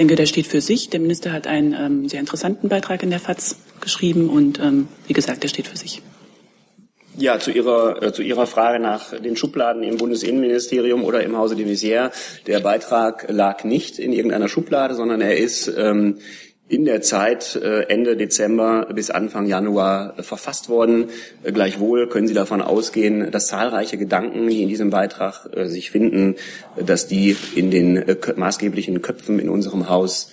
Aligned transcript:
denke, 0.00 0.16
der 0.16 0.26
steht 0.26 0.46
für 0.46 0.62
sich. 0.62 0.88
Der 0.88 0.98
Minister 0.98 1.30
hat 1.30 1.46
einen 1.46 1.74
ähm, 1.74 2.08
sehr 2.08 2.20
interessanten 2.20 2.68
Beitrag 2.68 3.02
in 3.02 3.10
der 3.10 3.20
FAZ 3.20 3.56
geschrieben 3.80 4.30
und 4.30 4.58
ähm, 4.58 4.88
wie 5.06 5.12
gesagt, 5.12 5.42
der 5.42 5.48
steht 5.48 5.68
für 5.68 5.76
sich. 5.76 6.02
Ja, 7.18 7.38
zu 7.38 7.50
Ihrer, 7.50 8.02
äh, 8.02 8.12
zu 8.12 8.22
Ihrer 8.22 8.46
Frage 8.46 8.80
nach 8.80 9.12
den 9.20 9.36
Schubladen 9.36 9.82
im 9.82 9.98
Bundesinnenministerium 9.98 11.04
oder 11.04 11.22
im 11.22 11.36
Hause 11.36 11.54
de 11.54 11.66
Maizière. 11.66 12.12
Der 12.46 12.60
Beitrag 12.60 13.26
lag 13.28 13.64
nicht 13.64 13.98
in 13.98 14.14
irgendeiner 14.14 14.48
Schublade, 14.48 14.94
sondern 14.94 15.20
er 15.20 15.36
ist 15.36 15.70
ähm, 15.76 16.18
in 16.70 16.84
der 16.84 17.02
Zeit 17.02 17.56
äh, 17.56 17.82
Ende 17.88 18.16
Dezember 18.16 18.86
bis 18.94 19.10
Anfang 19.10 19.46
Januar 19.46 20.14
äh, 20.16 20.22
verfasst 20.22 20.68
worden. 20.68 21.06
Äh, 21.42 21.50
gleichwohl 21.50 22.08
können 22.08 22.28
Sie 22.28 22.34
davon 22.34 22.62
ausgehen, 22.62 23.30
dass 23.32 23.48
zahlreiche 23.48 23.98
Gedanken, 23.98 24.48
die 24.48 24.62
in 24.62 24.68
diesem 24.68 24.90
Beitrag 24.90 25.48
sich 25.64 25.90
finden, 25.90 26.36
dass 26.76 27.08
die 27.08 27.36
in 27.56 27.70
den 27.70 28.04
maßgeblichen 28.36 29.02
Köpfen 29.02 29.40
in 29.40 29.48
unserem 29.48 29.88
Haus 29.88 30.30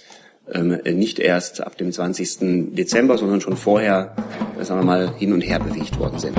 ähm, 0.54 0.77
nicht 0.86 1.19
erst 1.19 1.61
ab 1.61 1.78
dem 1.78 1.92
20. 1.92 2.75
Dezember, 2.75 3.17
sondern 3.17 3.42
schon 3.42 3.57
vorher, 3.57 4.15
sagen 4.61 4.81
wir 4.81 4.86
mal, 4.86 5.14
hin 5.17 5.33
und 5.33 5.42
her 5.42 5.59
bewegt 5.59 6.00
worden 6.00 6.19
sind. 6.19 6.37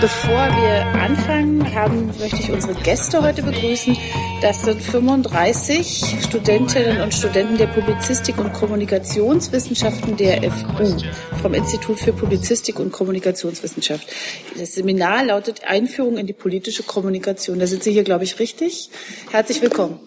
Bevor 0.00 0.30
wir 0.32 0.86
anfangen, 1.00 1.74
haben, 1.74 2.06
möchte 2.20 2.36
ich 2.36 2.52
unsere 2.52 2.74
Gäste 2.74 3.20
heute 3.20 3.42
begrüßen. 3.42 3.96
Das 4.40 4.62
sind 4.62 4.80
35 4.80 6.18
Studentinnen 6.22 7.00
und 7.00 7.12
Studenten 7.12 7.58
der 7.58 7.66
Publizistik 7.66 8.38
und 8.38 8.52
Kommunikationswissenschaften 8.52 10.16
der 10.16 10.48
FU, 10.52 10.96
vom 11.42 11.54
Institut 11.54 11.98
für 11.98 12.12
Publizistik 12.12 12.78
und 12.78 12.92
Kommunikationswissenschaft. 12.92 14.06
Das 14.56 14.74
Seminar 14.74 15.24
lautet 15.24 15.64
Einführung 15.66 16.16
in 16.16 16.28
die 16.28 16.32
politische 16.32 16.84
Kommunikation. 16.84 17.58
Da 17.58 17.66
sind 17.66 17.82
Sie 17.82 17.90
hier, 17.90 18.04
glaube 18.04 18.22
ich, 18.22 18.38
richtig. 18.38 18.90
Herzlich 19.32 19.60
willkommen. 19.60 19.98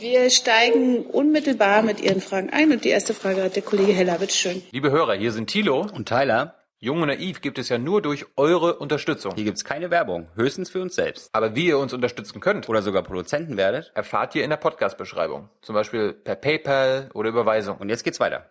Wir 0.00 0.30
steigen 0.30 1.06
unmittelbar 1.06 1.82
mit 1.82 2.00
Ihren 2.00 2.20
Fragen 2.20 2.50
ein 2.50 2.70
und 2.70 2.84
die 2.84 2.88
erste 2.90 3.14
Frage 3.14 3.42
hat 3.42 3.56
der 3.56 3.64
Kollege 3.64 3.92
Heller. 3.92 4.18
Bitte 4.18 4.32
schön. 4.32 4.62
Liebe 4.70 4.92
Hörer, 4.92 5.14
hier 5.14 5.32
sind 5.32 5.48
Thilo 5.50 5.80
und 5.92 6.08
Tyler. 6.08 6.54
Jung 6.78 7.02
und 7.02 7.08
naiv 7.08 7.40
gibt 7.40 7.58
es 7.58 7.68
ja 7.68 7.78
nur 7.78 8.00
durch 8.00 8.24
eure 8.36 8.78
Unterstützung. 8.78 9.34
Hier 9.34 9.42
gibt's 9.42 9.64
keine 9.64 9.90
Werbung, 9.90 10.28
höchstens 10.36 10.70
für 10.70 10.80
uns 10.80 10.94
selbst. 10.94 11.30
Aber 11.32 11.56
wie 11.56 11.66
ihr 11.66 11.78
uns 11.78 11.92
unterstützen 11.92 12.38
könnt 12.38 12.68
oder 12.68 12.82
sogar 12.82 13.02
Produzenten 13.02 13.56
werdet, 13.56 13.90
erfahrt 13.96 14.36
ihr 14.36 14.44
in 14.44 14.50
der 14.50 14.58
Podcast-Beschreibung. 14.58 15.48
Zum 15.62 15.74
Beispiel 15.74 16.12
per 16.12 16.36
PayPal 16.36 17.10
oder 17.14 17.30
Überweisung. 17.30 17.78
Und 17.78 17.88
jetzt 17.88 18.04
geht's 18.04 18.20
weiter. 18.20 18.48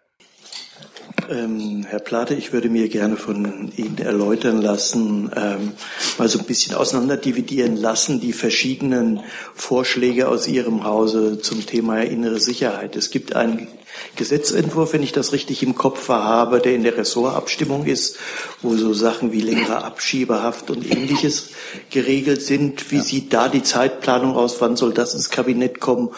Ähm, 1.29 1.85
Herr 1.87 1.99
Plate, 1.99 2.35
ich 2.35 2.53
würde 2.53 2.69
mir 2.69 2.89
gerne 2.89 3.17
von 3.17 3.71
Ihnen 3.75 3.97
erläutern 3.97 4.61
lassen, 4.61 5.31
ähm, 5.35 5.73
mal 6.17 6.27
so 6.29 6.39
ein 6.39 6.45
bisschen 6.45 6.75
auseinanderdividieren 6.75 7.75
lassen, 7.75 8.19
die 8.19 8.33
verschiedenen 8.33 9.21
Vorschläge 9.53 10.27
aus 10.27 10.47
Ihrem 10.47 10.83
Hause 10.83 11.39
zum 11.39 11.65
Thema 11.65 12.01
innere 12.01 12.39
Sicherheit. 12.39 12.95
Es 12.95 13.09
gibt 13.09 13.35
einen 13.35 13.67
Gesetzentwurf, 14.15 14.93
wenn 14.93 15.03
ich 15.03 15.11
das 15.11 15.33
richtig 15.33 15.63
im 15.63 15.75
Kopf 15.75 16.07
habe, 16.09 16.59
der 16.59 16.75
in 16.75 16.83
der 16.83 16.97
Ressortabstimmung 16.97 17.85
ist, 17.85 18.17
wo 18.61 18.75
so 18.75 18.93
Sachen 18.93 19.31
wie 19.31 19.41
längere 19.41 19.83
Abschiebehaft 19.83 20.69
und 20.69 20.89
ähnliches 20.89 21.49
geregelt 21.89 22.41
sind. 22.41 22.91
Wie 22.91 22.97
ja. 22.97 23.03
sieht 23.03 23.33
da 23.33 23.49
die 23.49 23.63
Zeitplanung 23.63 24.35
aus? 24.35 24.61
Wann 24.61 24.75
soll 24.75 24.93
das 24.93 25.13
ins 25.13 25.29
Kabinett 25.29 25.79
kommen? 25.79 26.09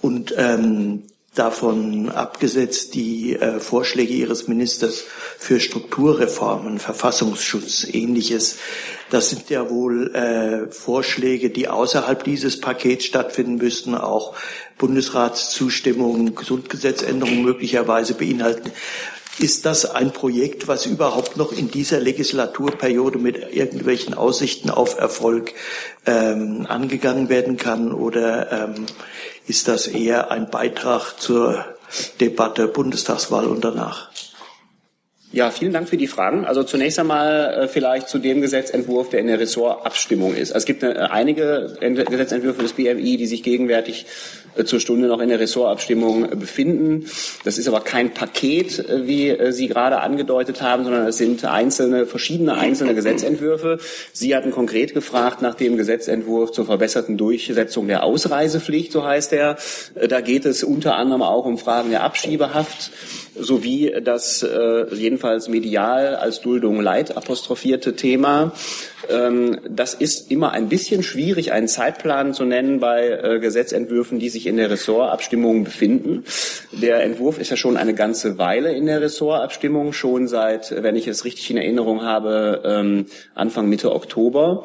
Und 0.00 0.34
ähm, 0.36 1.04
davon 1.38 2.08
abgesetzt 2.08 2.94
die 2.94 3.36
äh, 3.36 3.60
Vorschläge 3.60 4.12
Ihres 4.12 4.48
Ministers 4.48 5.04
für 5.38 5.60
Strukturreformen, 5.60 6.78
Verfassungsschutz, 6.78 7.86
ähnliches. 7.90 8.58
Das 9.10 9.30
sind 9.30 9.50
ja 9.50 9.70
wohl 9.70 10.14
äh, 10.14 10.72
Vorschläge, 10.72 11.50
die 11.50 11.68
außerhalb 11.68 12.24
dieses 12.24 12.60
Pakets 12.60 13.04
stattfinden 13.04 13.56
müssten, 13.56 13.94
auch 13.94 14.34
Bundesratszustimmung, 14.78 16.34
Gesundgesetzänderungen 16.34 17.44
möglicherweise 17.44 18.14
beinhalten. 18.14 18.72
Ist 19.38 19.66
das 19.66 19.84
ein 19.84 20.12
Projekt, 20.12 20.66
was 20.66 20.86
überhaupt 20.86 21.36
noch 21.36 21.52
in 21.52 21.70
dieser 21.70 22.00
Legislaturperiode 22.00 23.18
mit 23.18 23.52
irgendwelchen 23.52 24.14
Aussichten 24.14 24.70
auf 24.70 24.98
Erfolg 24.98 25.52
ähm, 26.06 26.64
angegangen 26.66 27.28
werden 27.28 27.58
kann? 27.58 27.92
Oder 27.92 28.50
ähm, 28.50 28.86
ist 29.46 29.68
das 29.68 29.86
eher 29.86 30.30
ein 30.30 30.50
Beitrag 30.50 31.20
zur 31.20 31.64
Debatte 32.20 32.66
Bundestagswahl 32.66 33.46
und 33.46 33.64
danach? 33.64 34.10
Ja, 35.32 35.50
vielen 35.50 35.72
Dank 35.72 35.88
für 35.88 35.96
die 35.96 36.06
Fragen. 36.06 36.44
Also 36.44 36.62
zunächst 36.62 37.00
einmal 37.00 37.62
äh, 37.64 37.68
vielleicht 37.68 38.08
zu 38.08 38.18
dem 38.18 38.40
Gesetzentwurf, 38.40 39.10
der 39.10 39.20
in 39.20 39.26
der 39.26 39.40
Ressortabstimmung 39.40 40.34
ist. 40.34 40.52
Also 40.52 40.62
es 40.62 40.66
gibt 40.66 40.84
äh, 40.84 40.94
einige 41.10 41.76
Gesetzentwürfe 41.80 42.62
des 42.62 42.74
BMI, 42.74 43.16
die 43.16 43.26
sich 43.26 43.42
gegenwärtig 43.42 44.06
äh, 44.54 44.62
zur 44.64 44.78
Stunde 44.78 45.08
noch 45.08 45.20
in 45.20 45.28
der 45.28 45.40
Ressortabstimmung 45.40 46.38
befinden. 46.38 47.06
Das 47.44 47.58
ist 47.58 47.66
aber 47.66 47.80
kein 47.80 48.14
Paket, 48.14 48.84
wie 49.04 49.36
Sie 49.50 49.66
gerade 49.66 50.00
angedeutet 50.00 50.62
haben, 50.62 50.84
sondern 50.84 51.08
es 51.08 51.16
sind 51.18 51.44
einzelne, 51.44 52.06
verschiedene 52.06 52.54
einzelne 52.54 52.94
Gesetzentwürfe. 52.94 53.78
Sie 54.12 54.34
hatten 54.36 54.52
konkret 54.52 54.94
gefragt 54.94 55.42
nach 55.42 55.56
dem 55.56 55.76
Gesetzentwurf 55.76 56.52
zur 56.52 56.66
verbesserten 56.66 57.16
Durchsetzung 57.16 57.88
der 57.88 58.04
Ausreisepflicht, 58.04 58.92
so 58.92 59.04
heißt 59.04 59.32
er. 59.32 59.56
Da 60.08 60.20
geht 60.20 60.46
es 60.46 60.62
unter 60.62 60.94
anderem 60.94 61.22
auch 61.22 61.46
um 61.46 61.58
Fragen 61.58 61.90
der 61.90 62.04
Abschiebehaft 62.04 62.92
sowie 63.38 63.94
das 64.02 64.42
äh, 64.42 64.86
jedenfalls 65.16 65.48
medial 65.48 66.14
als 66.16 66.42
Duldung 66.42 66.78
Leid 66.78 67.16
apostrophierte 67.16 67.96
Thema. 67.96 68.52
Ähm, 69.08 69.58
das 69.66 69.94
ist 69.94 70.30
immer 70.30 70.52
ein 70.52 70.68
bisschen 70.68 71.02
schwierig, 71.02 71.52
einen 71.52 71.68
Zeitplan 71.68 72.34
zu 72.34 72.44
nennen 72.44 72.80
bei 72.80 73.08
äh, 73.08 73.40
Gesetzentwürfen, 73.40 74.18
die 74.18 74.28
sich 74.28 74.46
in 74.46 74.58
der 74.58 74.70
Ressortabstimmung 74.70 75.64
befinden. 75.64 76.24
Der 76.72 77.02
Entwurf 77.02 77.38
ist 77.38 77.50
ja 77.50 77.56
schon 77.56 77.78
eine 77.78 77.94
ganze 77.94 78.36
Weile 78.36 78.72
in 78.72 78.84
der 78.84 79.00
Ressortabstimmung, 79.00 79.94
schon 79.94 80.28
seit, 80.28 80.82
wenn 80.82 80.96
ich 80.96 81.08
es 81.08 81.24
richtig 81.24 81.50
in 81.50 81.56
Erinnerung 81.56 82.02
habe, 82.02 82.60
ähm, 82.66 83.06
Anfang 83.34 83.70
Mitte 83.70 83.94
Oktober. 83.94 84.64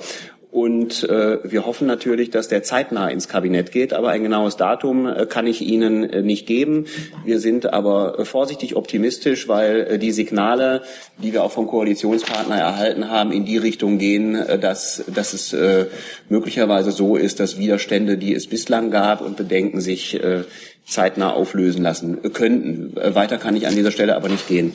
Und 0.52 1.08
äh, 1.08 1.40
wir 1.50 1.66
hoffen 1.66 1.88
natürlich, 1.88 2.30
dass 2.30 2.50
der 2.50 2.62
zeitnah 2.62 3.08
ins 3.08 3.30
Kabinett 3.30 3.72
geht, 3.72 3.94
aber 3.94 4.10
ein 4.10 4.22
genaues 4.22 4.58
Datum 4.58 5.08
äh, 5.08 5.26
kann 5.26 5.48
ich 5.48 5.62
Ihnen 5.62 6.04
äh, 6.04 6.22
nicht 6.22 6.46
geben. 6.46 6.88
Wir 7.24 7.40
sind 7.40 7.72
aber 7.72 8.20
äh, 8.20 8.26
vorsichtig 8.26 8.76
optimistisch, 8.76 9.48
weil 9.48 9.88
äh, 9.92 9.98
die 9.98 10.12
Signale, 10.12 10.82
die 11.20 11.32
wir 11.32 11.46
auch 11.46 11.54
vom 11.54 11.68
Koalitionspartner 11.68 12.58
erhalten 12.58 13.10
haben, 13.10 13.32
in 13.32 13.46
die 13.46 13.58
Richtung 13.58 13.98
gehen, 13.98 14.36
äh, 14.36 14.60
dass, 14.60 15.06
dass 15.08 15.32
es 15.32 15.54
äh, 15.54 15.86
möglicherweise 16.28 16.92
so 16.92 17.16
ist, 17.16 17.40
dass 17.40 17.58
Widerstände, 17.58 18.18
die 18.18 18.36
es 18.36 18.48
bislang 18.48 18.92
gab 18.92 19.22
und 19.22 19.38
Bedenken 19.38 19.80
sich 19.80 20.22
äh, 20.22 20.44
zeitnah 20.92 21.32
auflösen 21.34 21.82
lassen 21.82 22.22
könnten. 22.34 22.94
Weiter 22.96 23.38
kann 23.38 23.56
ich 23.56 23.66
an 23.66 23.76
dieser 23.76 23.92
Stelle 23.92 24.16
aber 24.16 24.30
nicht 24.30 24.48
gehen. 24.48 24.74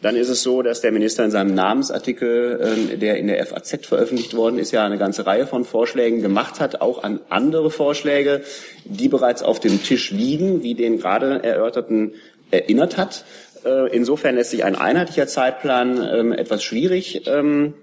Dann 0.00 0.16
ist 0.16 0.28
es 0.28 0.42
so, 0.42 0.62
dass 0.62 0.80
der 0.80 0.92
Minister 0.92 1.24
in 1.24 1.30
seinem 1.30 1.54
Namensartikel, 1.54 2.60
ähm, 2.62 3.00
der 3.00 3.18
in 3.18 3.26
der 3.26 3.44
FAZ 3.44 3.86
veröffentlicht 3.86 4.34
worden 4.34 4.58
ist, 4.58 4.70
ja 4.70 4.84
eine 4.84 4.98
ganze 4.98 5.26
Reihe 5.26 5.46
von 5.46 5.64
Vorschlägen 5.64 6.22
gemacht 6.22 6.60
hat, 6.60 6.80
auch 6.80 7.02
an 7.02 7.20
andere 7.28 7.70
Vorschläge, 7.70 8.42
die 8.84 9.08
bereits 9.08 9.42
auf 9.42 9.58
dem 9.58 9.82
Tisch 9.82 10.12
liegen, 10.12 10.62
wie 10.62 10.74
den 10.74 10.98
gerade 10.98 11.42
erörterten 11.42 12.14
erinnert 12.50 12.96
hat. 12.96 13.24
Äh, 13.64 13.94
insofern 13.94 14.36
lässt 14.36 14.50
sich 14.50 14.64
ein 14.64 14.76
einheitlicher 14.76 15.26
Zeitplan 15.26 16.08
ähm, 16.12 16.32
etwas 16.32 16.62
schwierig 16.62 17.26
ähm, 17.26 17.74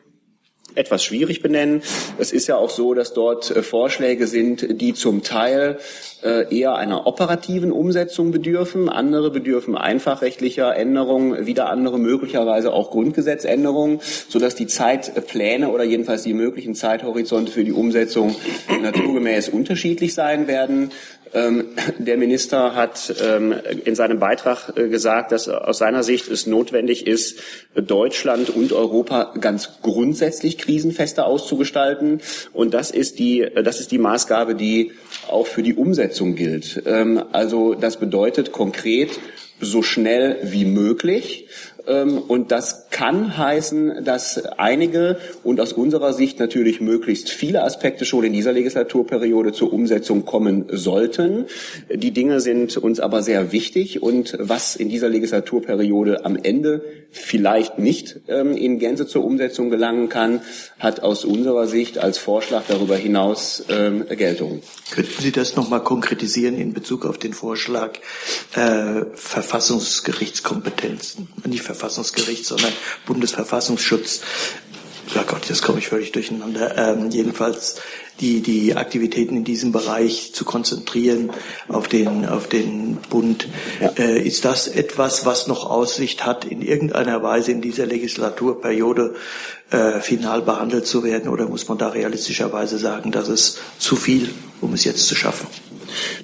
etwas 0.75 1.03
schwierig 1.03 1.41
benennen. 1.41 1.81
Es 2.17 2.31
ist 2.31 2.47
ja 2.47 2.57
auch 2.57 2.69
so, 2.69 2.93
dass 2.93 3.13
dort 3.13 3.49
äh, 3.51 3.63
Vorschläge 3.63 4.27
sind, 4.27 4.81
die 4.81 4.93
zum 4.93 5.23
Teil 5.23 5.79
äh, 6.23 6.55
eher 6.55 6.75
einer 6.75 7.07
operativen 7.07 7.71
Umsetzung 7.71 8.31
bedürfen. 8.31 8.89
Andere 8.89 9.31
bedürfen 9.31 9.75
einfachrechtlicher 9.75 10.75
Änderungen, 10.75 11.45
wieder 11.45 11.69
andere 11.69 11.99
möglicherweise 11.99 12.73
auch 12.73 12.91
Grundgesetzänderungen, 12.91 13.99
sodass 14.29 14.55
die 14.55 14.67
Zeitpläne 14.67 15.69
oder 15.69 15.83
jedenfalls 15.83 16.23
die 16.23 16.33
möglichen 16.33 16.75
Zeithorizonte 16.75 17.51
für 17.51 17.63
die 17.63 17.73
Umsetzung 17.73 18.35
naturgemäß 18.81 19.49
unterschiedlich 19.49 20.13
sein 20.13 20.47
werden. 20.47 20.91
Ähm, 21.33 21.69
der 21.97 22.17
Minister 22.17 22.75
hat 22.75 23.13
ähm, 23.21 23.53
in 23.83 23.95
seinem 23.95 24.19
Beitrag 24.19 24.77
äh, 24.77 24.87
gesagt, 24.89 25.31
dass 25.31 25.49
aus 25.49 25.77
seiner 25.77 26.03
Sicht 26.03 26.29
es 26.29 26.47
notwendig 26.47 27.07
ist, 27.07 27.39
Deutschland 27.75 28.49
und 28.49 28.71
Europa 28.73 29.33
ganz 29.39 29.81
grundsätzlich 29.81 30.57
krisenfester 30.57 31.25
auszugestalten. 31.25 32.21
Und 32.53 32.73
das 32.73 32.91
ist 32.91 33.19
die, 33.19 33.41
äh, 33.41 33.63
das 33.63 33.79
ist 33.79 33.91
die 33.91 33.97
Maßgabe, 33.97 34.55
die 34.55 34.91
auch 35.27 35.47
für 35.47 35.63
die 35.63 35.73
Umsetzung 35.73 36.35
gilt. 36.35 36.83
Ähm, 36.85 37.23
also 37.31 37.73
das 37.73 37.97
bedeutet 37.97 38.51
konkret 38.51 39.11
so 39.61 39.81
schnell 39.81 40.37
wie 40.43 40.65
möglich 40.65 41.47
und 41.85 42.51
das 42.51 42.89
kann 42.89 43.37
heißen, 43.37 44.03
dass 44.03 44.43
einige 44.57 45.17
und 45.43 45.59
aus 45.59 45.73
unserer 45.73 46.13
Sicht 46.13 46.39
natürlich 46.39 46.81
möglichst 46.81 47.29
viele 47.29 47.63
Aspekte 47.63 48.05
schon 48.05 48.23
in 48.23 48.33
dieser 48.33 48.53
Legislaturperiode 48.53 49.51
zur 49.51 49.73
Umsetzung 49.73 50.25
kommen 50.25 50.65
sollten. 50.71 51.45
Die 51.93 52.11
Dinge 52.11 52.39
sind 52.39 52.77
uns 52.77 52.99
aber 52.99 53.21
sehr 53.21 53.51
wichtig 53.51 54.01
und 54.01 54.35
was 54.39 54.75
in 54.75 54.89
dieser 54.89 55.09
Legislaturperiode 55.09 56.25
am 56.25 56.35
Ende 56.35 56.83
vielleicht 57.11 57.77
nicht 57.79 58.19
ähm, 58.27 58.57
in 58.57 58.79
Gänze 58.79 59.07
zur 59.07 59.23
Umsetzung 59.23 59.69
gelangen 59.69 60.09
kann, 60.09 60.41
hat 60.79 61.01
aus 61.01 61.23
unserer 61.23 61.67
Sicht 61.67 61.97
als 61.97 62.17
Vorschlag 62.17 62.63
darüber 62.67 62.97
hinaus 62.97 63.63
ähm, 63.69 64.03
Geltung. 64.09 64.61
Könnten 64.91 65.21
Sie 65.21 65.31
das 65.31 65.55
noch 65.55 65.69
mal 65.69 65.79
konkretisieren 65.79 66.57
in 66.57 66.73
Bezug 66.73 67.05
auf 67.05 67.17
den 67.17 67.31
Vorschlag 67.33 67.93
äh, 68.55 69.05
Verfassungsgerichtskompetenzen? 69.13 71.29
Nicht 71.45 71.61
Verfassungsgericht, 71.75 72.45
sondern 72.45 72.71
Bundesverfassungsschutz. 73.05 74.21
Ja 75.13 75.23
Gott, 75.23 75.47
jetzt 75.49 75.61
komme 75.61 75.79
ich 75.79 75.87
völlig 75.87 76.11
durcheinander. 76.11 76.77
Ähm, 76.77 77.11
jedenfalls 77.11 77.75
die, 78.19 78.41
die 78.41 78.75
Aktivitäten 78.75 79.37
in 79.37 79.43
diesem 79.43 79.71
Bereich 79.71 80.33
zu 80.33 80.45
konzentrieren 80.45 81.31
auf 81.67 81.87
den, 81.87 82.25
auf 82.25 82.47
den 82.47 82.97
Bund. 83.09 83.47
Ja. 83.79 83.89
Äh, 83.97 84.25
ist 84.25 84.45
das 84.45 84.67
etwas, 84.67 85.25
was 85.25 85.47
noch 85.47 85.69
Aussicht 85.69 86.25
hat, 86.25 86.45
in 86.45 86.61
irgendeiner 86.61 87.21
Weise 87.21 87.51
in 87.51 87.61
dieser 87.61 87.85
Legislaturperiode 87.85 89.15
äh, 89.69 89.99
final 89.99 90.41
behandelt 90.41 90.87
zu 90.87 91.03
werden? 91.03 91.29
Oder 91.29 91.47
muss 91.47 91.67
man 91.67 91.77
da 91.77 91.89
realistischerweise 91.89 92.77
sagen, 92.79 93.11
dass 93.11 93.27
es 93.27 93.59
zu 93.77 93.95
viel, 93.95 94.33
um 94.61 94.73
es 94.73 94.85
jetzt 94.85 95.05
zu 95.07 95.15
schaffen? 95.15 95.47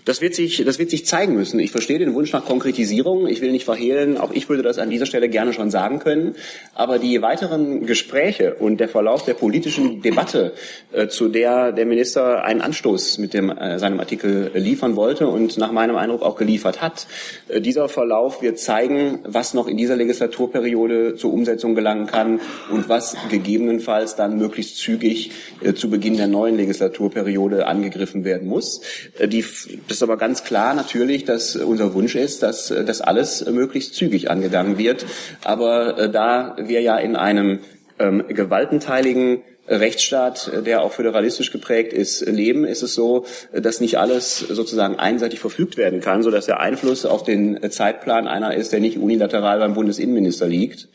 Das 0.06 0.22
wird 0.22 0.36
sich, 0.36 0.64
das 0.66 0.80
wird 0.80 0.90
sich 0.90 1.06
zeigen 1.06 1.34
müssen. 1.36 1.60
Ich 1.60 1.72
verstehe 1.72 2.00
den 2.00 2.14
Wunsch 2.14 2.32
nach 2.34 2.46
Konkretisierung. 2.46 3.28
Ich 3.28 3.42
will 3.42 3.52
nicht 3.52 3.66
verhehlen. 3.66 4.18
Auch 4.18 4.32
ich 4.32 4.50
würde 4.50 4.64
das 4.64 4.78
an 4.78 4.90
dieser 4.90 5.06
Stelle 5.06 5.30
gerne 5.30 5.54
schon 5.54 5.72
sagen 5.72 6.00
können. 6.00 6.36
Aber 6.74 7.00
die 7.00 7.22
weiteren 7.22 7.86
Gespräche 7.86 8.56
und 8.56 8.80
der 8.80 8.90
Verlauf 8.90 9.26
der 9.26 9.34
politischen 9.34 10.02
Debatte, 10.02 10.54
äh, 10.92 11.08
zu 11.08 11.28
der 11.28 11.72
der 11.72 11.86
Minister 11.86 12.44
einen 12.44 12.62
Anstoß 12.62 13.18
mit 13.18 13.34
dem, 13.34 13.50
äh, 13.50 13.80
seinem 13.80 14.00
Artikel 14.00 14.52
liefern 14.54 14.96
wollte 14.96 15.28
und 15.28 15.58
nach 15.58 15.72
meinem 15.72 15.96
Eindruck 15.96 16.22
auch 16.22 16.36
geliefert 16.36 16.82
hat, 16.82 17.08
äh, 17.48 17.62
dieser 17.62 17.90
Verlauf 17.90 18.42
wird 18.42 18.60
zeigen, 18.60 19.20
was 19.24 19.54
noch 19.54 19.68
in 19.68 19.78
dieser 19.78 19.96
Legislaturperiode 19.96 21.16
zur 21.16 21.34
Umsetzung 21.34 21.76
gelangen 21.76 22.08
kann 22.08 22.40
und 22.72 22.90
was 22.90 23.16
gegebenenfalls 23.30 24.16
dann 24.16 24.38
möglichst 24.38 24.78
zügig 24.78 25.32
äh, 25.62 25.74
zu 25.74 25.90
Beginn 25.90 26.18
der 26.18 26.28
neuen 26.28 26.58
Legislaturperiode 26.58 27.68
angegriffen 27.68 28.24
werden 28.24 28.48
muss. 28.48 28.82
Äh, 29.18 29.28
die 29.28 29.44
das 29.88 29.98
ist 29.98 30.04
aber 30.04 30.18
ganz 30.18 30.44
klar 30.44 30.74
natürlich, 30.74 31.26
dass 31.26 31.56
unser 31.56 31.94
Wunsch 31.94 32.16
ist, 32.16 32.44
dass 32.44 32.68
das 32.68 33.02
alles 33.02 33.46
möglichst 33.46 33.96
zügig 33.96 34.30
angegangen 34.30 34.78
wird. 34.78 35.06
Aber 35.44 35.98
äh, 35.98 36.10
da 36.10 36.56
wir 36.60 36.82
ja 36.82 36.98
in 36.98 37.16
einem 37.16 37.60
ähm, 38.00 38.24
gewaltenteiligen 38.28 39.44
Rechtsstaat, 39.68 40.52
der 40.66 40.82
auch 40.82 40.92
föderalistisch 40.92 41.52
geprägt 41.52 41.94
ist, 41.94 42.22
leben, 42.22 42.66
ist 42.66 42.82
es 42.82 42.94
so, 42.94 43.26
dass 43.54 43.80
nicht 43.80 43.98
alles 44.00 44.40
sozusagen 44.40 44.98
einseitig 44.98 45.40
verfügt 45.40 45.78
werden 45.78 46.02
kann, 46.02 46.24
so 46.24 46.32
dass 46.32 46.48
der 46.48 46.60
Einfluss 46.60 47.06
auf 47.06 47.24
den 47.24 47.72
Zeitplan 47.72 48.28
einer 48.28 48.56
ist, 48.56 48.74
der 48.74 48.80
nicht 48.80 48.98
unilateral 48.98 49.60
beim 49.60 49.74
Bundesinnenminister 49.74 50.48
liegt 50.48 50.90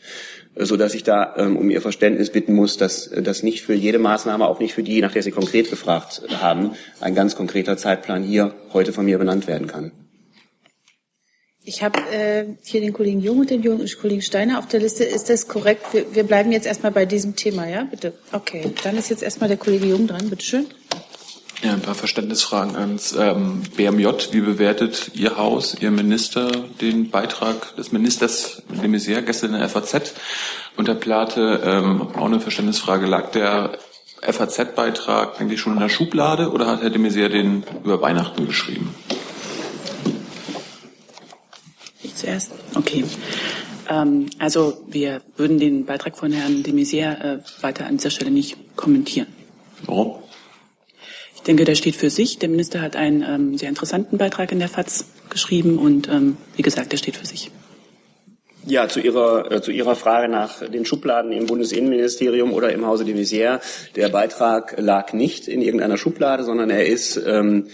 so 0.59 0.77
dass 0.77 0.93
ich 0.93 1.03
da 1.03 1.35
ähm, 1.37 1.57
um 1.57 1.69
Ihr 1.69 1.81
Verständnis 1.81 2.31
bitten 2.31 2.53
muss, 2.53 2.77
dass 2.77 3.09
das 3.09 3.43
nicht 3.43 3.63
für 3.63 3.73
jede 3.73 3.99
Maßnahme, 3.99 4.47
auch 4.47 4.59
nicht 4.59 4.73
für 4.73 4.83
die, 4.83 5.01
nach 5.01 5.11
der 5.11 5.23
Sie 5.23 5.31
konkret 5.31 5.69
gefragt 5.69 6.21
haben, 6.39 6.71
ein 6.99 7.15
ganz 7.15 7.35
konkreter 7.35 7.77
Zeitplan 7.77 8.23
hier 8.23 8.53
heute 8.73 8.93
von 8.93 9.05
mir 9.05 9.17
benannt 9.17 9.47
werden 9.47 9.67
kann. 9.67 9.91
Ich 11.63 11.83
habe 11.83 11.99
äh, 12.13 12.45
hier 12.63 12.79
den 12.79 12.93
Kollegen 12.93 13.19
Jung 13.19 13.39
und 13.39 13.49
den 13.49 13.61
Kollegen 13.61 14.21
Steiner 14.21 14.57
auf 14.57 14.67
der 14.67 14.79
Liste. 14.79 15.03
Ist 15.03 15.29
das 15.29 15.49
korrekt? 15.49 15.85
Wir, 15.91 16.15
wir 16.15 16.23
bleiben 16.23 16.53
jetzt 16.53 16.65
erstmal 16.65 16.93
bei 16.93 17.05
diesem 17.05 17.35
Thema, 17.35 17.67
ja? 17.67 17.83
Bitte. 17.83 18.13
Okay, 18.31 18.71
dann 18.85 18.95
ist 18.97 19.09
jetzt 19.09 19.21
erstmal 19.21 19.49
der 19.49 19.57
Kollege 19.57 19.85
Jung 19.85 20.07
dran. 20.07 20.29
Bitte 20.29 20.45
schön. 20.45 20.67
Ja, 21.63 21.73
ein 21.73 21.81
paar 21.81 21.95
Verständnisfragen 21.95 22.75
ans 22.75 23.15
ähm, 23.17 23.63
BMJ. 23.75 24.07
Wie 24.31 24.41
bewertet 24.41 25.11
Ihr 25.15 25.37
Haus, 25.37 25.75
Ihr 25.79 25.89
Minister 25.89 26.51
den 26.81 27.09
Beitrag 27.09 27.75
des 27.77 27.91
Ministers 27.91 28.61
de 28.69 28.87
Maizière 28.87 29.23
gestern 29.23 29.55
in 29.55 29.59
der 29.59 29.67
FAZ 29.67 30.13
unter 30.75 30.93
Plate? 30.93 31.61
Ähm, 31.65 32.09
auch 32.15 32.25
eine 32.25 32.39
Verständnisfrage. 32.39 33.07
Lag 33.07 33.31
der 33.31 33.79
FAZ-Beitrag 34.21 35.41
eigentlich 35.41 35.59
schon 35.59 35.73
in 35.73 35.79
der 35.79 35.89
Schublade 35.89 36.51
oder 36.51 36.67
hat 36.67 36.83
Herr 36.83 36.91
de 36.91 37.01
Maizière 37.01 37.29
den 37.29 37.63
über 37.83 38.01
Weihnachten 38.01 38.45
geschrieben? 38.45 38.93
Ich 42.03 42.13
zuerst. 42.13 42.51
Okay. 42.75 43.03
Ähm, 43.89 44.27
also 44.37 44.83
wir 44.87 45.21
würden 45.37 45.57
den 45.57 45.87
Beitrag 45.87 46.17
von 46.17 46.31
Herrn 46.31 46.61
de 46.61 46.71
Maizière 46.71 47.19
äh, 47.19 47.39
weiter 47.61 47.87
an 47.87 47.97
dieser 47.97 48.11
Stelle 48.11 48.29
nicht 48.29 48.57
kommentieren. 48.75 49.27
Warum? 49.87 50.26
Ich 51.37 51.43
denke, 51.43 51.63
der 51.63 51.75
steht 51.75 51.95
für 51.95 52.09
sich. 52.09 52.39
Der 52.39 52.49
Minister 52.49 52.81
hat 52.81 52.95
einen 52.95 53.21
ähm, 53.21 53.57
sehr 53.57 53.69
interessanten 53.69 54.17
Beitrag 54.17 54.51
in 54.51 54.59
der 54.59 54.67
FAZ 54.67 55.05
geschrieben 55.29 55.77
und 55.77 56.09
ähm, 56.09 56.35
wie 56.55 56.63
gesagt, 56.63 56.91
der 56.91 56.97
steht 56.97 57.15
für 57.15 57.25
sich. 57.25 57.51
Ja, 58.65 58.89
zu 58.89 58.99
Ihrer, 58.99 59.49
äh, 59.49 59.61
zu 59.61 59.71
Ihrer 59.71 59.95
Frage 59.95 60.27
nach 60.27 60.59
den 60.67 60.83
Schubladen 60.83 61.31
im 61.31 61.45
Bundesinnenministerium 61.45 62.51
oder 62.51 62.73
im 62.73 62.85
Hause 62.85 63.05
de 63.05 63.15
Maizière. 63.15 63.61
Der 63.95 64.09
Beitrag 64.09 64.75
lag 64.77 65.13
nicht 65.13 65.47
in 65.47 65.61
irgendeiner 65.61 65.97
Schublade, 65.97 66.43
sondern 66.43 66.69
er 66.69 66.85
ist 66.85 67.21
ähm, 67.25 67.67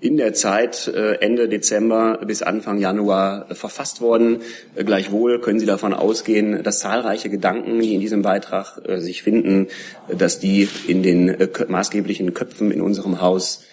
in 0.00 0.16
der 0.16 0.32
Zeit 0.32 0.88
äh, 0.88 1.16
Ende 1.16 1.48
Dezember 1.48 2.18
bis 2.26 2.42
Anfang 2.42 2.78
Januar 2.78 3.50
äh, 3.50 3.54
verfasst 3.54 4.00
worden. 4.00 4.40
Äh, 4.74 4.84
gleichwohl 4.84 5.40
können 5.40 5.60
Sie 5.60 5.66
davon 5.66 5.92
ausgehen, 5.92 6.62
dass 6.62 6.80
zahlreiche 6.80 7.28
Gedanken, 7.28 7.80
die 7.80 7.94
in 7.94 8.00
diesem 8.00 8.22
Beitrag 8.22 8.80
sich 8.98 9.22
finden, 9.22 9.68
dass 10.08 10.38
die 10.38 10.68
in 10.86 11.02
den 11.02 11.36
maßgeblichen 11.68 12.32
Köpfen 12.34 12.70
in 12.70 12.80
unserem 12.80 13.20
Haus 13.20 13.64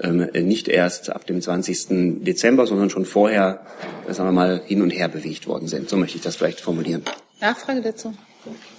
ähm, 0.00 0.28
nicht 0.32 0.68
erst 0.68 1.10
ab 1.10 1.26
dem 1.26 1.40
20. 1.40 2.24
Dezember, 2.24 2.66
sondern 2.66 2.90
schon 2.90 3.04
vorher, 3.04 3.60
sagen 4.08 4.28
wir 4.28 4.32
mal, 4.32 4.62
hin 4.64 4.82
und 4.82 4.90
her 4.90 5.08
bewegt 5.08 5.46
worden 5.46 5.68
sind. 5.68 5.88
So 5.88 5.96
möchte 5.96 6.16
ich 6.16 6.22
das 6.22 6.36
vielleicht 6.36 6.60
formulieren. 6.60 7.02
Nachfrage 7.40 7.82
dazu. 7.82 8.14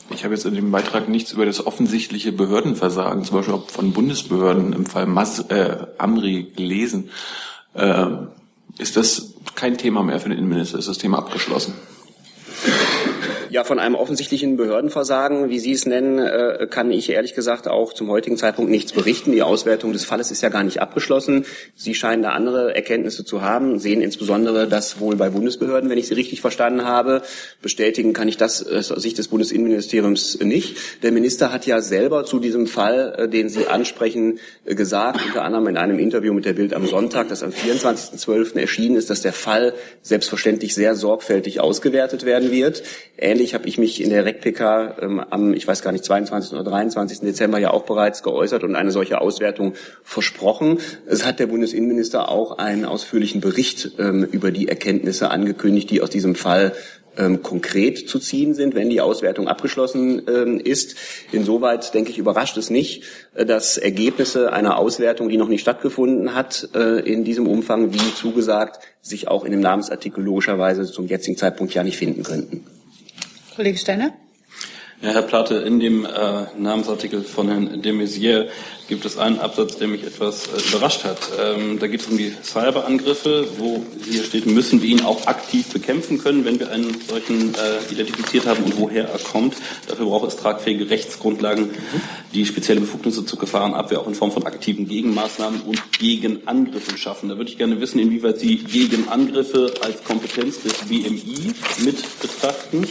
Ich 0.09 0.23
habe 0.23 0.33
jetzt 0.33 0.45
in 0.45 0.53
dem 0.53 0.71
Beitrag 0.71 1.09
nichts 1.09 1.31
über 1.33 1.45
das 1.45 1.65
offensichtliche 1.65 2.31
Behördenversagen, 2.31 3.23
zum 3.23 3.37
Beispiel 3.37 3.59
von 3.67 3.91
Bundesbehörden 3.91 4.73
im 4.73 4.85
Fall 4.85 5.07
Mas 5.07 5.39
äh, 5.49 5.87
Amri 5.97 6.51
gelesen. 6.55 7.09
Äh, 7.73 8.07
ist 8.77 8.97
das 8.97 9.33
kein 9.55 9.77
Thema 9.77 10.03
mehr 10.03 10.19
für 10.19 10.29
den 10.29 10.37
Innenminister? 10.37 10.77
Ist 10.77 10.87
das 10.87 10.97
Thema 10.97 11.17
abgeschlossen? 11.17 11.73
Ja, 13.55 13.63
von 13.63 13.79
einem 13.79 13.95
offensichtlichen 13.95 14.57
Behördenversagen, 14.57 15.49
wie 15.49 15.59
Sie 15.59 15.71
es 15.71 15.85
nennen, 15.85 16.19
äh, 16.19 16.67
kann 16.69 16.91
ich 16.91 17.09
ehrlich 17.09 17.35
gesagt 17.35 17.69
auch 17.69 17.93
zum 17.93 18.09
heutigen 18.09 18.35
Zeitpunkt 18.35 18.69
nichts 18.69 18.91
berichten. 18.91 19.31
Die 19.31 19.43
Auswertung 19.43 19.93
des 19.93 20.03
Falles 20.03 20.29
ist 20.29 20.41
ja 20.41 20.49
gar 20.49 20.65
nicht 20.65 20.81
abgeschlossen. 20.81 21.45
Sie 21.73 21.95
scheinen 21.95 22.21
da 22.21 22.31
andere 22.31 22.75
Erkenntnisse 22.75 23.23
zu 23.23 23.43
haben, 23.43 23.79
sehen 23.79 24.01
insbesondere 24.01 24.67
das 24.67 24.99
wohl 24.99 25.15
bei 25.15 25.29
Bundesbehörden, 25.29 25.89
wenn 25.89 25.97
ich 25.97 26.09
Sie 26.09 26.15
richtig 26.15 26.41
verstanden 26.41 26.83
habe. 26.83 27.21
Bestätigen 27.61 28.11
kann 28.11 28.27
ich 28.27 28.35
das 28.35 28.61
aus 28.67 28.89
Sicht 28.89 29.19
des 29.19 29.29
Bundesinnenministeriums 29.29 30.37
nicht. 30.41 30.75
Der 31.03 31.13
Minister 31.13 31.53
hat 31.53 31.65
ja 31.65 31.79
selber 31.79 32.25
zu 32.25 32.41
diesem 32.41 32.67
Fall, 32.67 33.15
äh, 33.17 33.29
den 33.29 33.47
Sie 33.47 33.67
ansprechen, 33.67 34.39
äh, 34.65 34.75
gesagt, 34.75 35.21
unter 35.25 35.43
anderem 35.43 35.69
in 35.69 35.77
einem 35.77 35.97
Interview 35.97 36.33
mit 36.33 36.43
der 36.43 36.51
Bild 36.51 36.73
am 36.73 36.87
Sonntag, 36.87 37.29
das 37.29 37.41
am 37.41 37.51
24.12. 37.51 38.59
erschienen 38.59 38.97
ist, 38.97 39.09
dass 39.09 39.21
der 39.21 39.31
Fall 39.31 39.73
selbstverständlich 40.01 40.75
sehr 40.75 40.93
sorgfältig 40.95 41.61
ausgewertet 41.61 42.25
werden 42.25 42.51
wird. 42.51 42.83
Ähnlich 43.17 43.44
Ähnlich 43.45 43.53
habe 43.53 43.67
ich 43.67 43.77
mich 43.77 44.01
in 44.01 44.09
der 44.09 44.25
REC-PK 44.25 44.95
ähm, 45.03 45.19
am, 45.19 45.53
ich 45.53 45.67
weiß 45.67 45.83
gar 45.83 45.91
nicht, 45.91 46.03
22. 46.03 46.53
oder 46.53 46.63
23. 46.63 47.19
Dezember 47.19 47.59
ja 47.59 47.69
auch 47.69 47.83
bereits 47.83 48.23
geäußert 48.23 48.63
und 48.63 48.75
eine 48.75 48.89
solche 48.89 49.21
Auswertung 49.21 49.75
versprochen. 50.03 50.79
Es 51.05 51.27
hat 51.27 51.37
der 51.37 51.45
Bundesinnenminister 51.45 52.29
auch 52.29 52.57
einen 52.57 52.85
ausführlichen 52.85 53.41
Bericht 53.41 53.91
ähm, 53.99 54.23
über 54.23 54.49
die 54.49 54.67
Erkenntnisse 54.67 55.29
angekündigt, 55.29 55.91
die 55.91 56.01
aus 56.01 56.09
diesem 56.09 56.33
Fall 56.33 56.73
ähm, 57.17 57.43
konkret 57.43 58.09
zu 58.09 58.17
ziehen 58.17 58.55
sind, 58.55 58.73
wenn 58.73 58.89
die 58.89 58.99
Auswertung 58.99 59.47
abgeschlossen 59.47 60.23
ähm, 60.27 60.59
ist. 60.59 60.95
Insoweit, 61.31 61.93
denke 61.93 62.09
ich, 62.09 62.17
überrascht 62.17 62.57
es 62.57 62.71
nicht, 62.71 63.03
äh, 63.35 63.45
dass 63.45 63.77
Ergebnisse 63.77 64.53
einer 64.53 64.79
Auswertung, 64.79 65.29
die 65.29 65.37
noch 65.37 65.49
nicht 65.49 65.61
stattgefunden 65.61 66.33
hat, 66.33 66.67
äh, 66.73 66.99
in 67.01 67.23
diesem 67.23 67.45
Umfang, 67.45 67.93
wie 67.93 68.15
zugesagt, 68.15 68.79
sich 69.03 69.27
auch 69.27 69.45
in 69.45 69.51
dem 69.51 69.61
Namensartikel 69.61 70.23
logischerweise 70.23 70.83
zum 70.85 71.05
jetzigen 71.05 71.37
Zeitpunkt 71.37 71.75
ja 71.75 71.83
nicht 71.83 71.97
finden 71.97 72.23
könnten. 72.23 72.65
Kollege 73.55 73.77
Steiner. 73.77 74.13
Ja, 75.01 75.11
Herr 75.11 75.21
Platte, 75.23 75.55
in 75.55 75.79
dem 75.79 76.05
äh, 76.05 76.09
Namensartikel 76.57 77.23
von 77.23 77.47
Herrn 77.49 77.81
de 77.81 77.91
Maizière 77.91 78.47
gibt 78.87 79.03
es 79.03 79.17
einen 79.17 79.39
Absatz, 79.39 79.77
der 79.77 79.87
mich 79.87 80.03
etwas 80.03 80.47
äh, 80.47 80.69
überrascht 80.69 81.03
hat. 81.03 81.19
Ähm, 81.39 81.79
da 81.79 81.87
geht 81.87 82.01
es 82.01 82.07
um 82.07 82.17
die 82.17 82.33
Cyberangriffe, 82.43 83.47
wo 83.57 83.85
hier 84.03 84.23
steht, 84.23 84.45
müssen 84.45 84.81
wir 84.81 84.89
ihn 84.89 85.03
auch 85.03 85.27
aktiv 85.27 85.67
bekämpfen 85.67 86.17
können, 86.17 86.45
wenn 86.45 86.59
wir 86.59 86.71
einen 86.71 86.95
solchen 87.09 87.53
äh, 87.55 87.91
identifiziert 87.91 88.45
haben 88.45 88.63
und 88.63 88.79
woher 88.79 89.09
er 89.09 89.19
kommt. 89.19 89.55
Dafür 89.87 90.05
braucht 90.05 90.29
es 90.29 90.37
tragfähige 90.37 90.89
Rechtsgrundlagen, 90.89 91.71
die 92.33 92.45
spezielle 92.45 92.79
Befugnisse 92.79 93.25
zur 93.25 93.37
Gefahrenabwehr 93.37 93.99
auch 93.99 94.07
in 94.07 94.15
Form 94.15 94.31
von 94.31 94.45
aktiven 94.45 94.87
Gegenmaßnahmen 94.87 95.61
und 95.61 95.91
Gegenangriffen 95.99 96.97
schaffen. 96.97 97.29
Da 97.29 97.37
würde 97.37 97.51
ich 97.51 97.57
gerne 97.57 97.81
wissen, 97.81 97.99
inwieweit 97.99 98.39
Sie 98.39 98.57
Gegenangriffe 98.57 99.73
als 99.81 100.03
Kompetenz 100.03 100.61
des 100.63 100.73
BMI 100.87 101.53
mit 101.83 102.19
betrachten 102.21 102.87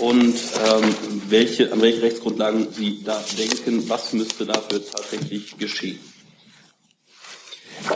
und 0.00 0.34
ähm, 0.34 0.94
welche, 1.28 1.72
an 1.72 1.82
welche 1.82 2.02
Rechtsgrundlagen 2.02 2.68
Sie 2.72 3.02
da 3.04 3.22
denken, 3.36 3.88
was 3.88 4.12
müsste 4.12 4.46
dafür 4.46 4.84
tatsächlich 4.84 5.56
geschehen? 5.58 5.98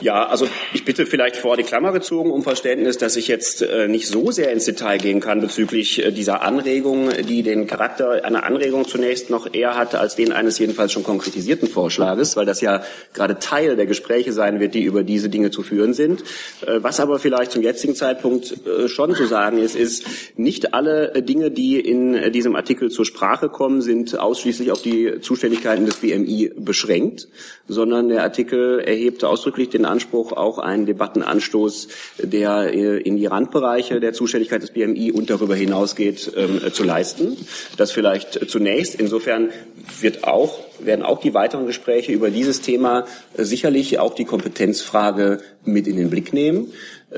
Ja, 0.00 0.26
also 0.26 0.48
ich 0.72 0.84
bitte 0.84 1.06
vielleicht 1.06 1.36
vor 1.36 1.56
die 1.56 1.62
Klammer 1.62 1.92
gezogen 1.92 2.30
um 2.30 2.42
Verständnis, 2.42 2.98
dass 2.98 3.16
ich 3.16 3.28
jetzt 3.28 3.62
äh, 3.62 3.88
nicht 3.88 4.08
so 4.08 4.30
sehr 4.30 4.50
ins 4.52 4.64
Detail 4.64 4.98
gehen 4.98 5.20
kann 5.20 5.40
bezüglich 5.40 6.04
äh, 6.04 6.10
dieser 6.10 6.42
Anregung, 6.42 7.10
die 7.28 7.42
den 7.42 7.66
Charakter 7.66 8.24
einer 8.24 8.44
Anregung 8.44 8.86
zunächst 8.86 9.30
noch 9.30 9.52
eher 9.52 9.76
hatte 9.76 10.00
als 10.00 10.16
den 10.16 10.32
eines 10.32 10.58
jedenfalls 10.58 10.92
schon 10.92 11.04
konkretisierten 11.04 11.68
Vorschlages, 11.68 12.36
weil 12.36 12.46
das 12.46 12.60
ja 12.60 12.82
gerade 13.12 13.38
Teil 13.38 13.76
der 13.76 13.86
Gespräche 13.86 14.32
sein 14.32 14.60
wird, 14.60 14.74
die 14.74 14.82
über 14.82 15.02
diese 15.02 15.28
Dinge 15.28 15.50
zu 15.50 15.62
führen 15.62 15.94
sind. 15.94 16.22
Äh, 16.66 16.80
was 16.82 17.00
aber 17.00 17.18
vielleicht 17.18 17.52
zum 17.52 17.62
jetzigen 17.62 17.94
Zeitpunkt 17.94 18.54
äh, 18.66 18.88
schon 18.88 19.14
zu 19.14 19.26
sagen 19.26 19.58
ist, 19.58 19.76
ist, 19.76 20.04
nicht 20.36 20.74
alle 20.74 21.14
äh, 21.14 21.22
Dinge, 21.22 21.50
die 21.50 21.78
in 21.78 22.14
äh, 22.14 22.30
diesem 22.30 22.56
Artikel 22.56 22.90
zur 22.90 23.04
Sprache 23.04 23.48
kommen, 23.48 23.80
sind 23.80 24.18
ausschließlich 24.18 24.72
auf 24.72 24.82
die 24.82 25.20
Zuständigkeiten 25.20 25.86
des 25.86 25.96
BMI 25.96 26.52
beschränkt, 26.56 27.28
sondern 27.68 28.08
der 28.08 28.22
Artikel 28.22 28.80
erhebt 28.80 29.24
ausdrücklich 29.24 29.70
den 29.70 29.83
Anspruch, 29.84 30.32
auch 30.32 30.58
einen 30.58 30.86
Debattenanstoß, 30.86 31.88
der 32.22 32.72
äh, 32.72 32.98
in 32.98 33.16
die 33.16 33.26
Randbereiche 33.26 34.00
der 34.00 34.12
Zuständigkeit 34.12 34.62
des 34.62 34.70
BMI 34.70 35.12
und 35.12 35.30
darüber 35.30 35.54
hinausgeht, 35.54 36.32
ähm, 36.36 36.72
zu 36.72 36.84
leisten. 36.84 37.36
Das 37.76 37.92
vielleicht 37.92 38.50
zunächst. 38.50 38.94
Insofern 38.94 39.50
wird 40.00 40.24
auch, 40.24 40.58
werden 40.78 41.04
auch 41.04 41.20
die 41.20 41.34
weiteren 41.34 41.66
Gespräche 41.66 42.12
über 42.12 42.30
dieses 42.30 42.60
Thema 42.60 43.06
sicherlich 43.36 43.98
auch 43.98 44.14
die 44.14 44.24
Kompetenzfrage 44.24 45.40
mit 45.64 45.86
in 45.86 45.96
den 45.96 46.10
Blick 46.10 46.32
nehmen. 46.32 46.72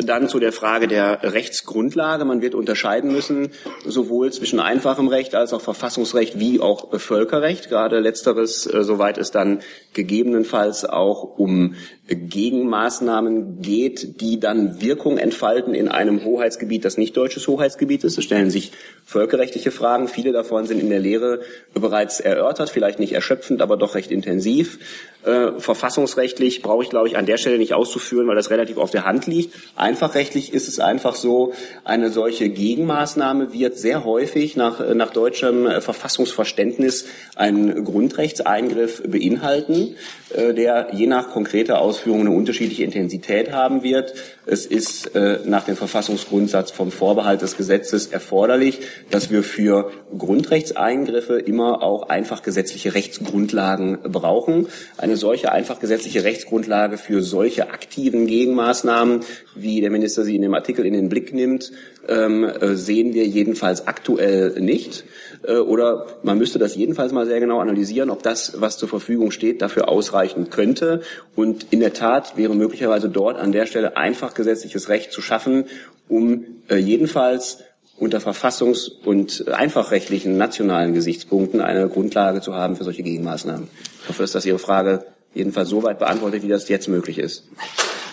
Dann 0.04 0.28
zu 0.28 0.38
der 0.38 0.52
Frage 0.52 0.88
der 0.88 1.20
Rechtsgrundlage. 1.22 2.24
Man 2.24 2.42
wird 2.42 2.54
unterscheiden 2.54 3.12
müssen, 3.12 3.50
sowohl 3.84 4.32
zwischen 4.32 4.60
einfachem 4.60 5.08
Recht 5.08 5.34
als 5.34 5.52
auch 5.52 5.60
Verfassungsrecht 5.60 6.38
wie 6.38 6.60
auch 6.60 6.98
Völkerrecht. 6.98 7.68
Gerade 7.68 8.00
letzteres, 8.00 8.66
äh, 8.66 8.84
soweit 8.84 9.18
es 9.18 9.30
dann 9.30 9.60
gegebenenfalls 9.94 10.84
auch 10.84 11.38
um 11.38 11.74
Gegenmaßnahmen 12.08 13.62
geht, 13.62 14.20
die 14.20 14.38
dann 14.38 14.80
Wirkung 14.80 15.18
entfalten 15.18 15.74
in 15.74 15.88
einem 15.88 16.24
Hoheitsgebiet, 16.24 16.84
das 16.84 16.98
nicht 16.98 17.16
deutsches 17.16 17.48
Hoheitsgebiet 17.48 18.04
ist. 18.04 18.16
Es 18.16 18.24
stellen 18.24 18.50
sich 18.50 18.72
völkerrechtliche 19.04 19.72
Fragen. 19.72 20.06
Viele 20.06 20.32
davon 20.32 20.66
sind 20.66 20.80
in 20.80 20.90
der 20.90 21.00
Lehre 21.00 21.40
bereits 21.74 22.20
erörtert, 22.20 22.70
vielleicht 22.70 23.00
nicht 23.00 23.12
erschöpfend, 23.12 23.60
aber 23.60 23.76
doch 23.76 23.94
recht 23.96 24.12
intensiv. 24.12 24.78
Äh, 25.24 25.58
verfassungsrechtlich 25.58 26.62
brauche 26.62 26.84
ich, 26.84 26.90
glaube 26.90 27.08
ich, 27.08 27.16
an 27.16 27.26
der 27.26 27.38
Stelle 27.38 27.58
nicht 27.58 27.74
auszuführen, 27.74 28.28
weil 28.28 28.36
das 28.36 28.50
relativ 28.50 28.76
auf 28.76 28.92
der 28.92 29.04
Hand 29.04 29.26
liegt. 29.26 29.54
Einfachrechtlich 29.86 30.52
ist 30.52 30.66
es 30.66 30.80
einfach 30.80 31.14
so, 31.14 31.52
eine 31.84 32.10
solche 32.10 32.48
Gegenmaßnahme 32.48 33.52
wird 33.52 33.78
sehr 33.78 34.04
häufig 34.04 34.56
nach, 34.56 34.80
nach 34.94 35.12
deutschem 35.12 35.80
Verfassungsverständnis 35.80 37.06
einen 37.36 37.84
Grundrechtseingriff 37.84 39.04
beinhalten, 39.06 39.94
äh, 40.34 40.54
der 40.54 40.88
je 40.92 41.06
nach 41.06 41.30
konkreter 41.30 41.80
Ausführung 41.80 42.22
eine 42.22 42.32
unterschiedliche 42.32 42.82
Intensität 42.82 43.52
haben 43.52 43.84
wird. 43.84 44.14
Es 44.48 44.64
ist 44.64 45.16
äh, 45.16 45.40
nach 45.44 45.64
dem 45.64 45.76
Verfassungsgrundsatz 45.76 46.70
vom 46.70 46.92
Vorbehalt 46.92 47.42
des 47.42 47.56
Gesetzes 47.56 48.06
erforderlich, 48.06 48.78
dass 49.10 49.28
wir 49.30 49.42
für 49.42 49.90
Grundrechtseingriffe 50.16 51.40
immer 51.40 51.82
auch 51.82 52.08
einfach 52.08 52.44
gesetzliche 52.44 52.94
Rechtsgrundlagen 52.94 53.98
brauchen. 54.04 54.68
Eine 54.98 55.16
solche 55.16 55.50
einfach 55.50 55.80
gesetzliche 55.80 56.22
Rechtsgrundlage 56.22 56.96
für 56.96 57.22
solche 57.22 57.70
aktiven 57.70 58.28
Gegenmaßnahmen, 58.28 59.20
wie 59.56 59.80
der 59.80 59.90
Minister 59.90 60.22
sie 60.22 60.36
in 60.36 60.42
dem 60.42 60.54
Artikel 60.54 60.86
in 60.86 60.92
den 60.92 61.08
Blick 61.08 61.34
nimmt, 61.34 61.72
ähm, 62.08 62.44
äh, 62.44 62.76
sehen 62.76 63.14
wir 63.14 63.26
jedenfalls 63.26 63.88
aktuell 63.88 64.60
nicht. 64.60 65.04
Äh, 65.46 65.58
oder 65.58 66.06
man 66.22 66.38
müsste 66.38 66.58
das 66.58 66.74
jedenfalls 66.74 67.12
mal 67.12 67.26
sehr 67.26 67.40
genau 67.40 67.60
analysieren, 67.60 68.10
ob 68.10 68.22
das, 68.22 68.60
was 68.60 68.78
zur 68.78 68.88
Verfügung 68.88 69.30
steht, 69.30 69.62
dafür 69.62 69.88
ausreichen 69.88 70.50
könnte. 70.50 71.02
Und 71.34 71.66
in 71.70 71.80
der 71.80 71.92
Tat 71.92 72.36
wäre 72.36 72.54
möglicherweise 72.54 73.08
dort 73.08 73.38
an 73.38 73.52
der 73.52 73.66
Stelle 73.66 73.96
einfach 73.96 74.34
gesetzliches 74.34 74.88
Recht 74.88 75.12
zu 75.12 75.22
schaffen, 75.22 75.64
um 76.08 76.44
äh, 76.68 76.76
jedenfalls 76.76 77.58
unter 77.98 78.18
verfassungs- 78.18 78.90
und 79.04 79.48
einfachrechtlichen 79.48 80.36
nationalen 80.36 80.92
Gesichtspunkten 80.92 81.62
eine 81.62 81.88
Grundlage 81.88 82.42
zu 82.42 82.54
haben 82.54 82.76
für 82.76 82.84
solche 82.84 83.02
Gegenmaßnahmen. 83.02 83.68
Ich 84.02 84.08
hoffe, 84.08 84.22
dass 84.22 84.32
das 84.32 84.44
Ihre 84.44 84.58
Frage 84.58 85.06
jedenfalls 85.32 85.70
so 85.70 85.82
weit 85.82 85.98
beantwortet, 85.98 86.42
wie 86.42 86.48
das 86.48 86.68
jetzt 86.68 86.88
möglich 86.88 87.18
ist. 87.18 87.44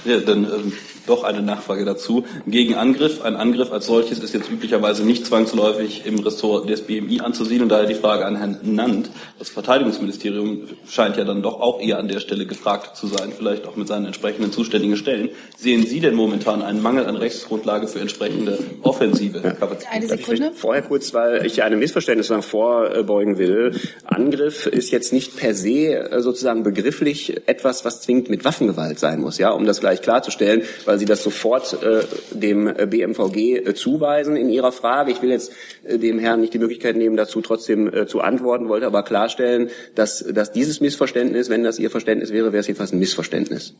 Ja, 0.05 0.19
dann 0.19 0.43
ähm, 0.45 0.73
doch 1.05 1.23
eine 1.23 1.41
Nachfrage 1.41 1.85
dazu. 1.85 2.25
Gegen 2.47 2.75
Angriff, 2.75 3.21
ein 3.21 3.35
Angriff 3.35 3.71
als 3.71 3.85
solches 3.87 4.19
ist 4.19 4.33
jetzt 4.33 4.49
üblicherweise 4.49 5.03
nicht 5.03 5.25
zwangsläufig 5.25 6.05
im 6.05 6.19
Ressort 6.19 6.69
des 6.69 6.81
BMI 6.81 7.21
anzusiedeln. 7.21 7.69
Daher 7.69 7.85
die 7.85 7.95
Frage 7.95 8.25
an 8.25 8.37
Herrn 8.37 8.59
Nant. 8.63 9.09
Das 9.39 9.49
Verteidigungsministerium 9.49 10.61
scheint 10.87 11.17
ja 11.17 11.25
dann 11.25 11.41
doch 11.41 11.59
auch 11.59 11.81
eher 11.81 11.99
an 11.99 12.07
der 12.07 12.19
Stelle 12.19 12.45
gefragt 12.45 12.95
zu 12.95 13.07
sein, 13.07 13.33
vielleicht 13.37 13.67
auch 13.67 13.75
mit 13.75 13.87
seinen 13.87 14.05
entsprechenden 14.05 14.51
zuständigen 14.51 14.95
Stellen. 14.95 15.29
Sehen 15.57 15.85
Sie 15.85 15.99
denn 15.99 16.15
momentan 16.15 16.61
einen 16.61 16.81
Mangel 16.81 17.05
an 17.05 17.15
Rechtsgrundlage 17.15 17.87
für 17.87 17.99
entsprechende 17.99 18.57
offensive 18.81 19.41
Kapazitäten? 19.41 19.93
Eine 19.93 20.07
Sekunde. 20.07 20.51
Vorher 20.55 20.83
kurz, 20.83 21.13
weil 21.13 21.45
ich 21.45 21.63
einem 21.63 21.79
Missverständnis 21.79 22.29
noch 22.29 22.43
vorbeugen 22.43 23.37
will. 23.37 23.77
Angriff 24.05 24.67
ist 24.67 24.91
jetzt 24.91 25.11
nicht 25.11 25.35
per 25.35 25.53
se 25.53 26.11
äh, 26.11 26.21
sozusagen 26.21 26.63
begrifflich 26.63 27.41
etwas, 27.45 27.83
was 27.83 28.01
zwingend 28.01 28.29
mit 28.29 28.45
Waffengewalt 28.45 28.99
sein 28.99 29.19
muss, 29.19 29.37
ja, 29.37 29.51
um 29.51 29.65
das 29.65 29.81
gleich 29.81 29.92
klarzustellen, 30.01 30.63
weil 30.85 30.97
Sie 30.97 31.05
das 31.05 31.23
sofort 31.23 31.81
äh, 31.83 32.03
dem 32.31 32.65
BMVG 32.65 33.37
äh, 33.37 33.73
zuweisen 33.73 34.35
in 34.35 34.49
Ihrer 34.49 34.71
Frage. 34.71 35.11
Ich 35.11 35.21
will 35.21 35.29
jetzt 35.29 35.51
äh, 35.83 35.97
dem 35.97 36.19
Herrn 36.19 36.41
nicht 36.41 36.53
die 36.53 36.59
Möglichkeit 36.59 36.95
nehmen, 36.95 37.17
dazu 37.17 37.41
trotzdem 37.41 37.93
äh, 37.93 38.07
zu 38.07 38.21
antworten, 38.21 38.69
wollte 38.69 38.85
aber 38.85 39.03
klarstellen, 39.03 39.69
dass, 39.95 40.25
dass 40.33 40.51
dieses 40.51 40.81
Missverständnis, 40.81 41.49
wenn 41.49 41.63
das 41.63 41.79
Ihr 41.79 41.89
Verständnis 41.89 42.31
wäre, 42.31 42.51
wäre 42.51 42.61
es 42.61 42.67
jedenfalls 42.67 42.91
ein 42.91 42.99
Missverständnis. 42.99 43.75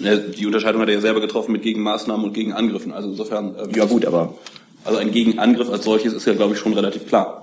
Ja, 0.00 0.16
die 0.16 0.46
Unterscheidung 0.46 0.80
hat 0.80 0.88
er 0.88 0.94
ja 0.94 1.00
selber 1.00 1.20
getroffen 1.20 1.52
mit 1.52 1.62
Gegenmaßnahmen 1.62 2.24
und 2.24 2.32
Gegenangriffen. 2.32 2.92
Also 2.92 3.10
insofern. 3.10 3.54
Ähm, 3.58 3.70
Ja 3.74 3.84
gut, 3.84 4.06
aber 4.06 4.34
Also 4.84 4.98
ein 4.98 5.12
Gegenangriff 5.12 5.70
als 5.70 5.84
solches 5.84 6.12
ist 6.12 6.26
ja, 6.26 6.32
glaube 6.32 6.54
ich, 6.54 6.60
schon 6.60 6.72
relativ 6.72 7.06
klar. 7.06 7.39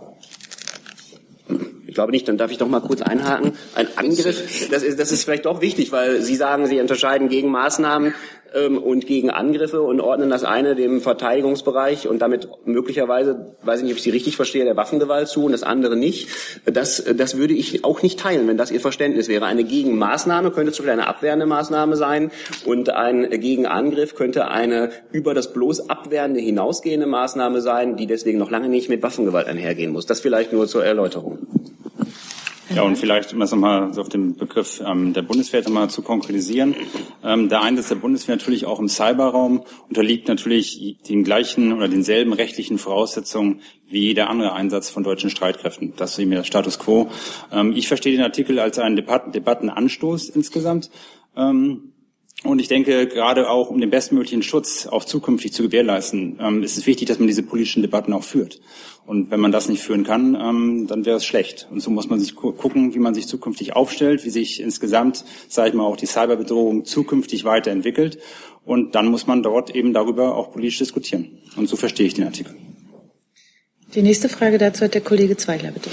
Ich 1.97 1.99
glaube 1.99 2.11
nicht, 2.11 2.27
dann 2.27 2.37
darf 2.37 2.51
ich 2.51 2.59
doch 2.59 2.67
mal 2.67 2.79
kurz 2.79 3.01
einhaken. 3.01 3.53
Ein 3.73 3.87
Angriff, 3.95 4.69
das 4.69 4.83
ist, 4.83 4.99
das 4.99 5.11
ist 5.11 5.23
vielleicht 5.23 5.47
doch 5.47 5.61
wichtig, 5.61 5.91
weil 5.91 6.21
Sie 6.21 6.35
sagen, 6.35 6.67
Sie 6.67 6.79
unterscheiden 6.79 7.27
gegen 7.27 7.49
Maßnahmen 7.49 8.13
ähm, 8.53 8.77
und 8.77 9.07
gegen 9.07 9.29
Angriffe 9.29 9.81
und 9.81 9.99
ordnen 9.99 10.29
das 10.29 10.43
eine 10.43 10.75
dem 10.75 11.01
Verteidigungsbereich 11.01 12.07
und 12.07 12.21
damit 12.21 12.47
möglicherweise, 12.65 13.55
weiß 13.63 13.79
ich 13.79 13.85
nicht, 13.85 13.93
ob 13.93 13.97
ich 13.97 14.03
Sie 14.03 14.09
richtig 14.11 14.35
verstehe, 14.35 14.63
der 14.63 14.77
Waffengewalt 14.77 15.27
zu 15.27 15.45
und 15.45 15.51
das 15.53 15.63
andere 15.63 15.95
nicht. 15.95 16.29
Das, 16.65 17.03
das 17.15 17.37
würde 17.37 17.55
ich 17.55 17.83
auch 17.83 18.03
nicht 18.03 18.19
teilen, 18.19 18.47
wenn 18.47 18.57
das 18.57 18.69
Ihr 18.69 18.79
Verständnis 18.79 19.27
wäre. 19.27 19.45
Eine 19.45 19.63
Gegenmaßnahme 19.63 20.51
könnte 20.51 20.71
zum 20.73 20.85
Beispiel 20.85 20.99
eine 20.99 21.07
abwehrende 21.07 21.45
Maßnahme 21.45 21.95
sein 21.95 22.31
und 22.65 22.89
ein 22.89 23.27
Gegenangriff 23.29 24.13
könnte 24.13 24.49
eine 24.49 24.91
über 25.11 25.33
das 25.33 25.51
bloß 25.51 25.89
Abwehrende 25.89 26.39
hinausgehende 26.39 27.07
Maßnahme 27.07 27.61
sein, 27.61 27.97
die 27.97 28.05
deswegen 28.05 28.37
noch 28.37 28.51
lange 28.51 28.69
nicht 28.69 28.87
mit 28.87 29.01
Waffengewalt 29.01 29.47
einhergehen 29.47 29.91
muss. 29.91 30.05
Das 30.05 30.19
vielleicht 30.19 30.53
nur 30.53 30.67
zur 30.67 30.85
Erläuterung. 30.85 31.39
Ja, 32.75 32.81
und 32.83 32.97
vielleicht, 32.97 33.33
um 33.33 33.39
das 33.39 33.51
nochmal 33.51 33.93
so 33.93 34.01
auf 34.01 34.09
den 34.09 34.35
Begriff 34.35 34.81
ähm, 34.85 35.13
der 35.13 35.21
Bundeswehr 35.21 35.61
nochmal 35.61 35.89
zu 35.89 36.01
konkretisieren. 36.01 36.75
Ähm, 37.23 37.49
der 37.49 37.61
Einsatz 37.61 37.87
der 37.89 37.95
Bundeswehr 37.95 38.35
natürlich 38.35 38.65
auch 38.65 38.79
im 38.79 38.89
Cyberraum 38.89 39.63
unterliegt 39.87 40.27
natürlich 40.27 40.97
den 41.07 41.23
gleichen 41.23 41.71
oder 41.73 41.87
denselben 41.87 42.33
rechtlichen 42.33 42.77
Voraussetzungen 42.77 43.61
wie 43.89 44.01
jeder 44.01 44.29
andere 44.29 44.53
Einsatz 44.53 44.89
von 44.89 45.03
deutschen 45.03 45.29
Streitkräften. 45.29 45.93
Das 45.95 46.11
ist 46.13 46.19
eben 46.19 46.31
der 46.31 46.43
Status 46.43 46.77
quo. 46.77 47.09
Ähm, 47.51 47.73
ich 47.73 47.87
verstehe 47.87 48.11
den 48.11 48.23
Artikel 48.23 48.59
als 48.59 48.79
einen 48.79 48.95
Debatten 48.97 49.31
Debattenanstoß 49.31 50.29
insgesamt. 50.29 50.89
Ähm, 51.35 51.93
und 52.43 52.59
ich 52.59 52.67
denke, 52.67 53.07
gerade 53.07 53.49
auch 53.49 53.69
um 53.69 53.81
den 53.81 53.89
bestmöglichen 53.89 54.43
Schutz 54.43 54.85
auch 54.85 55.03
zukünftig 55.05 55.53
zu 55.53 55.63
gewährleisten, 55.63 56.39
ähm, 56.39 56.63
ist 56.63 56.77
es 56.77 56.85
wichtig, 56.85 57.07
dass 57.07 57.17
man 57.17 57.27
diese 57.27 57.43
politischen 57.43 57.81
Debatten 57.81 58.13
auch 58.13 58.23
führt. 58.23 58.59
Und 59.07 59.31
wenn 59.31 59.39
man 59.39 59.51
das 59.51 59.69
nicht 59.69 59.81
führen 59.81 60.03
kann, 60.03 60.35
ähm, 60.35 60.85
dann 60.87 61.05
wäre 61.05 61.17
es 61.17 61.25
schlecht. 61.25 61.67
Und 61.71 61.79
so 61.79 61.89
muss 61.89 62.09
man 62.09 62.19
sich 62.19 62.35
gu 62.35 62.51
gucken, 62.51 62.93
wie 62.93 62.99
man 62.99 63.15
sich 63.15 63.25
zukünftig 63.27 63.75
aufstellt, 63.75 64.25
wie 64.25 64.29
sich 64.29 64.61
insgesamt, 64.61 65.23
sage 65.47 65.69
ich 65.69 65.75
mal, 65.75 65.85
auch 65.85 65.97
die 65.97 66.05
Cyberbedrohung 66.05 66.85
zukünftig 66.85 67.45
weiterentwickelt. 67.45 68.19
Und 68.65 68.95
dann 68.95 69.07
muss 69.07 69.25
man 69.25 69.41
dort 69.41 69.73
eben 69.73 69.93
darüber 69.93 70.35
auch 70.35 70.51
politisch 70.51 70.77
diskutieren. 70.77 71.39
Und 71.55 71.69
so 71.69 71.77
verstehe 71.77 72.05
ich 72.05 72.15
den 72.15 72.25
Artikel. 72.25 72.53
Die 73.95 74.01
nächste 74.01 74.27
Frage 74.27 74.57
dazu 74.57 74.81
hat 74.83 74.93
der 74.93 75.01
Kollege 75.01 75.37
Zweigler, 75.37 75.71
bitte. 75.71 75.89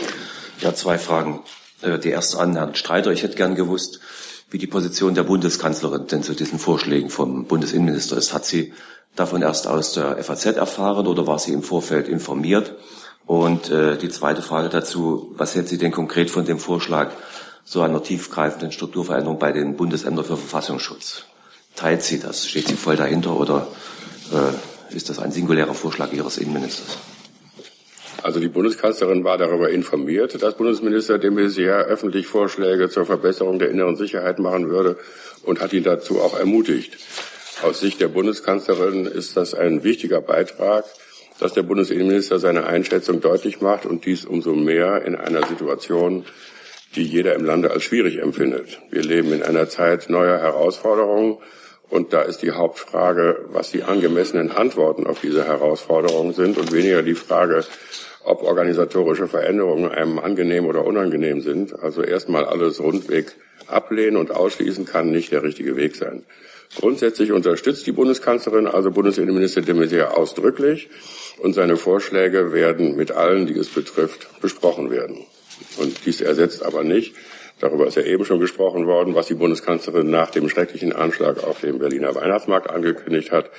Ja, 0.61 0.75
zwei 0.75 0.99
Fragen. 0.99 1.41
Äh, 1.83 1.99
Die 2.01 2.11
erste 2.11 2.39
an 2.39 2.55
Herrn 2.57 2.75
Streiter. 2.75 3.13
Ich 3.13 3.23
hätte 3.23 3.37
gern 3.37 3.55
gewusst, 3.55 4.01
wie 4.55 4.59
die 4.59 4.69
Position 4.69 5.17
der 5.17 5.25
Bundeskanzlerin 5.25 6.07
denn 6.07 6.23
zu 6.23 6.33
diesen 6.33 6.61
Vorschlägen 6.61 7.11
vom 7.11 7.45
Bundesinnenminister 7.47 8.17
ist. 8.17 8.33
Hat 8.33 8.45
sie 8.45 8.73
davon 9.17 9.43
erst 9.43 9.67
aus 9.67 9.95
der 9.95 10.23
FAZ 10.23 10.45
erfahren 10.47 11.09
oder 11.09 11.27
war 11.27 11.41
sie 11.41 11.53
im 11.53 11.65
Vorfeld 11.65 12.07
informiert? 12.07 12.73
Und 13.27 13.69
äh, 13.71 13.99
die 13.99 14.11
zweite 14.11 14.43
Frage 14.43 14.69
dazu, 14.69 15.35
was 15.37 15.57
hält 15.57 15.69
sie 15.69 15.77
denn 15.77 15.91
konkret 15.91 16.31
von 16.31 16.45
dem 16.45 16.61
Vorschlag 16.61 17.11
so 17.65 17.83
einer 17.83 18.01
tiefgreifenden 18.01 18.71
Strukturveränderung 18.71 19.41
bei 19.41 19.51
den 19.51 19.75
Bundesämtern 19.75 20.25
für 20.25 20.37
Verfassungsschutz? 20.37 21.25
Teilt 21.75 22.03
sie 22.03 22.21
das? 22.21 22.47
Steht 22.47 22.69
sie 22.69 22.77
voll 22.77 22.95
dahinter 22.95 23.35
oder 23.37 23.67
äh, 24.33 24.95
ist 24.95 25.09
das 25.11 25.19
ein 25.19 25.33
singulärer 25.33 25.75
Vorschlag 25.75 26.13
Ihres 26.13 26.39
Innenministers? 26.39 26.97
Also 28.25 28.41
die 28.41 28.49
Bundeskanzlerin 28.49 29.23
war 29.23 29.37
darüber 29.37 29.69
informiert, 29.69 30.43
dass 30.43 30.57
Bundesminister 30.57 31.19
de 31.19 31.31
Maizière 31.31 31.85
öffentlich 31.85 32.27
Vorschläge 32.27 32.89
zur 32.89 33.05
Verbesserung 33.05 33.59
der 33.59 33.69
inneren 33.69 33.97
Sicherheit 33.97 34.39
machen 34.39 34.71
würde 34.71 34.97
und 35.43 35.61
hat 35.61 35.75
ihn 35.75 35.85
dazu 35.85 36.23
auch 36.23 36.35
ermutigt. 36.35 36.97
Aus 37.63 37.81
Sicht 37.81 38.01
der 38.01 38.09
Bundeskanzlerin 38.09 39.05
ist 39.05 39.37
das 39.37 39.53
ein 39.53 39.85
wichtiger 39.85 40.23
Beitrag, 40.23 40.87
dass 41.39 41.53
der 41.53 41.65
Bundesinnenminister 41.65 42.39
seine 42.39 42.65
Einschätzung 42.65 43.21
deutlich 43.21 43.61
macht 43.61 43.85
und 43.85 44.07
dies 44.07 44.25
umso 44.25 44.55
mehr 44.55 45.03
in 45.05 45.17
einer 45.17 45.47
Situation, 45.47 46.25
die 46.97 47.05
jeder 47.05 47.35
im 47.35 47.45
Lande 47.45 47.73
als 47.73 47.83
schwierig 47.83 48.23
empfindet. 48.23 48.81
Wir 48.91 49.03
leben 49.03 49.35
in 49.35 49.43
einer 49.43 49.69
Zeit 49.69 50.09
neuer 50.09 50.39
Herausforderungen 50.39 51.37
und 51.91 52.15
da 52.15 52.23
ist 52.23 52.39
die 52.39 52.53
Hauptfrage, 52.53 53.45
was 53.49 53.71
die 53.71 53.83
angemessenen 53.83 54.51
Antworten 54.51 55.07
auf 55.07 55.21
diese 55.21 55.45
Herausforderungen 55.45 56.33
sind 56.33 56.57
und 56.57 56.73
weniger 56.73 57.03
die 57.03 57.15
Frage, 57.15 57.65
ob 58.25 58.43
organisatorische 58.43 59.29
Veränderungen 59.29 59.91
einem 59.91 60.19
angenehm 60.19 60.67
oder 60.67 60.85
unangenehm 60.85 61.41
sind. 61.41 61.79
Also 61.83 62.03
erstmal 62.03 62.45
alles 62.45 62.81
rundweg 62.81 63.33
ablehnen 63.67 64.17
und 64.17 64.31
ausschließen 64.31 64.85
kann 64.85 65.11
nicht 65.11 65.33
der 65.33 65.43
richtige 65.43 65.77
Weg 65.77 65.97
sein. 65.97 66.25
Grundsätzlich 66.77 67.31
unterstützt 67.31 67.87
die 67.87 67.93
Bundeskanzlerin, 67.93 68.67
also 68.67 68.91
Bundesinnenminister 68.91 69.61
de 69.63 69.75
Maizière, 69.75 70.09
ausdrücklich 70.09 70.89
und 71.39 71.55
seine 71.55 71.77
Vorschläge 71.77 72.53
werden 72.53 72.97
mit 72.97 73.13
allen, 73.13 73.47
die 73.47 73.57
es 73.57 73.69
betrifft, 73.69 74.29
besprochen 74.41 74.91
werden. 74.91 75.25
Und 75.79 76.05
dies 76.05 76.21
ersetzt 76.21 76.65
aber 76.65 76.83
nicht, 76.83 77.15
darüber 77.61 77.87
ist 77.87 77.97
ja 77.97 78.03
eben 78.03 78.25
schon 78.25 78.41
gesprochen 78.41 78.87
worden, 78.87 79.15
was 79.15 79.29
die 79.29 79.35
Bundeskanzlerin 79.35 80.11
nach 80.11 80.31
dem 80.31 80.49
schrecklichen 80.49 80.93
Anschlag 80.93 81.45
auf 81.45 81.61
dem 81.61 81.79
Berliner 81.79 82.15
Weihnachtsmarkt 82.15 82.69
angekündigt 82.69 83.31
hat, 83.31 83.51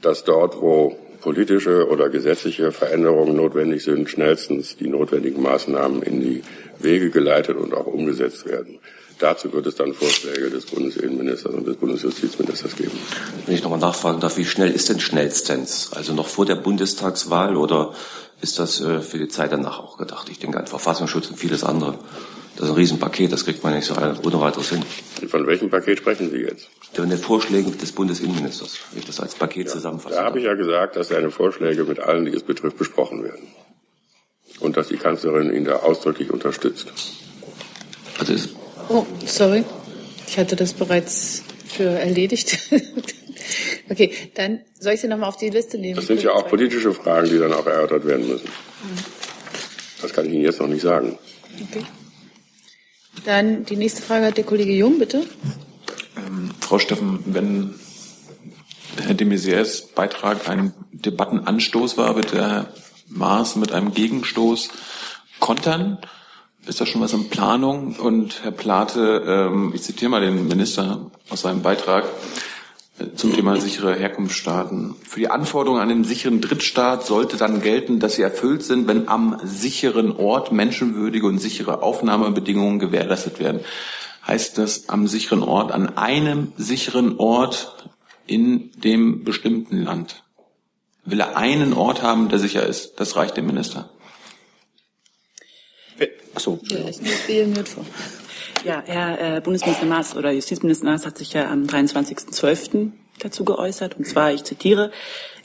dass 0.00 0.24
dort, 0.24 0.60
wo 0.60 0.96
politische 1.22 1.88
oder 1.88 2.08
gesetzliche 2.08 2.72
Veränderungen 2.72 3.36
notwendig 3.36 3.84
sind, 3.84 4.10
schnellstens 4.10 4.76
die 4.76 4.88
notwendigen 4.88 5.42
Maßnahmen 5.42 6.02
in 6.02 6.20
die 6.20 6.42
Wege 6.78 7.10
geleitet 7.10 7.56
und 7.56 7.72
auch 7.72 7.86
umgesetzt 7.86 8.46
werden. 8.46 8.78
Dazu 9.18 9.52
wird 9.52 9.66
es 9.66 9.76
dann 9.76 9.94
Vorschläge 9.94 10.50
des 10.50 10.66
Bundesinnenministers 10.66 11.54
und 11.54 11.66
des 11.66 11.76
Bundesjustizministers 11.76 12.74
geben. 12.74 12.98
Wenn 13.46 13.54
ich 13.54 13.62
nochmal 13.62 13.78
nachfragen 13.78 14.18
darf, 14.20 14.36
wie 14.36 14.44
schnell 14.44 14.72
ist 14.72 14.88
denn 14.88 14.98
schnellstens? 14.98 15.90
Also 15.92 16.12
noch 16.12 16.26
vor 16.26 16.44
der 16.44 16.56
Bundestagswahl 16.56 17.56
oder 17.56 17.94
ist 18.40 18.58
das 18.58 18.80
äh, 18.80 19.00
für 19.00 19.18
die 19.18 19.28
Zeit 19.28 19.52
danach 19.52 19.78
auch 19.78 19.96
gedacht? 19.96 20.28
Ich 20.28 20.40
denke 20.40 20.58
an 20.58 20.66
Verfassungsschutz 20.66 21.30
und 21.30 21.38
vieles 21.38 21.62
andere. 21.62 21.94
Das 22.56 22.66
ist 22.66 22.70
ein 22.70 22.76
Riesenpaket, 22.76 23.32
das 23.32 23.44
kriegt 23.44 23.62
man 23.64 23.74
nicht 23.74 23.86
so 23.86 23.94
ohne 23.94 24.40
weiteres 24.40 24.70
hin. 24.70 24.84
Von 25.28 25.46
welchem 25.46 25.70
Paket 25.70 25.98
sprechen 25.98 26.30
Sie 26.30 26.38
jetzt? 26.38 26.68
Von 26.92 27.08
den 27.08 27.18
Vorschlägen 27.18 27.76
des 27.78 27.92
Bundesinnenministers, 27.92 28.78
wenn 28.90 29.00
ich 29.00 29.06
das 29.06 29.20
als 29.20 29.34
Paket 29.34 29.66
ja, 29.66 29.72
zusammenfasse. 29.72 30.16
Da 30.16 30.24
habe 30.24 30.38
ich 30.38 30.44
ja 30.44 30.54
gesagt, 30.54 30.96
dass 30.96 31.08
seine 31.08 31.30
Vorschläge 31.30 31.84
mit 31.84 31.98
allen, 31.98 32.26
die 32.26 32.32
es 32.32 32.42
betrifft, 32.42 32.76
besprochen 32.76 33.24
werden. 33.24 33.48
Und 34.60 34.76
dass 34.76 34.88
die 34.88 34.98
Kanzlerin 34.98 35.52
ihn 35.52 35.64
da 35.64 35.76
ausdrücklich 35.76 36.30
unterstützt. 36.30 36.92
Also 38.18 38.34
ist 38.34 38.50
Oh, 38.88 39.06
sorry. 39.24 39.64
Ich 40.28 40.38
hatte 40.38 40.56
das 40.56 40.74
bereits 40.74 41.42
für 41.66 41.84
erledigt. 41.84 42.58
okay, 43.88 44.12
dann 44.34 44.60
soll 44.78 44.92
ich 44.92 45.00
Sie 45.00 45.08
nochmal 45.08 45.28
auf 45.28 45.36
die 45.36 45.50
Liste 45.50 45.78
nehmen? 45.78 45.96
Das 45.96 46.06
sind 46.06 46.22
ja 46.22 46.32
auch 46.32 46.46
politische 46.48 46.92
Fragen, 46.92 47.28
die 47.28 47.38
dann 47.38 47.52
auch 47.52 47.66
erörtert 47.66 48.06
werden 48.06 48.28
müssen. 48.28 48.48
Das 50.02 50.12
kann 50.12 50.26
ich 50.26 50.32
Ihnen 50.32 50.42
jetzt 50.42 50.60
noch 50.60 50.68
nicht 50.68 50.82
sagen. 50.82 51.18
Okay. 51.70 51.84
Dann 53.24 53.64
die 53.64 53.76
nächste 53.76 54.02
Frage 54.02 54.26
hat 54.26 54.36
der 54.36 54.44
Kollege 54.44 54.72
Jung, 54.72 54.98
bitte. 54.98 55.26
Ähm, 56.16 56.50
Frau 56.60 56.78
Steffen, 56.78 57.20
wenn 57.26 57.74
Herr 59.00 59.14
de 59.14 59.26
Maizières 59.26 59.94
Beitrag 59.94 60.48
ein 60.48 60.72
Debattenanstoß 60.92 61.96
war, 61.96 62.16
wird 62.16 62.32
der 62.32 62.68
Maas 63.08 63.56
mit 63.56 63.72
einem 63.72 63.92
Gegenstoß 63.94 64.70
kontern? 65.38 65.98
ist 66.66 66.80
da 66.80 66.86
schon 66.86 67.00
was 67.00 67.12
in 67.12 67.28
Planung? 67.28 67.96
Und 67.96 68.44
Herr 68.44 68.52
Plate, 68.52 69.22
ähm, 69.26 69.72
ich 69.74 69.82
zitiere 69.82 70.10
mal 70.10 70.20
den 70.20 70.46
Minister 70.46 71.10
aus 71.28 71.42
seinem 71.42 71.62
Beitrag 71.62 72.04
zum 73.16 73.32
Thema 73.34 73.60
sichere 73.60 73.94
Herkunftsstaaten. 73.94 74.94
Für 75.08 75.20
die 75.20 75.28
Anforderungen 75.28 75.80
an 75.80 75.88
den 75.88 76.04
sicheren 76.04 76.40
Drittstaat 76.40 77.04
sollte 77.06 77.36
dann 77.36 77.62
gelten, 77.62 78.00
dass 78.00 78.16
sie 78.16 78.22
erfüllt 78.22 78.62
sind, 78.62 78.86
wenn 78.86 79.08
am 79.08 79.40
sicheren 79.42 80.12
Ort 80.12 80.52
menschenwürdige 80.52 81.26
und 81.26 81.38
sichere 81.38 81.82
Aufnahmebedingungen 81.82 82.78
gewährleistet 82.78 83.40
werden. 83.40 83.60
Heißt 84.26 84.58
das 84.58 84.88
am 84.88 85.08
sicheren 85.08 85.42
Ort, 85.42 85.72
an 85.72 85.96
einem 85.96 86.52
sicheren 86.56 87.18
Ort 87.18 87.88
in 88.26 88.70
dem 88.72 89.24
bestimmten 89.24 89.82
Land? 89.82 90.22
Will 91.04 91.20
er 91.20 91.36
einen 91.36 91.72
Ort 91.72 92.02
haben, 92.02 92.28
der 92.28 92.38
sicher 92.38 92.64
ist? 92.64 93.00
Das 93.00 93.16
reicht 93.16 93.36
dem 93.36 93.46
Minister. 93.46 93.90
Achso. 96.34 96.60
Ja, 96.62 96.88
ich 96.88 97.00
mir 97.00 97.64
vor. 97.66 97.84
Ja, 98.64 98.82
Herr 98.86 99.36
äh, 99.36 99.40
Bundesminister 99.40 99.86
Maas 99.86 100.16
oder 100.16 100.30
Justizminister 100.30 100.84
Maas 100.84 101.04
hat 101.04 101.18
sich 101.18 101.32
ja 101.32 101.50
am 101.50 101.64
23.12. 101.64 102.92
dazu 103.18 103.44
geäußert. 103.44 103.96
Und 103.98 104.06
zwar, 104.06 104.32
ich 104.32 104.44
zitiere, 104.44 104.92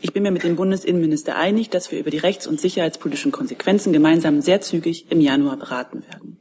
ich 0.02 0.14
bin 0.14 0.22
mir 0.22 0.32
mit 0.32 0.44
dem 0.44 0.56
Bundesinnenminister 0.56 1.36
einig, 1.36 1.70
dass 1.72 1.92
wir 1.92 2.00
über 2.00 2.12
die 2.12 2.20
rechts- 2.20 2.46
und 2.46 2.62
sicherheitspolitischen 2.62 3.32
Konsequenzen 3.32 3.92
gemeinsam 3.92 4.42
sehr 4.42 4.62
zügig 4.62 5.08
im 5.10 5.20
Januar 5.20 5.58
beraten 5.58 6.04
werden. 6.04 6.38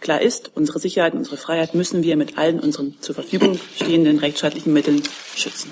Klar 0.00 0.22
ist, 0.22 0.50
unsere 0.54 0.78
Sicherheit 0.78 1.12
und 1.12 1.20
unsere 1.20 1.36
Freiheit 1.36 1.74
müssen 1.74 2.02
wir 2.02 2.16
mit 2.16 2.38
allen 2.38 2.58
unseren 2.58 2.96
zur 3.00 3.14
Verfügung 3.14 3.60
stehenden 3.76 4.18
rechtsstaatlichen 4.18 4.72
Mitteln 4.72 5.02
schützen. 5.36 5.70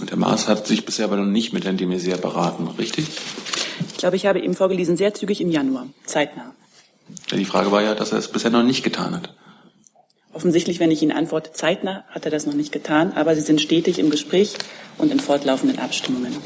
Und 0.00 0.10
Herr 0.10 0.18
Maas 0.18 0.48
hat 0.48 0.66
sich 0.66 0.84
bisher 0.84 1.06
aber 1.06 1.16
noch 1.16 1.24
nicht 1.24 1.52
mit 1.52 1.64
Herrn 1.64 1.78
de 1.78 1.86
Maizière 1.86 2.18
beraten, 2.18 2.66
richtig? 2.78 3.06
Ich 3.88 3.96
glaube, 3.98 4.16
ich 4.16 4.26
habe 4.26 4.40
ihm 4.40 4.54
vorgelesen, 4.54 4.96
sehr 4.96 5.14
zügig 5.14 5.40
im 5.40 5.50
Januar, 5.50 5.86
zeitnah. 6.04 6.54
Die 7.30 7.44
Frage 7.44 7.70
war 7.72 7.82
ja, 7.82 7.94
dass 7.94 8.12
er 8.12 8.18
es 8.18 8.28
bisher 8.28 8.50
noch 8.50 8.62
nicht 8.62 8.82
getan 8.82 9.14
hat. 9.14 9.34
Offensichtlich, 10.32 10.80
wenn 10.80 10.90
ich 10.90 11.02
Ihnen 11.02 11.12
antworte, 11.12 11.52
zeitnah 11.52 12.04
hat 12.10 12.24
er 12.24 12.30
das 12.30 12.46
noch 12.46 12.54
nicht 12.54 12.70
getan, 12.70 13.12
aber 13.14 13.34
Sie 13.34 13.40
sind 13.40 13.60
stetig 13.60 13.98
im 13.98 14.10
Gespräch 14.10 14.54
und 14.98 15.10
in 15.10 15.18
fortlaufenden 15.18 15.78
Abstimmungen. 15.78 16.36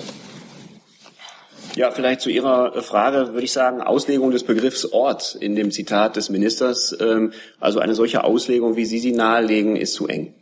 Ja, 1.77 1.91
vielleicht 1.91 2.21
zu 2.21 2.31
Ihrer 2.31 2.83
Frage 2.83 3.33
würde 3.33 3.45
ich 3.45 3.53
sagen, 3.53 3.81
Auslegung 3.81 4.31
des 4.33 4.45
Begriffs 4.45 4.85
Ort 4.87 5.37
in 5.41 5.55
dem 5.55 5.71
Zitat 5.71 6.17
des 6.17 6.29
Ministers. 6.29 6.97
Ähm, 7.01 7.33
also 7.59 7.79
eine 7.79 7.95
solche 7.95 8.25
Auslegung, 8.25 8.77
wie 8.77 8.85
Sie 8.85 8.99
sie 8.99 9.13
nahelegen, 9.13 9.77
ist 9.77 9.95
zu 9.95 10.07
eng. 10.07 10.35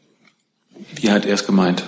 Wie 0.95 1.11
hat 1.11 1.27
er 1.27 1.35
es 1.35 1.47
gemeint? 1.47 1.85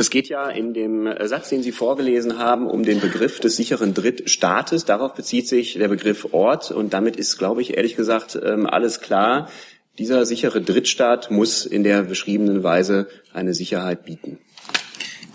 Es 0.00 0.10
geht 0.10 0.28
ja 0.28 0.48
in 0.48 0.74
dem 0.74 1.12
Satz, 1.24 1.48
den 1.48 1.64
Sie 1.64 1.72
vorgelesen 1.72 2.38
haben, 2.38 2.68
um 2.68 2.84
den 2.84 3.00
Begriff 3.00 3.40
des 3.40 3.56
sicheren 3.56 3.94
Drittstaates. 3.94 4.84
Darauf 4.84 5.14
bezieht 5.14 5.48
sich 5.48 5.74
der 5.74 5.88
Begriff 5.88 6.28
Ort 6.30 6.70
und 6.70 6.92
damit 6.92 7.16
ist, 7.16 7.36
glaube 7.36 7.62
ich, 7.62 7.76
ehrlich 7.76 7.96
gesagt, 7.96 8.38
ähm, 8.40 8.66
alles 8.66 9.00
klar. 9.00 9.50
Dieser 9.98 10.24
sichere 10.24 10.60
Drittstaat 10.60 11.32
muss 11.32 11.66
in 11.66 11.82
der 11.82 12.02
beschriebenen 12.02 12.62
Weise 12.62 13.08
eine 13.32 13.54
Sicherheit 13.54 14.04
bieten. 14.04 14.38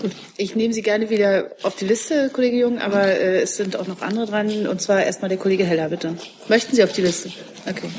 Gut, 0.02 0.12
ich 0.38 0.56
nehme 0.56 0.74
Sie 0.74 0.82
gerne 0.82 1.10
wieder 1.10 1.52
auf 1.64 1.76
die 1.76 1.86
Liste, 1.86 2.30
Kollege 2.32 2.58
Jung, 2.58 2.80
aber 2.80 3.04
äh, 3.04 3.42
es 3.42 3.58
sind 3.58 3.76
auch 3.76 3.88
noch 3.88 4.02
andere 4.02 4.28
dran. 4.28 4.68
Und 4.68 4.82
zwar 4.82 5.04
erstmal 5.04 5.28
der 5.28 5.38
Kollege 5.38 5.66
Heller, 5.66 5.90
bitte. 5.90 6.16
Möchten 6.48 6.74
Sie 6.74 6.84
auf 6.86 6.94
die 6.94 7.02
Liste? 7.02 7.32
Okay. 7.70 7.90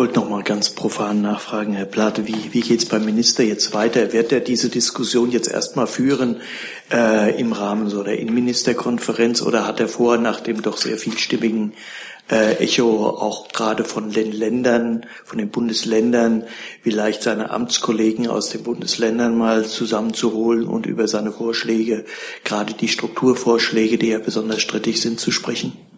Ich 0.00 0.06
wollte 0.06 0.18
noch 0.18 0.30
mal 0.30 0.42
ganz 0.42 0.70
profan 0.70 1.20
nachfragen, 1.20 1.74
Herr 1.74 1.84
Plate, 1.84 2.26
wie, 2.26 2.54
wie 2.54 2.62
geht 2.62 2.78
es 2.78 2.88
beim 2.88 3.04
Minister 3.04 3.44
jetzt 3.44 3.74
weiter? 3.74 4.14
Wird 4.14 4.32
er 4.32 4.40
diese 4.40 4.70
Diskussion 4.70 5.30
jetzt 5.30 5.50
erstmal 5.50 5.86
führen 5.86 6.40
äh, 6.90 7.38
im 7.38 7.52
Rahmen 7.52 7.90
so 7.90 8.02
der 8.02 8.18
Innenministerkonferenz 8.18 9.42
oder 9.42 9.66
hat 9.66 9.78
er 9.78 9.88
vor, 9.88 10.16
nach 10.16 10.40
dem 10.40 10.62
doch 10.62 10.78
sehr 10.78 10.96
vielstimmigen 10.96 11.74
äh, 12.30 12.54
Echo 12.54 13.08
auch 13.08 13.48
gerade 13.48 13.84
von 13.84 14.10
den 14.10 14.32
Ländern, 14.32 15.04
von 15.26 15.36
den 15.36 15.50
Bundesländern, 15.50 16.44
vielleicht 16.80 17.22
seine 17.22 17.50
Amtskollegen 17.50 18.26
aus 18.26 18.48
den 18.48 18.62
Bundesländern 18.62 19.36
mal 19.36 19.66
zusammenzuholen 19.66 20.66
und 20.66 20.86
über 20.86 21.08
seine 21.08 21.30
Vorschläge, 21.30 22.06
gerade 22.44 22.72
die 22.72 22.88
Strukturvorschläge, 22.88 23.98
die 23.98 24.08
ja 24.08 24.18
besonders 24.18 24.62
strittig 24.62 24.98
sind, 25.02 25.20
zu 25.20 25.30
sprechen? 25.30 25.89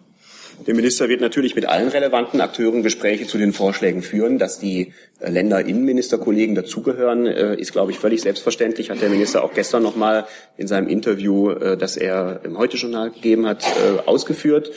Der 0.65 0.75
Minister 0.75 1.09
wird 1.09 1.19
natürlich 1.19 1.55
mit 1.55 1.65
allen 1.65 1.89
relevanten 1.89 2.39
Akteuren 2.39 2.83
Gespräche 2.83 3.27
zu 3.27 3.37
den 3.37 3.51
Vorschlägen 3.51 4.01
führen. 4.01 4.39
Dass 4.39 4.59
die 4.59 4.93
äh, 5.19 5.29
Länderinnenministerkollegen 5.29 6.55
dazugehören, 6.55 7.25
äh, 7.25 7.55
ist, 7.55 7.73
glaube 7.73 7.91
ich, 7.91 7.99
völlig 7.99 8.21
selbstverständlich. 8.21 8.89
Hat 8.89 9.01
der 9.01 9.09
Minister 9.09 9.43
auch 9.43 9.53
gestern 9.53 9.83
noch 9.83 9.95
mal 9.95 10.25
in 10.55 10.67
seinem 10.67 10.87
Interview, 10.87 11.49
äh, 11.49 11.75
das 11.75 11.97
er 11.97 12.41
im 12.43 12.57
Heute-Journal 12.57 13.11
gegeben 13.11 13.45
hat, 13.45 13.63
ausgeführt. 14.05 14.71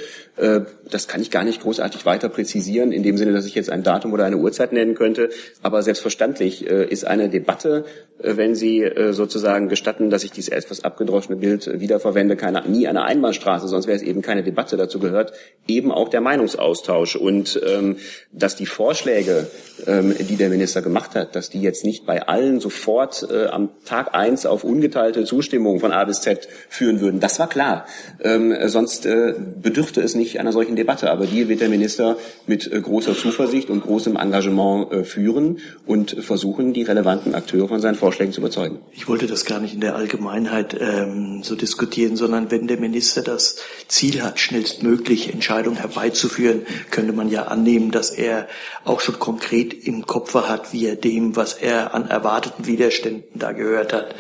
Das 0.91 1.09
kann 1.09 1.23
ich 1.23 1.31
gar 1.31 1.45
nicht 1.45 1.63
großartig 1.63 2.05
weiter 2.05 2.29
präzisieren, 2.29 2.93
in 2.93 3.03
dem 3.03 3.17
Sinne, 3.17 3.33
dass 3.33 3.47
ich 3.47 3.55
jetzt 3.55 3.71
ein 3.71 3.83
Datum 3.83 4.13
oder 4.13 4.25
eine 4.25 4.37
Uhrzeit 4.37 4.73
nennen 4.73 4.95
könnte. 4.95 5.31
Aber 5.63 5.83
selbstverständlich 5.83 6.67
ist 6.67 7.07
eine 7.07 7.31
Debatte, 7.31 7.85
wenn 8.19 8.55
Sie 8.55 8.87
sozusagen 9.11 9.69
gestatten, 9.69 10.11
dass 10.11 10.25
ich 10.25 10.33
dieses 10.33 10.51
etwas 10.51 10.85
abgedroschene 10.85 11.37
Bild 11.37 11.81
wiederverwende, 11.81 12.37
keine, 12.37 12.69
nie 12.69 12.87
eine 12.87 13.05
Einbahnstraße, 13.05 13.67
sonst 13.67 13.87
wäre 13.87 13.97
es 13.97 14.03
eben 14.03 14.21
keine 14.21 14.43
Debatte 14.43 14.77
dazu 14.77 14.99
gehört, 14.99 15.33
eben 15.77 15.93
auch 15.93 16.09
der 16.09 16.21
Meinungsaustausch 16.21 17.17
und 17.17 17.61
ähm, 17.67 17.97
dass 18.33 18.57
die 18.57 18.67
Vorschläge, 18.67 19.49
ähm, 19.87 20.15
die 20.19 20.37
der 20.37 20.49
Minister 20.49 20.83
gemacht 20.83 21.15
hat, 21.15 21.37
dass 21.37 21.51
die 21.51 21.61
jetzt 21.61 21.85
nicht 21.85 22.07
bei 22.07 22.27
allen 22.27 22.61
sofort 22.61 23.27
äh, 23.31 23.47
am 23.47 23.69
Tag 23.85 24.15
eins 24.15 24.47
auf 24.47 24.65
ungeteilte 24.65 25.25
Zustimmung 25.25 25.81
von 25.81 25.93
A 25.93 26.05
bis 26.05 26.21
Z 26.21 26.49
führen 26.69 27.01
würden. 27.01 27.21
Das 27.21 27.39
war 27.39 27.49
klar. 27.49 27.87
Ähm, 28.23 28.55
sonst 28.67 29.07
äh, 29.07 29.35
bedürfte 29.63 30.01
es 30.01 30.15
nicht 30.15 30.41
einer 30.41 30.53
solchen 30.53 30.77
Debatte. 30.77 31.11
Aber 31.11 31.27
die 31.27 31.49
wird 31.49 31.61
der 31.61 31.69
Minister 31.69 32.17
mit 32.47 32.71
äh, 32.73 32.81
großer 32.81 33.15
Zuversicht 33.15 33.71
und 33.71 33.83
großem 33.83 34.17
Engagement 34.17 34.93
äh, 34.93 35.05
führen 35.05 35.59
und 35.87 36.17
versuchen, 36.21 36.73
die 36.73 36.83
relevanten 36.83 37.35
Akteure 37.35 37.69
von 37.69 37.81
seinen 37.81 37.97
Vorschlägen 37.97 38.33
zu 38.33 38.41
überzeugen. 38.41 38.81
Ich 38.93 39.09
wollte 39.09 39.27
das 39.27 39.45
gar 39.45 39.61
nicht 39.61 39.75
in 39.75 39.81
der 39.81 39.97
Allgemeinheit 39.97 40.77
ähm, 40.79 41.43
so 41.43 41.55
diskutieren, 41.55 42.17
sondern 42.17 42.51
wenn 42.51 42.67
der 42.67 42.79
Minister 42.79 43.23
das 43.23 43.57
Ziel 43.89 44.23
hat, 44.23 44.39
schnellstmöglich 44.39 45.33
Entscheidungen 45.33 45.56
herbeizuführen, 45.65 46.67
könnte 46.91 47.13
man 47.13 47.29
ja 47.29 47.45
annehmen, 47.45 47.91
dass 47.91 48.11
er 48.11 48.49
auch 48.85 49.01
schon 49.01 49.19
konkret 49.19 49.73
im 49.73 50.07
Kopf 50.07 50.35
hat, 50.35 50.73
wie 50.73 50.87
er 50.87 50.97
dem, 50.97 51.37
was 51.37 51.55
er 51.55 51.95
an 51.95 52.09
erwarteten 52.09 52.67
Widerständen 52.67 53.39
da 53.39 53.53
gehört 53.53 53.93
hat, 53.93 54.15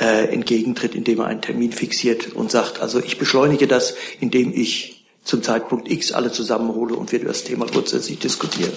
äh, 0.00 0.26
entgegentritt, 0.32 0.94
indem 0.94 1.20
er 1.20 1.26
einen 1.26 1.40
Termin 1.42 1.72
fixiert 1.72 2.32
und 2.34 2.50
sagt, 2.50 2.80
also 2.80 3.00
ich 3.00 3.18
beschleunige 3.18 3.66
das, 3.66 3.94
indem 4.20 4.52
ich 4.52 5.04
zum 5.24 5.42
Zeitpunkt 5.42 5.90
X 5.90 6.12
alle 6.12 6.30
zusammenhole 6.30 6.94
und 6.94 7.10
wir 7.12 7.24
das 7.24 7.44
Thema 7.44 7.66
grundsätzlich 7.66 8.18
diskutieren. 8.18 8.72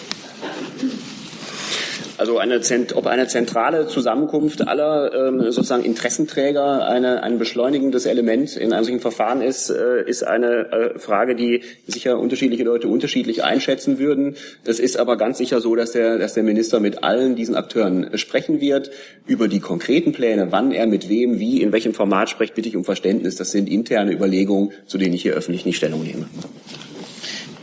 Also 2.18 2.40
eine, 2.40 2.60
ob 2.96 3.06
eine 3.06 3.28
zentrale 3.28 3.88
Zusammenkunft 3.88 4.68
aller 4.68 5.14
ähm, 5.14 5.52
sozusagen 5.52 5.84
Interessenträger 5.84 6.88
eine, 6.88 7.22
ein 7.22 7.38
beschleunigendes 7.38 8.08
Element 8.08 8.58
in 8.58 8.74
einem 8.74 8.86
solchen 8.86 9.00
Verfahren 9.00 9.42
ist, 9.42 9.70
äh, 9.70 10.04
ist 10.04 10.24
eine 10.24 10.72
äh, 10.72 11.00
Frage, 11.00 11.36
die 11.36 11.62
sicher 11.86 12.18
unterschiedliche 12.18 12.64
Leute 12.64 12.88
unterschiedlich 12.88 13.44
einschätzen 13.44 14.00
würden. 14.00 14.36
Es 14.66 14.80
ist 14.80 14.98
aber 14.98 15.16
ganz 15.16 15.38
sicher 15.38 15.62
so, 15.62 15.76
dass 15.76 15.92
der, 15.92 16.18
dass 16.18 16.34
der 16.34 16.42
Minister 16.42 16.80
mit 16.80 17.04
allen 17.04 17.36
diesen 17.36 17.56
Akteuren 17.56 18.18
sprechen 18.18 18.62
wird. 18.62 18.90
Über 19.28 19.48
die 19.48 19.60
konkreten 19.60 20.12
Pläne, 20.12 20.52
wann 20.52 20.72
er 20.72 20.88
mit 20.88 21.10
wem, 21.10 21.38
wie, 21.38 21.62
in 21.62 21.72
welchem 21.72 21.94
Format 21.94 22.32
spricht, 22.32 22.56
bitte 22.56 22.68
ich 22.68 22.76
um 22.76 22.84
Verständnis. 22.84 23.36
Das 23.36 23.52
sind 23.52 23.70
interne 23.70 24.12
Überlegungen, 24.12 24.72
zu 24.88 24.98
denen 24.98 25.14
ich 25.14 25.22
hier 25.22 25.36
öffentlich 25.36 25.66
nicht 25.66 25.78
Stellung 25.78 26.02
nehme. 26.02 26.26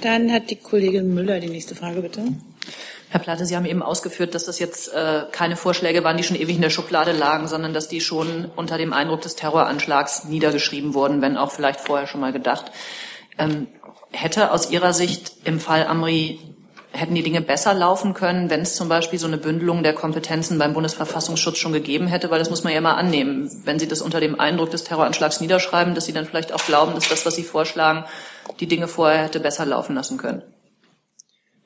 Dann 0.00 0.30
hat 0.30 0.50
die 0.50 0.56
Kollegin 0.56 1.12
Müller 1.12 1.40
die 1.40 1.48
nächste 1.48 1.74
Frage, 1.74 2.02
bitte. 2.02 2.22
Herr 3.14 3.20
Platte, 3.20 3.46
Sie 3.46 3.55
haben 3.55 3.64
eben 3.64 3.81
ausgeführt, 3.81 4.35
dass 4.35 4.46
das 4.46 4.59
jetzt 4.59 4.92
äh, 4.92 5.22
keine 5.31 5.55
Vorschläge 5.55 6.03
waren, 6.03 6.16
die 6.16 6.24
schon 6.24 6.37
ewig 6.37 6.57
in 6.57 6.62
der 6.62 6.70
Schublade 6.70 7.12
lagen, 7.12 7.46
sondern 7.46 7.72
dass 7.72 7.87
die 7.87 8.00
schon 8.00 8.50
unter 8.57 8.77
dem 8.77 8.92
Eindruck 8.92 9.20
des 9.20 9.37
Terroranschlags 9.37 10.24
niedergeschrieben 10.24 10.94
wurden, 10.94 11.22
wenn 11.22 11.37
auch 11.37 11.53
vielleicht 11.53 11.79
vorher 11.79 12.09
schon 12.09 12.20
mal 12.20 12.33
gedacht. 12.33 12.72
Ähm, 13.38 13.68
hätte 14.11 14.50
aus 14.50 14.72
Ihrer 14.72 14.92
Sicht 14.92 15.31
im 15.44 15.61
Fall 15.61 15.87
Amri 15.87 16.40
hätten 16.90 17.14
die 17.14 17.22
Dinge 17.22 17.40
besser 17.40 17.72
laufen 17.72 18.14
können, 18.14 18.50
wenn 18.50 18.62
es 18.62 18.74
zum 18.74 18.88
Beispiel 18.88 19.20
so 19.20 19.29
eine 19.29 19.38
Bündelung 19.38 19.85
der 19.85 19.94
Kompetenzen 19.94 20.59
beim 20.59 20.74
Bundesverfassungsschutz 20.74 21.59
schon 21.59 21.72
gegeben 21.72 22.09
hätte, 22.09 22.33
weil 22.33 22.40
das 22.40 22.50
muss 22.50 22.64
man 22.64 22.72
ja 22.72 22.81
mal 22.81 22.94
annehmen. 22.94 23.48
Wenn 23.64 23.79
Sie 23.79 23.87
das 23.87 24.03
unter 24.03 24.18
dem 24.18 24.40
Eindruck 24.40 24.72
des 24.72 24.83
Terroranschlags 24.83 25.40
niederschreiben, 25.40 25.94
dass 25.94 26.07
Sie 26.07 26.12
dann 26.12 26.27
vielleicht 26.27 26.53
auch 26.53 26.66
glauben, 26.66 26.96
dass 26.96 27.09
das, 27.09 27.24
was 27.24 27.37
Sie 27.37 27.44
vorschlagen, 27.44 28.07
die 28.59 28.66
Dinge 28.66 28.88
vorher 28.88 29.22
hätte 29.22 29.38
besser 29.38 29.66
laufen 29.66 29.94
lassen 29.94 30.18
können. 30.18 30.42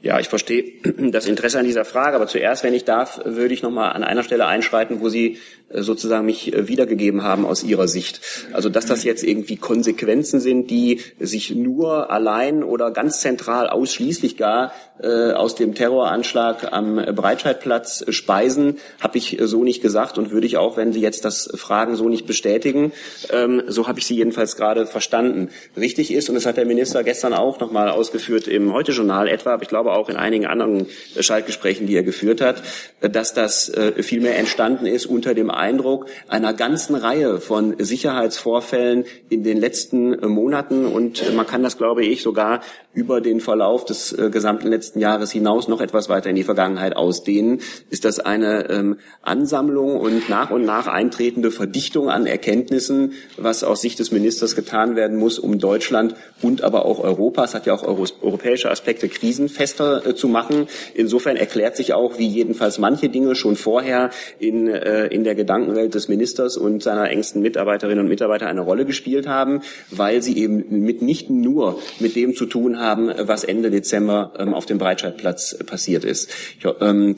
Ja, 0.00 0.20
ich 0.20 0.28
verstehe 0.28 0.74
das 1.10 1.26
Interesse 1.26 1.58
an 1.58 1.64
dieser 1.64 1.84
Frage, 1.84 2.16
aber 2.16 2.26
zuerst, 2.26 2.62
wenn 2.62 2.74
ich 2.74 2.84
darf, 2.84 3.20
würde 3.24 3.54
ich 3.54 3.62
noch 3.62 3.70
mal 3.70 3.90
an 3.90 4.04
einer 4.04 4.22
Stelle 4.22 4.46
einschreiten, 4.46 5.00
wo 5.00 5.08
Sie 5.08 5.38
sozusagen 5.70 6.26
mich 6.26 6.52
äh, 6.52 6.68
wiedergegeben 6.68 7.22
haben 7.22 7.44
aus 7.44 7.62
Ihrer 7.62 7.88
Sicht. 7.88 8.20
Also, 8.52 8.68
dass 8.68 8.86
das 8.86 9.04
jetzt 9.04 9.22
irgendwie 9.22 9.56
Konsequenzen 9.56 10.40
sind, 10.40 10.70
die 10.70 11.00
sich 11.18 11.54
nur 11.54 12.10
allein 12.10 12.62
oder 12.62 12.90
ganz 12.90 13.20
zentral 13.20 13.68
ausschließlich 13.68 14.36
gar 14.36 14.72
äh, 15.00 15.32
aus 15.32 15.54
dem 15.54 15.74
Terroranschlag 15.74 16.72
am 16.72 16.96
Breitscheidplatz 16.96 18.04
speisen, 18.08 18.78
habe 19.00 19.18
ich 19.18 19.38
so 19.40 19.62
nicht 19.62 19.82
gesagt 19.82 20.18
und 20.18 20.30
würde 20.30 20.46
ich 20.46 20.56
auch, 20.56 20.76
wenn 20.76 20.92
Sie 20.92 21.00
jetzt 21.00 21.24
das 21.24 21.50
fragen, 21.54 21.96
so 21.96 22.08
nicht 22.08 22.26
bestätigen. 22.26 22.92
Ähm, 23.30 23.62
so 23.66 23.86
habe 23.86 23.98
ich 23.98 24.06
Sie 24.06 24.16
jedenfalls 24.16 24.56
gerade 24.56 24.86
verstanden. 24.86 25.50
Richtig 25.76 26.12
ist, 26.12 26.28
und 26.28 26.34
das 26.34 26.46
hat 26.46 26.56
der 26.56 26.66
Minister 26.66 27.04
gestern 27.04 27.34
auch 27.34 27.60
noch 27.60 27.70
mal 27.70 27.90
ausgeführt 27.90 28.48
im 28.48 28.72
Heute-Journal 28.72 29.28
etwa, 29.28 29.54
aber 29.54 29.62
ich 29.62 29.68
glaube, 29.68 29.92
auch 29.92 30.08
in 30.08 30.16
einigen 30.16 30.46
anderen 30.46 30.86
äh, 31.14 31.22
Schaltgesprächen, 31.22 31.86
die 31.86 31.94
er 31.94 32.02
geführt 32.02 32.40
hat, 32.40 32.62
äh, 33.00 33.10
dass 33.10 33.34
das 33.34 33.68
äh, 33.68 34.02
vielmehr 34.02 34.36
entstanden 34.36 34.86
ist 34.86 35.06
unter 35.06 35.34
dem 35.34 35.50
Eindruck 35.58 36.06
einer 36.28 36.54
ganzen 36.54 36.94
Reihe 36.94 37.40
von 37.40 37.74
Sicherheitsvorfällen 37.78 39.04
in 39.28 39.42
den 39.44 39.58
letzten 39.58 40.18
Monaten. 40.28 40.86
Und 40.86 41.34
man 41.34 41.46
kann 41.46 41.62
das, 41.62 41.76
glaube 41.76 42.04
ich, 42.04 42.22
sogar 42.22 42.60
über 42.98 43.20
den 43.20 43.40
Verlauf 43.40 43.84
des 43.84 44.14
gesamten 44.30 44.68
letzten 44.68 45.00
Jahres 45.00 45.30
hinaus 45.30 45.68
noch 45.68 45.80
etwas 45.80 46.08
weiter 46.08 46.30
in 46.30 46.36
die 46.36 46.44
Vergangenheit 46.44 46.96
ausdehnen. 46.96 47.60
Ist 47.90 48.04
das 48.04 48.20
eine 48.20 48.68
ähm, 48.70 48.98
Ansammlung 49.22 49.98
und 49.98 50.28
nach 50.28 50.50
und 50.50 50.64
nach 50.64 50.86
eintretende 50.86 51.50
Verdichtung 51.50 52.10
an 52.10 52.26
Erkenntnissen, 52.26 53.12
was 53.36 53.64
aus 53.64 53.80
Sicht 53.80 53.98
des 53.98 54.12
Ministers 54.12 54.54
getan 54.54 54.96
werden 54.96 55.16
muss, 55.16 55.38
um 55.38 55.58
Deutschland 55.58 56.14
und 56.42 56.62
aber 56.62 56.84
auch 56.84 56.98
Europa, 56.98 57.44
es 57.44 57.54
hat 57.54 57.66
ja 57.66 57.74
auch 57.74 57.84
europäische 57.84 58.70
Aspekte, 58.70 59.08
krisenfest 59.08 59.78
leichter 59.78 60.06
äh, 60.06 60.14
zu 60.14 60.28
machen. 60.28 60.66
Insofern 60.94 61.36
erklärt 61.36 61.76
sich 61.76 61.92
auch, 61.92 62.18
wie 62.18 62.26
jedenfalls 62.26 62.78
manche 62.78 63.08
Dinge 63.08 63.34
schon 63.34 63.56
vorher 63.56 64.10
in, 64.38 64.68
äh, 64.68 65.06
in 65.06 65.24
der 65.24 65.34
Gedankenwelt 65.34 65.94
des 65.94 66.08
Ministers 66.08 66.56
und 66.56 66.82
seiner 66.82 67.10
engsten 67.10 67.42
Mitarbeiterinnen 67.42 68.00
und 68.00 68.08
Mitarbeiter 68.08 68.46
eine 68.46 68.60
Rolle 68.60 68.84
gespielt 68.84 69.26
haben, 69.26 69.60
weil 69.90 70.22
sie 70.22 70.36
eben 70.38 70.64
mit 70.82 71.02
nicht 71.02 71.30
nur 71.30 71.78
mit 72.00 72.16
dem 72.16 72.34
zu 72.34 72.46
tun 72.46 72.78
haben, 72.78 72.87
was 72.96 73.44
Ende 73.44 73.70
Dezember 73.70 74.32
ähm, 74.38 74.54
auf 74.54 74.66
dem 74.66 74.78
Breitscheidplatz 74.78 75.58
passiert 75.66 76.04
ist. 76.04 76.30
Ich, 76.58 76.66
ähm, 76.80 77.16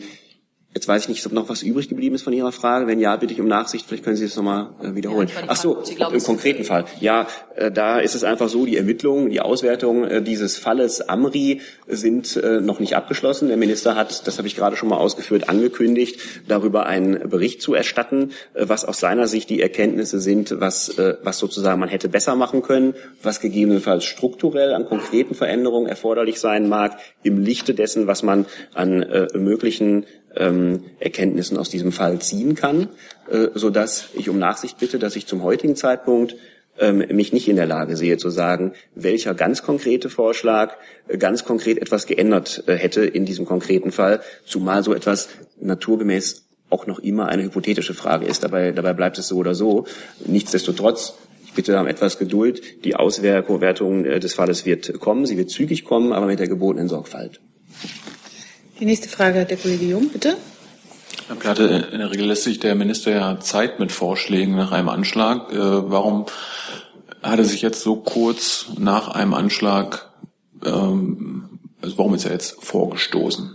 Jetzt 0.72 0.86
weiß 0.86 1.02
ich 1.02 1.08
nicht, 1.08 1.26
ob 1.26 1.32
noch 1.32 1.48
was 1.48 1.64
übrig 1.64 1.88
geblieben 1.88 2.14
ist 2.14 2.22
von 2.22 2.32
Ihrer 2.32 2.52
Frage. 2.52 2.86
Wenn 2.86 3.00
ja, 3.00 3.16
bitte 3.16 3.32
ich 3.32 3.40
um 3.40 3.48
Nachsicht. 3.48 3.86
Vielleicht 3.88 4.04
können 4.04 4.14
Sie 4.14 4.24
das 4.24 4.36
nochmal 4.36 4.68
äh, 4.80 4.94
wiederholen. 4.94 5.28
Ja, 5.28 5.42
Ach 5.48 5.56
so, 5.56 5.82
glauben, 5.96 6.14
im 6.14 6.22
konkreten 6.22 6.62
Fall. 6.62 6.84
Ja, 7.00 7.26
äh, 7.56 7.72
da 7.72 7.98
ist 7.98 8.14
es 8.14 8.22
einfach 8.22 8.48
so, 8.48 8.66
die 8.66 8.76
Ermittlungen, 8.76 9.30
die 9.30 9.40
Auswertung 9.40 10.04
äh, 10.04 10.22
dieses 10.22 10.58
Falles 10.58 11.00
Amri 11.08 11.60
sind 11.88 12.36
äh, 12.36 12.60
noch 12.60 12.78
nicht 12.78 12.94
abgeschlossen. 12.94 13.48
Der 13.48 13.56
Minister 13.56 13.96
hat, 13.96 14.28
das 14.28 14.38
habe 14.38 14.46
ich 14.46 14.54
gerade 14.54 14.76
schon 14.76 14.88
mal 14.88 14.98
ausgeführt, 14.98 15.48
angekündigt, 15.48 16.20
darüber 16.46 16.86
einen 16.86 17.28
Bericht 17.28 17.62
zu 17.62 17.74
erstatten, 17.74 18.30
äh, 18.54 18.68
was 18.68 18.84
aus 18.84 19.00
seiner 19.00 19.26
Sicht 19.26 19.50
die 19.50 19.60
Erkenntnisse 19.60 20.20
sind, 20.20 20.60
was, 20.60 20.88
äh, 21.00 21.16
was 21.24 21.38
sozusagen 21.38 21.80
man 21.80 21.88
hätte 21.88 22.08
besser 22.08 22.36
machen 22.36 22.62
können, 22.62 22.94
was 23.24 23.40
gegebenenfalls 23.40 24.04
strukturell 24.04 24.72
an 24.72 24.86
konkreten 24.86 25.34
Veränderungen 25.34 25.88
erforderlich 25.88 26.38
sein 26.38 26.68
mag, 26.68 26.96
im 27.24 27.42
Lichte 27.42 27.74
dessen, 27.74 28.06
was 28.06 28.22
man 28.22 28.46
an 28.72 29.04
möglichen 29.34 30.06
ähm, 30.36 30.84
Erkenntnissen 30.98 31.56
aus 31.56 31.70
diesem 31.70 31.92
Fall 31.92 32.20
ziehen 32.20 32.54
kann, 32.54 32.88
äh, 33.30 33.48
so 33.54 33.70
dass 33.70 34.08
ich 34.14 34.28
um 34.28 34.38
Nachsicht 34.38 34.78
bitte, 34.78 34.98
dass 34.98 35.16
ich 35.16 35.26
zum 35.26 35.42
heutigen 35.42 35.76
Zeitpunkt 35.76 36.36
ähm, 36.78 37.04
mich 37.10 37.32
nicht 37.32 37.48
in 37.48 37.56
der 37.56 37.66
Lage 37.66 37.96
sehe 37.96 38.16
zu 38.16 38.30
sagen, 38.30 38.72
welcher 38.94 39.34
ganz 39.34 39.62
konkrete 39.62 40.08
Vorschlag 40.08 40.76
äh, 41.08 41.18
ganz 41.18 41.44
konkret 41.44 41.78
etwas 41.78 42.06
geändert 42.06 42.64
äh, 42.66 42.74
hätte 42.74 43.04
in 43.04 43.24
diesem 43.24 43.44
konkreten 43.44 43.92
Fall, 43.92 44.20
zumal 44.44 44.82
so 44.82 44.94
etwas 44.94 45.28
naturgemäß 45.60 46.46
auch 46.70 46.86
noch 46.86 47.00
immer 47.00 47.26
eine 47.26 47.42
hypothetische 47.42 47.94
Frage 47.94 48.26
ist. 48.26 48.44
Dabei, 48.44 48.70
dabei 48.70 48.92
bleibt 48.92 49.18
es 49.18 49.28
so 49.28 49.36
oder 49.36 49.54
so. 49.54 49.86
Nichtsdestotrotz 50.24 51.14
ich 51.50 51.54
bitte 51.54 51.78
um 51.80 51.88
etwas 51.88 52.16
Geduld. 52.16 52.84
Die 52.84 52.94
Auswertung 52.94 54.04
äh, 54.04 54.20
des 54.20 54.34
Falles 54.34 54.64
wird 54.64 55.00
kommen. 55.00 55.26
Sie 55.26 55.36
wird 55.36 55.50
zügig 55.50 55.84
kommen, 55.84 56.12
aber 56.12 56.26
mit 56.26 56.38
der 56.38 56.46
gebotenen 56.46 56.88
Sorgfalt. 56.88 57.40
Die 58.80 58.86
nächste 58.86 59.10
Frage 59.10 59.40
hat 59.40 59.50
der 59.50 59.58
Kollege 59.58 59.84
Jung, 59.84 60.08
bitte. 60.08 60.38
Herr 61.26 61.36
Platte, 61.36 61.88
in 61.92 61.98
der 61.98 62.10
Regel 62.10 62.28
lässt 62.28 62.44
sich 62.44 62.60
der 62.60 62.74
Minister 62.74 63.10
ja 63.10 63.38
Zeit 63.38 63.78
mit 63.78 63.92
Vorschlägen 63.92 64.56
nach 64.56 64.72
einem 64.72 64.88
Anschlag. 64.88 65.52
Äh, 65.52 65.56
warum 65.58 66.24
hat 67.22 67.38
er 67.38 67.44
sich 67.44 67.60
jetzt 67.60 67.82
so 67.82 67.96
kurz 67.96 68.68
nach 68.78 69.08
einem 69.08 69.34
Anschlag, 69.34 70.08
ähm, 70.64 71.60
also 71.82 71.98
warum 71.98 72.14
ist 72.14 72.24
er 72.24 72.32
jetzt 72.32 72.64
vorgestoßen? 72.64 73.54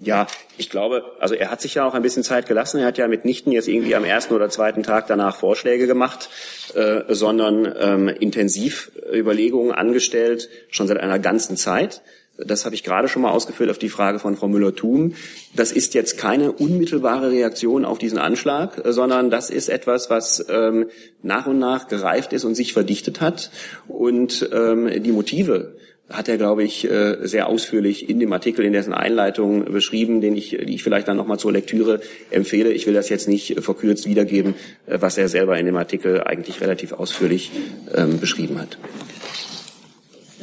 Ja, 0.00 0.26
ich 0.58 0.68
glaube, 0.68 1.04
also 1.20 1.36
er 1.36 1.52
hat 1.52 1.60
sich 1.60 1.74
ja 1.74 1.86
auch 1.86 1.94
ein 1.94 2.02
bisschen 2.02 2.24
Zeit 2.24 2.48
gelassen. 2.48 2.80
Er 2.80 2.86
hat 2.86 2.98
ja 2.98 3.06
mitnichten 3.06 3.52
jetzt 3.52 3.68
irgendwie 3.68 3.94
am 3.94 4.04
ersten 4.04 4.34
oder 4.34 4.50
zweiten 4.50 4.82
Tag 4.82 5.06
danach 5.06 5.36
Vorschläge 5.36 5.86
gemacht, 5.86 6.28
äh, 6.74 7.02
sondern 7.14 7.72
ähm, 7.78 8.08
intensiv 8.08 8.90
Überlegungen 9.14 9.70
angestellt, 9.70 10.48
schon 10.70 10.88
seit 10.88 10.98
einer 10.98 11.20
ganzen 11.20 11.56
Zeit. 11.56 12.02
Das 12.46 12.64
habe 12.64 12.74
ich 12.74 12.82
gerade 12.82 13.08
schon 13.08 13.22
mal 13.22 13.30
ausgeführt 13.30 13.70
auf 13.70 13.78
die 13.78 13.88
Frage 13.88 14.18
von 14.18 14.36
Frau 14.36 14.48
Müller-Thun. 14.48 15.14
Das 15.54 15.72
ist 15.72 15.94
jetzt 15.94 16.18
keine 16.18 16.52
unmittelbare 16.52 17.30
Reaktion 17.30 17.84
auf 17.84 17.98
diesen 17.98 18.18
Anschlag, 18.18 18.82
sondern 18.84 19.30
das 19.30 19.50
ist 19.50 19.68
etwas, 19.68 20.10
was 20.10 20.44
ähm, 20.48 20.86
nach 21.22 21.46
und 21.46 21.58
nach 21.58 21.88
gereift 21.88 22.32
ist 22.32 22.44
und 22.44 22.54
sich 22.54 22.72
verdichtet 22.72 23.20
hat. 23.20 23.50
Und 23.88 24.48
ähm, 24.52 25.02
die 25.02 25.12
Motive 25.12 25.76
hat 26.12 26.28
er, 26.28 26.36
glaube 26.36 26.62
ich, 26.62 26.88
äh, 26.88 27.26
sehr 27.26 27.46
ausführlich 27.46 28.08
in 28.08 28.20
dem 28.20 28.32
Artikel, 28.32 28.64
in 28.64 28.72
dessen 28.72 28.92
Einleitung 28.92 29.64
beschrieben, 29.64 30.20
den 30.20 30.36
ich, 30.36 30.50
die 30.50 30.74
ich 30.74 30.82
vielleicht 30.82 31.08
dann 31.08 31.16
nochmal 31.16 31.38
zur 31.38 31.52
Lektüre 31.52 32.00
empfehle. 32.30 32.72
Ich 32.72 32.86
will 32.86 32.94
das 32.94 33.08
jetzt 33.08 33.28
nicht 33.28 33.62
verkürzt 33.62 34.06
wiedergeben, 34.06 34.54
äh, 34.86 34.98
was 35.00 35.16
er 35.18 35.28
selber 35.28 35.58
in 35.58 35.66
dem 35.66 35.76
Artikel 35.76 36.22
eigentlich 36.22 36.60
relativ 36.60 36.92
ausführlich 36.92 37.50
ähm, 37.94 38.20
beschrieben 38.20 38.60
hat. 38.60 38.78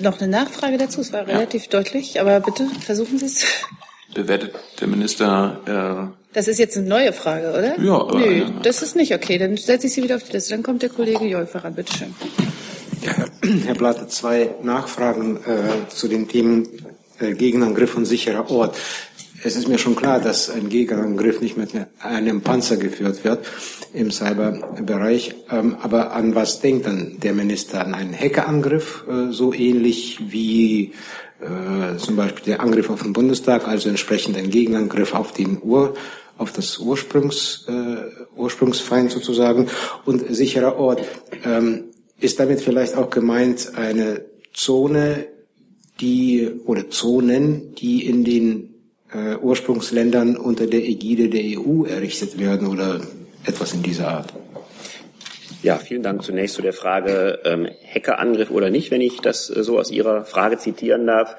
Noch 0.02 0.20
eine 0.20 0.30
Nachfrage 0.30 0.78
dazu, 0.78 1.02
es 1.02 1.12
war 1.14 1.28
relativ 1.28 1.64
ja. 1.64 1.70
deutlich, 1.72 2.20
aber 2.20 2.40
bitte 2.40 2.68
versuchen 2.86 3.18
Sie 3.20 3.26
es. 3.26 3.46
bewertet 4.14 4.56
der 4.80 4.88
Minister 4.88 6.12
äh, 6.14 6.20
das 6.34 6.48
ist 6.48 6.60
jetzt 6.60 6.78
eine 6.78 6.88
neue 6.88 7.12
Frage, 7.12 7.50
oder? 7.50 7.80
Ja. 7.80 8.08
Nö, 8.14 8.24
äh, 8.24 8.46
das 8.62 8.84
ist 8.84 8.96
nicht 8.96 9.14
okay. 9.16 9.38
Dann 9.40 9.58
setze 9.58 9.88
ich 9.88 9.94
Sie 9.94 10.04
wieder 10.04 10.18
auf 10.18 10.24
die 10.24 10.34
Liste. 10.34 10.54
Dann 10.54 10.62
kommt 10.62 10.84
der 10.84 10.90
Kollege 10.90 11.26
Jäufer 11.26 11.64
ran. 11.64 11.74
Bitte 11.74 11.92
schön. 11.98 12.14
Ja, 13.02 13.26
Herr 13.66 13.74
Blatter, 13.74 14.08
zwei 14.10 14.52
Nachfragen 14.62 15.38
äh, 15.38 15.90
zu 15.90 16.08
den 16.08 16.28
Themen 16.28 16.68
äh, 17.20 17.34
Gegenangriff 17.34 17.96
und 17.96 18.06
sicherer 18.06 18.52
Ort. 18.52 18.78
Es 19.42 19.56
ist 19.56 19.68
mir 19.70 19.78
schon 19.78 19.96
klar, 19.96 20.20
dass 20.20 20.50
ein 20.50 20.68
Gegenangriff 20.70 21.40
nicht 21.40 21.56
mit 21.56 21.72
einem 22.00 22.42
Panzer 22.42 22.76
geführt 22.76 23.24
wird 23.24 23.46
im 23.94 24.12
Cyberbereich. 24.12 25.36
Ähm, 25.50 25.78
aber 25.82 26.14
an 26.14 26.36
was 26.36 26.60
denkt 26.60 26.86
dann 26.86 27.20
der 27.20 27.34
Minister? 27.34 27.86
An 27.86 27.94
einen 27.94 28.14
Hackerangriff, 28.14 29.06
äh, 29.10 29.32
so 29.32 29.54
ähnlich 29.54 30.20
wie 30.30 30.92
äh, 31.40 31.98
zum 31.98 32.18
Beispiel 32.18 32.44
der 32.46 32.62
Angriff 32.62 32.90
auf 32.90 33.04
den 33.04 33.14
Bundestag, 33.14 33.68
also 33.68 33.88
entsprechend 33.88 34.36
ein 34.36 34.50
Gegenangriff 34.50 35.14
auf 35.14 35.32
den 35.32 35.62
Ur 35.62 35.94
auf 36.38 36.54
das 36.54 36.78
Ursprungs, 36.78 37.66
äh, 37.68 38.38
Ursprungsfeind 38.38 39.12
sozusagen 39.12 39.68
und 40.06 40.34
sicherer 40.34 40.78
Ort. 40.78 41.04
Ähm, 41.46 41.86
ist 42.20 42.40
damit 42.40 42.62
vielleicht 42.62 42.96
auch 42.96 43.10
gemeint 43.10 43.74
eine 43.76 44.26
Zone, 44.54 45.28
die 46.02 46.50
oder 46.66 46.90
Zonen, 46.90 47.76
die 47.76 48.06
in 48.06 48.24
den 48.24 48.79
äh, 49.14 49.36
Ursprungsländern 49.36 50.38
unter 50.38 50.68
der 50.68 50.84
Ägide 50.84 51.30
der 51.30 51.60
EU 51.60 51.86
errichtet 51.86 52.40
werden 52.40 52.68
oder 52.68 53.02
etwas 53.46 53.74
in 53.74 53.84
dieser 53.84 54.10
Art? 54.10 54.34
Ja, 55.62 55.78
vielen 55.78 56.04
Dank 56.04 56.24
zunächst 56.24 56.56
zu 56.56 56.62
der 56.62 56.74
Frage 56.74 57.40
ähm, 57.44 57.68
Hackerangriff 57.94 58.50
oder 58.50 58.70
nicht, 58.70 58.92
wenn 58.92 59.02
ich 59.02 59.20
das 59.20 59.50
äh, 59.50 59.64
so 59.64 59.78
aus 59.78 59.92
Ihrer 59.92 60.24
Frage 60.26 60.58
zitieren 60.58 61.06
darf. 61.06 61.36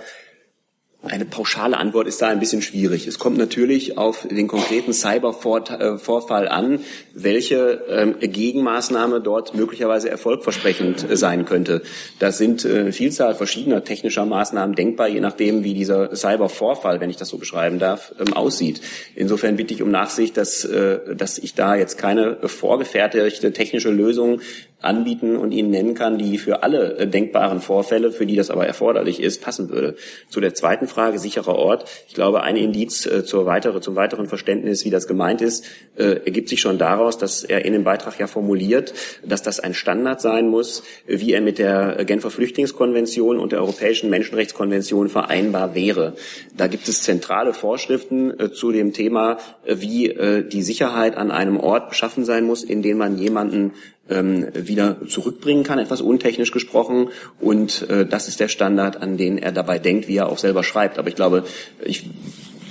Eine 1.03 1.25
pauschale 1.25 1.79
Antwort 1.79 2.07
ist 2.07 2.21
da 2.21 2.29
ein 2.29 2.41
bisschen 2.41 2.61
schwierig. 2.61 3.07
Es 3.07 3.19
kommt 3.19 3.39
natürlich 3.39 3.97
auf 3.97 4.29
den 4.31 4.49
konkreten 4.49 4.93
Cybervorfall 4.93 6.47
an, 6.47 6.81
welche 7.15 7.83
ähm, 7.89 8.17
Gegenmaßnahme 8.21 9.23
dort 9.23 9.55
möglicherweise 9.55 10.11
erfolgversprechend 10.11 11.11
äh, 11.11 11.17
sein 11.17 11.47
könnte. 11.47 11.81
Das 12.19 12.37
sind 12.37 12.67
äh, 12.67 12.93
Vielzahl 12.93 13.35
verschiedener 13.35 13.83
technischer 13.83 14.27
Maßnahmen 14.27 14.77
denkbar, 14.77 15.09
je 15.09 15.21
nachdem, 15.21 15.65
wie 15.65 15.73
dieser 15.73 16.15
Cybervorfall, 16.15 17.01
wenn 17.01 17.09
ich 17.09 17.17
das 17.17 17.29
so 17.29 17.39
beschreiben 17.39 17.79
darf, 17.79 18.15
ähm, 18.21 18.35
aussieht. 18.35 18.83
Insofern 19.15 19.57
bitte 19.57 19.73
ich 19.73 19.83
um 19.83 19.91
Nachsicht, 19.91 20.37
dass, 20.37 20.67
äh, 20.67 21.17
dass 21.17 21.39
ich 21.39 21.55
da 21.55 21.77
jetzt 21.77 21.97
keine 21.97 22.37
vorgefertigte 22.47 23.55
technische 23.55 23.91
Lösung 23.91 24.43
anbieten 24.81 25.37
und 25.37 25.53
Ihnen 25.53 25.71
nennen 25.71 25.95
kann, 25.95 26.19
die 26.19 26.39
für 26.39 26.63
alle 26.63 26.97
äh, 26.97 27.07
denkbaren 27.07 27.61
Vorfälle, 27.61 28.13
für 28.13 28.27
die 28.27 28.37
das 28.37 28.51
aber 28.51 28.67
erforderlich 28.67 29.21
ist, 29.21 29.43
passen 29.43 29.69
würde. 29.71 29.97
Zu 30.29 30.41
der 30.41 30.55
zweiten 30.55 30.89
Frage, 30.89 31.19
sicherer 31.19 31.57
Ort. 31.57 31.85
Ich 32.09 32.15
glaube, 32.15 32.43
ein 32.43 32.57
Indiz 32.57 33.07
äh, 33.07 33.25
zur 33.25 33.47
weitere, 33.47 33.81
zum 33.81 33.97
weiteren 33.97 34.27
Verständnis, 34.27 34.85
wie 34.85 34.91
das 34.91 35.07
gemeint 35.07 35.43
ist, 35.43 35.67
äh, 35.97 36.25
ergibt 36.25 36.49
sich 36.49 36.61
schon 36.61 36.79
daraus, 36.79 37.19
dass 37.19 37.45
er 37.45 37.65
in 37.65 37.73
dem 37.73 37.85
Beitrag 37.85 38.19
ja 38.19 38.27
formuliert, 38.27 38.95
dass 39.25 39.43
das 39.43 39.61
ein 39.61 39.75
Standard 39.75 40.21
sein 40.21 40.49
muss, 40.49 40.83
wie 41.07 41.33
er 41.33 41.41
mit 41.41 41.59
der 41.59 42.05
Genfer 42.05 42.31
Flüchtlingskonvention 42.31 43.39
und 43.39 43.53
der 43.53 43.61
Europäischen 43.61 44.11
Menschenrechtskonvention 44.11 45.09
vereinbar 45.09 45.75
wäre. 45.75 46.15
Da 46.57 46.67
gibt 46.67 46.89
es 46.89 47.03
zentrale 47.03 47.53
Vorschriften 47.53 48.33
zu 48.53 48.73
dem 48.73 48.93
Thema, 48.93 49.39
wie 49.67 50.15
die 50.51 50.63
Sicherheit 50.63 51.17
an 51.17 51.31
einem 51.31 51.59
Ort 51.59 51.89
beschaffen 51.91 52.25
sein 52.25 52.45
muss, 52.45 52.63
in 52.63 52.83
dem 52.83 52.99
man 52.99 53.19
jemanden 53.19 53.73
ähm, 54.09 54.49
wieder 54.55 54.97
zurückbringen 55.09 55.65
kann, 55.65 55.79
etwas 55.79 56.01
untechnisch 56.01 56.51
gesprochen. 56.51 57.09
Und 57.41 57.89
äh, 57.89 58.07
das 58.07 58.29
ist 58.29 58.41
der 58.41 58.49
Standard, 58.49 59.03
an 59.03 59.17
den 59.17 59.39
er 59.39 59.53
dabei 59.53 59.79
denkt, 59.79 60.09
wie 60.09 60.17
er 60.17 60.29
auch 60.29 60.39
selber 60.39 60.65
schreibt. 60.65 60.99
Aber 60.99 61.09
ich 61.09 61.15
glaube, 61.15 61.45
ich 61.85 62.07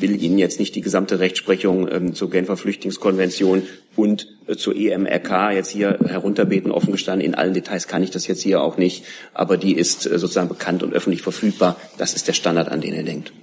will 0.02 0.22
Ihnen 0.22 0.38
jetzt 0.38 0.60
nicht 0.60 0.76
die 0.76 0.82
gesamte 0.82 1.20
Rechtsprechung 1.20 1.90
ähm, 1.92 2.14
zur 2.14 2.30
Genfer 2.30 2.58
Flüchtlingskonvention 2.58 3.64
und 3.96 4.28
äh, 4.48 4.56
zur 4.56 4.76
EMRK 4.76 5.52
jetzt 5.52 5.70
hier 5.70 6.00
herunterbeten. 6.06 6.72
Offen 6.72 6.92
gestanden, 6.92 7.26
in 7.26 7.36
allen 7.36 7.54
Details 7.54 7.88
kann 7.88 8.04
ich 8.04 8.12
das 8.12 8.28
jetzt 8.28 8.42
hier 8.42 8.62
auch 8.62 8.78
nicht, 8.78 9.06
aber 9.34 9.58
die 9.58 9.74
ist 9.74 10.06
äh, 10.06 10.18
sozusagen 10.20 10.50
bekannt 10.50 10.84
und 10.84 10.94
öffentlich 10.94 11.22
verfügbar. 11.22 11.78
Das 11.98 12.14
ist 12.14 12.28
der 12.28 12.34
Standard, 12.34 12.70
an 12.70 12.82
den 12.82 12.94
er 12.94 13.04
denkt. 13.04 13.34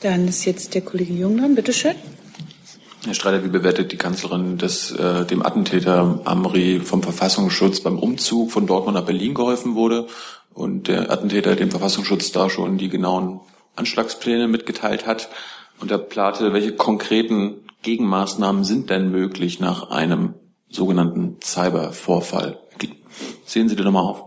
Dann 0.00 0.28
ist 0.28 0.44
jetzt 0.44 0.74
der 0.74 0.82
Kollege 0.82 1.14
Jung 1.14 1.38
dran. 1.38 1.54
Bitte 1.54 1.72
schön. 1.72 1.96
Herr 3.06 3.14
Streiter, 3.14 3.44
wie 3.44 3.48
bewertet 3.48 3.92
die 3.92 3.96
Kanzlerin, 3.96 4.58
dass 4.58 4.90
äh, 4.90 5.24
dem 5.24 5.46
Attentäter 5.46 6.20
Amri 6.24 6.80
vom 6.80 7.04
Verfassungsschutz 7.04 7.78
beim 7.78 8.00
Umzug 8.00 8.50
von 8.50 8.66
Dortmund 8.66 8.96
nach 8.96 9.04
Berlin 9.04 9.32
geholfen 9.32 9.76
wurde 9.76 10.08
und 10.52 10.88
der 10.88 11.12
Attentäter 11.12 11.54
dem 11.54 11.70
Verfassungsschutz 11.70 12.32
da 12.32 12.50
schon 12.50 12.78
die 12.78 12.88
genauen 12.88 13.40
Anschlagspläne 13.76 14.48
mitgeteilt 14.48 15.06
hat? 15.06 15.28
Und 15.78 15.92
der 15.92 15.98
Plate, 15.98 16.52
welche 16.52 16.72
konkreten 16.72 17.64
Gegenmaßnahmen 17.82 18.64
sind 18.64 18.90
denn 18.90 19.12
möglich 19.12 19.60
nach 19.60 19.90
einem 19.90 20.34
sogenannten 20.68 21.36
Cybervorfall? 21.44 22.58
Sehen 23.44 23.68
Sie 23.68 23.76
da 23.76 23.84
nochmal 23.84 24.02
auf. 24.02 24.25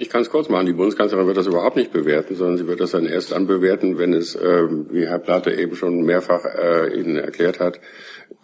Ich 0.00 0.08
kann 0.08 0.22
es 0.22 0.30
kurz 0.30 0.48
machen. 0.48 0.64
Die 0.64 0.72
Bundeskanzlerin 0.72 1.26
wird 1.26 1.36
das 1.36 1.46
überhaupt 1.46 1.76
nicht 1.76 1.92
bewerten, 1.92 2.34
sondern 2.34 2.56
sie 2.56 2.66
wird 2.66 2.80
das 2.80 2.92
dann 2.92 3.04
erst 3.04 3.34
anbewerten, 3.34 3.98
wenn 3.98 4.14
es, 4.14 4.34
äh, 4.34 4.66
wie 4.90 5.06
Herr 5.06 5.18
Platte 5.18 5.52
eben 5.52 5.76
schon 5.76 6.04
mehrfach 6.04 6.42
äh, 6.46 6.98
Ihnen 6.98 7.16
erklärt 7.16 7.60
hat, 7.60 7.78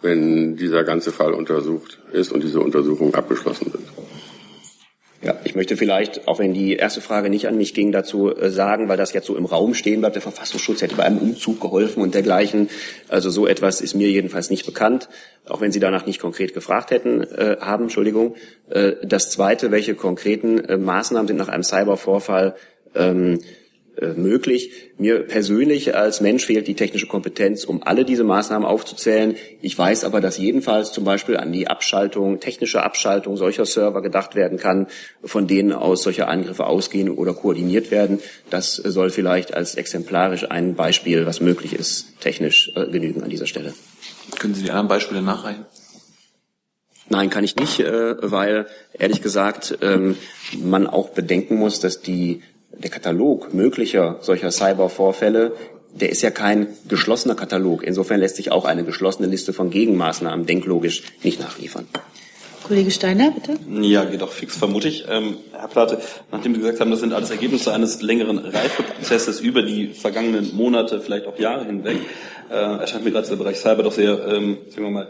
wenn 0.03 0.55
dieser 0.55 0.83
ganze 0.83 1.11
Fall 1.11 1.33
untersucht 1.33 1.97
ist 2.11 2.31
und 2.31 2.43
diese 2.43 2.59
Untersuchungen 2.59 3.15
abgeschlossen 3.15 3.71
sind. 3.71 4.06
Ja, 5.27 5.35
ich 5.43 5.55
möchte 5.55 5.75
vielleicht, 5.75 6.25
auch 6.25 6.39
wenn 6.39 6.53
die 6.53 6.77
erste 6.77 7.01
Frage 7.01 7.29
nicht 7.29 7.49
an 7.49 7.57
mich 7.57 7.73
ging, 7.73 7.91
dazu 7.91 8.33
äh, 8.33 8.49
sagen, 8.49 8.87
weil 8.87 8.95
das 8.95 9.11
jetzt 9.11 9.27
so 9.27 9.35
im 9.35 9.43
Raum 9.43 9.73
stehen 9.73 9.99
bleibt, 9.99 10.15
der 10.15 10.21
Verfassungsschutz 10.21 10.81
hätte 10.81 10.95
bei 10.95 11.03
einem 11.03 11.17
Umzug 11.17 11.59
geholfen 11.59 12.01
und 12.01 12.15
dergleichen. 12.15 12.69
Also 13.09 13.29
so 13.29 13.45
etwas 13.45 13.81
ist 13.81 13.93
mir 13.93 14.09
jedenfalls 14.09 14.49
nicht 14.49 14.65
bekannt, 14.65 15.09
auch 15.45 15.59
wenn 15.59 15.73
Sie 15.73 15.81
danach 15.81 16.05
nicht 16.05 16.21
konkret 16.21 16.53
gefragt 16.53 16.91
hätten, 16.91 17.23
äh, 17.23 17.57
haben, 17.59 17.83
Entschuldigung. 17.83 18.35
Äh, 18.69 18.93
das 19.03 19.29
Zweite, 19.29 19.69
welche 19.69 19.95
konkreten 19.95 20.59
äh, 20.59 20.77
Maßnahmen 20.77 21.27
sind 21.27 21.35
nach 21.35 21.49
einem 21.49 21.63
Cybervorfall 21.63 22.55
ähm, 22.95 23.33
äh, 23.33 23.66
möglich. 24.15 24.71
Mir 24.97 25.19
persönlich 25.19 25.95
als 25.95 26.21
Mensch 26.21 26.45
fehlt 26.45 26.67
die 26.67 26.75
technische 26.75 27.07
Kompetenz, 27.07 27.63
um 27.63 27.81
alle 27.83 28.05
diese 28.05 28.23
Maßnahmen 28.23 28.67
aufzuzählen. 28.67 29.35
Ich 29.61 29.77
weiß 29.77 30.03
aber, 30.03 30.21
dass 30.21 30.37
jedenfalls 30.37 30.91
zum 30.91 31.03
Beispiel 31.03 31.37
an 31.37 31.51
die 31.51 31.67
Abschaltung, 31.67 32.39
technische 32.39 32.83
Abschaltung 32.83 33.37
solcher 33.37 33.65
Server 33.65 34.01
gedacht 34.01 34.35
werden 34.35 34.57
kann, 34.57 34.87
von 35.23 35.47
denen 35.47 35.73
aus 35.73 36.03
solche 36.03 36.27
Angriffe 36.27 36.65
ausgehen 36.65 37.09
oder 37.09 37.33
koordiniert 37.33 37.91
werden. 37.91 38.19
Das 38.49 38.75
soll 38.75 39.09
vielleicht 39.09 39.53
als 39.53 39.75
exemplarisch 39.75 40.49
ein 40.49 40.75
Beispiel, 40.75 41.25
was 41.25 41.41
möglich 41.41 41.73
ist, 41.73 42.19
technisch 42.19 42.71
äh, 42.75 42.87
genügen 42.87 43.23
an 43.23 43.29
dieser 43.29 43.47
Stelle. 43.47 43.73
Können 44.39 44.53
Sie 44.53 44.63
die 44.63 44.71
anderen 44.71 44.87
Beispiele 44.87 45.21
nachreichen? 45.21 45.65
Nein, 47.09 47.29
kann 47.29 47.43
ich 47.43 47.55
nicht, 47.55 47.79
äh, 47.79 48.15
weil 48.19 48.67
ehrlich 48.93 49.21
gesagt 49.21 49.77
ähm, 49.81 50.17
man 50.61 50.87
auch 50.87 51.09
bedenken 51.09 51.55
muss, 51.55 51.79
dass 51.79 52.01
die 52.01 52.41
der 52.71 52.89
Katalog 52.89 53.53
möglicher 53.53 54.17
solcher 54.21 54.51
Cybervorfälle, 54.51 55.53
der 55.93 56.09
ist 56.09 56.21
ja 56.21 56.31
kein 56.31 56.67
geschlossener 56.87 57.35
Katalog. 57.35 57.83
Insofern 57.83 58.19
lässt 58.19 58.35
sich 58.35 58.51
auch 58.51 58.65
eine 58.65 58.83
geschlossene 58.83 59.27
Liste 59.27 59.53
von 59.53 59.69
Gegenmaßnahmen 59.69 60.45
denklogisch 60.45 61.03
nicht 61.23 61.39
nachliefern. 61.39 61.87
Kollege 62.67 62.91
Steiner, 62.91 63.31
bitte. 63.31 63.53
Ja, 63.81 64.03
geht 64.03 64.21
auch 64.21 64.31
fix, 64.31 64.57
vermute 64.57 64.89
ich. 64.89 65.05
Ähm, 65.09 65.37
Herr 65.53 65.69
Plate, 65.69 65.99
nachdem 66.33 66.53
Sie 66.53 66.59
gesagt 66.59 66.81
haben, 66.81 66.91
das 66.91 66.99
sind 66.99 67.13
alles 67.13 67.29
Ergebnisse 67.29 67.73
eines 67.73 68.01
längeren 68.01 68.39
Reifeprozesses 68.39 69.39
über 69.39 69.61
die 69.61 69.93
vergangenen 69.93 70.53
Monate, 70.53 70.99
vielleicht 70.99 71.27
auch 71.27 71.39
Jahre 71.39 71.65
hinweg, 71.65 71.97
äh, 72.49 72.53
erscheint 72.53 73.03
mir 73.03 73.11
gerade 73.11 73.27
der 73.27 73.35
Bereich 73.35 73.57
Cyber 73.57 73.83
doch 73.83 73.91
sehr, 73.91 74.27
ähm, 74.27 74.57
sagen 74.69 74.83
wir 74.83 74.91
mal, 74.91 75.07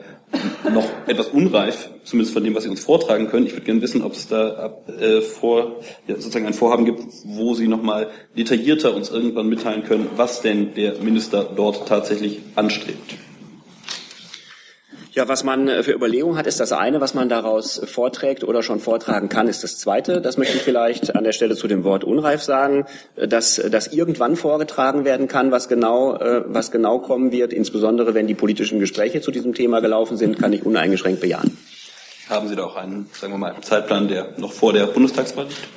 noch 0.74 0.86
etwas 1.08 1.28
unreif, 1.28 1.90
zumindest 2.04 2.34
von 2.34 2.44
dem, 2.44 2.56
was 2.56 2.64
Sie 2.64 2.70
uns 2.70 2.84
vortragen 2.84 3.30
können. 3.30 3.46
Ich 3.46 3.54
würde 3.54 3.66
gerne 3.66 3.82
wissen, 3.82 4.02
ob 4.02 4.14
es 4.14 4.28
da 4.28 4.74
äh, 5.00 5.22
vor, 5.22 5.78
ja, 6.08 6.16
sozusagen 6.16 6.46
ein 6.46 6.54
Vorhaben 6.54 6.86
gibt, 6.86 7.02
wo 7.24 7.54
Sie 7.54 7.68
nochmal 7.68 8.10
detaillierter 8.38 8.94
uns 8.94 9.10
irgendwann 9.10 9.48
mitteilen 9.48 9.84
können, 9.84 10.08
was 10.16 10.42
denn 10.42 10.74
der 10.74 10.96
Minister 11.00 11.50
dort 11.56 11.88
tatsächlich 11.88 12.40
anstrebt. 12.56 13.16
Ja, 15.18 15.28
was 15.28 15.44
man 15.44 15.68
äh, 15.68 15.82
für 15.82 15.94
Überlegungen 15.94 16.38
hat, 16.38 16.46
ist 16.46 16.60
das 16.60 16.72
eine. 16.72 17.02
Was 17.02 17.16
man 17.16 17.28
daraus 17.28 17.82
vorträgt 17.86 18.44
oder 18.44 18.62
schon 18.62 18.80
vortragen 18.80 19.30
kann, 19.30 19.48
ist 19.48 19.64
das 19.64 19.80
zweite. 19.80 20.22
Das 20.22 20.38
möchte 20.38 20.58
ich 20.58 20.62
vielleicht 20.62 21.16
an 21.16 21.24
der 21.24 21.32
Stelle 21.32 21.56
zu 21.56 21.68
dem 21.68 21.84
Wort 21.84 22.04
unreif 22.04 22.44
sagen, 22.44 22.86
äh, 23.16 23.28
dass 23.28 23.56
das 23.56 23.88
irgendwann 23.88 24.36
vorgetragen 24.36 25.06
werden 25.06 25.28
kann, 25.28 25.50
was 25.50 25.70
genau, 25.70 26.18
äh, 26.18 26.44
was 26.46 26.70
genau 26.70 27.00
kommen 27.00 27.32
wird, 27.32 27.52
insbesondere 27.52 28.14
wenn 28.14 28.28
die 28.28 28.36
politischen 28.36 28.80
Gespräche 28.80 29.20
zu 29.20 29.32
diesem 29.32 29.56
Thema 29.56 29.80
gelaufen 29.80 30.18
sind, 30.18 30.38
kann 30.38 30.54
ich 30.54 30.64
uneingeschränkt 30.64 31.20
bejahen. 31.20 31.58
Haben 32.30 32.48
Sie 32.48 32.56
da 32.56 32.66
auch 32.66 32.76
einen, 32.76 33.10
sagen 33.12 33.34
wir 33.34 33.40
mal, 33.40 33.54
einen 33.54 33.64
Zeitplan, 33.64 34.08
der 34.08 34.36
noch 34.38 34.54
vor 34.54 34.72
der 34.72 34.86
Bundestagswahl 34.86 35.46
liegt? 35.46 35.68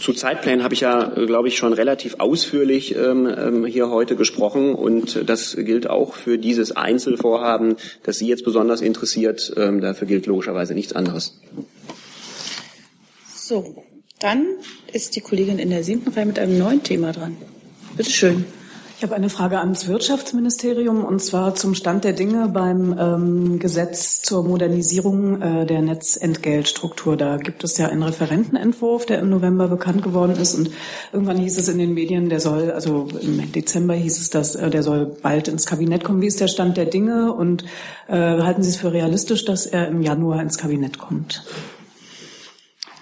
Zu 0.00 0.14
Zeitplänen 0.14 0.64
habe 0.64 0.72
ich 0.72 0.80
ja, 0.80 1.12
äh, 1.14 1.26
glaube 1.26 1.48
ich, 1.48 1.58
schon 1.58 1.74
relativ 1.74 2.16
ausführlich 2.18 2.96
ähm, 2.96 3.26
ähm, 3.26 3.64
hier 3.66 3.90
heute 3.90 4.16
gesprochen 4.16 4.74
und 4.74 5.28
das 5.28 5.56
gilt 5.56 5.88
auch 5.90 6.14
für 6.14 6.38
dieses 6.38 6.72
Einzelvorhaben, 6.72 7.76
das 8.02 8.18
Sie 8.18 8.26
jetzt 8.26 8.44
besonders 8.44 8.80
interessiert. 8.80 9.52
Ähm, 9.56 9.80
dafür 9.82 10.08
gilt 10.08 10.26
logischerweise 10.26 10.74
nichts 10.74 10.94
anderes. 10.94 11.38
So, 13.34 13.84
dann 14.20 14.46
ist 14.92 15.16
die 15.16 15.20
Kollegin 15.20 15.58
in 15.58 15.68
der 15.68 15.84
siebten 15.84 16.10
Reihe 16.10 16.26
mit 16.26 16.38
einem 16.38 16.58
neuen 16.58 16.82
Thema 16.82 17.12
dran. 17.12 17.36
Bitte 17.96 18.10
schön. 18.10 18.46
Ich 19.00 19.04
habe 19.04 19.14
eine 19.14 19.30
Frage 19.30 19.60
ans 19.60 19.88
Wirtschaftsministerium 19.88 21.06
und 21.06 21.22
zwar 21.22 21.54
zum 21.54 21.74
Stand 21.74 22.04
der 22.04 22.12
Dinge 22.12 22.48
beim 22.48 22.94
ähm, 22.98 23.58
Gesetz 23.58 24.20
zur 24.20 24.44
Modernisierung 24.44 25.40
äh, 25.40 25.64
der 25.64 25.80
Netzentgeltstruktur. 25.80 27.16
Da 27.16 27.38
gibt 27.38 27.64
es 27.64 27.78
ja 27.78 27.88
einen 27.88 28.02
Referentenentwurf, 28.02 29.06
der 29.06 29.20
im 29.20 29.30
November 29.30 29.68
bekannt 29.68 30.02
geworden 30.02 30.36
ist 30.38 30.54
und 30.54 30.70
irgendwann 31.14 31.38
hieß 31.38 31.56
es 31.56 31.68
in 31.68 31.78
den 31.78 31.94
Medien, 31.94 32.28
der 32.28 32.40
soll, 32.40 32.72
also 32.72 33.08
im 33.22 33.50
Dezember 33.50 33.94
hieß 33.94 34.20
es, 34.20 34.28
dass 34.28 34.54
äh, 34.54 34.68
der 34.68 34.82
soll 34.82 35.06
bald 35.06 35.48
ins 35.48 35.64
Kabinett 35.64 36.04
kommen. 36.04 36.20
Wie 36.20 36.26
ist 36.26 36.42
der 36.42 36.48
Stand 36.48 36.76
der 36.76 36.84
Dinge 36.84 37.32
und 37.32 37.64
äh, 38.06 38.18
halten 38.18 38.62
Sie 38.62 38.68
es 38.68 38.76
für 38.76 38.92
realistisch, 38.92 39.46
dass 39.46 39.64
er 39.64 39.88
im 39.88 40.02
Januar 40.02 40.42
ins 40.42 40.58
Kabinett 40.58 40.98
kommt? 40.98 41.42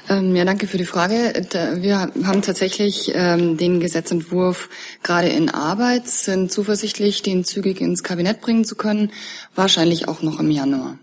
Ähm, 0.08 0.34
ja, 0.34 0.44
danke 0.44 0.66
für 0.66 0.78
die 0.78 0.86
Frage. 0.86 1.34
Wir 1.76 1.98
haben 1.98 2.42
tatsächlich 2.42 3.12
ähm, 3.14 3.58
den 3.58 3.78
Gesetzentwurf 3.78 4.70
gerade 5.02 5.28
in 5.28 5.50
Arbeit, 5.50 6.08
sind 6.08 6.50
zuversichtlich, 6.50 7.22
den 7.22 7.44
zügig 7.44 7.80
ins 7.80 8.02
Kabinett 8.02 8.40
bringen 8.40 8.64
zu 8.64 8.74
können, 8.74 9.12
wahrscheinlich 9.54 10.08
auch 10.08 10.22
noch 10.22 10.40
im 10.40 10.50
Januar. 10.50 10.98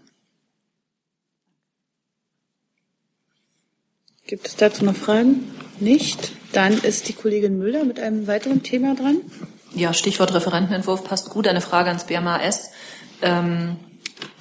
Gibt 4.25 4.47
es 4.47 4.55
dazu 4.55 4.83
noch 4.83 4.95
Fragen? 4.95 5.51
Nicht. 5.79 6.31
Dann 6.51 6.73
ist 6.73 7.07
die 7.07 7.13
Kollegin 7.13 7.59
Müller 7.59 7.83
mit 7.83 7.99
einem 7.99 8.25
weiteren 8.25 8.63
Thema 8.63 8.95
dran. 8.95 9.17
Ja, 9.75 9.93
Stichwort 9.93 10.33
Referentenentwurf 10.33 11.03
passt 11.03 11.29
gut. 11.29 11.47
Eine 11.47 11.61
Frage 11.61 11.89
ans 11.89 12.05
BMAS. 12.05 12.71
Ähm, 13.21 13.77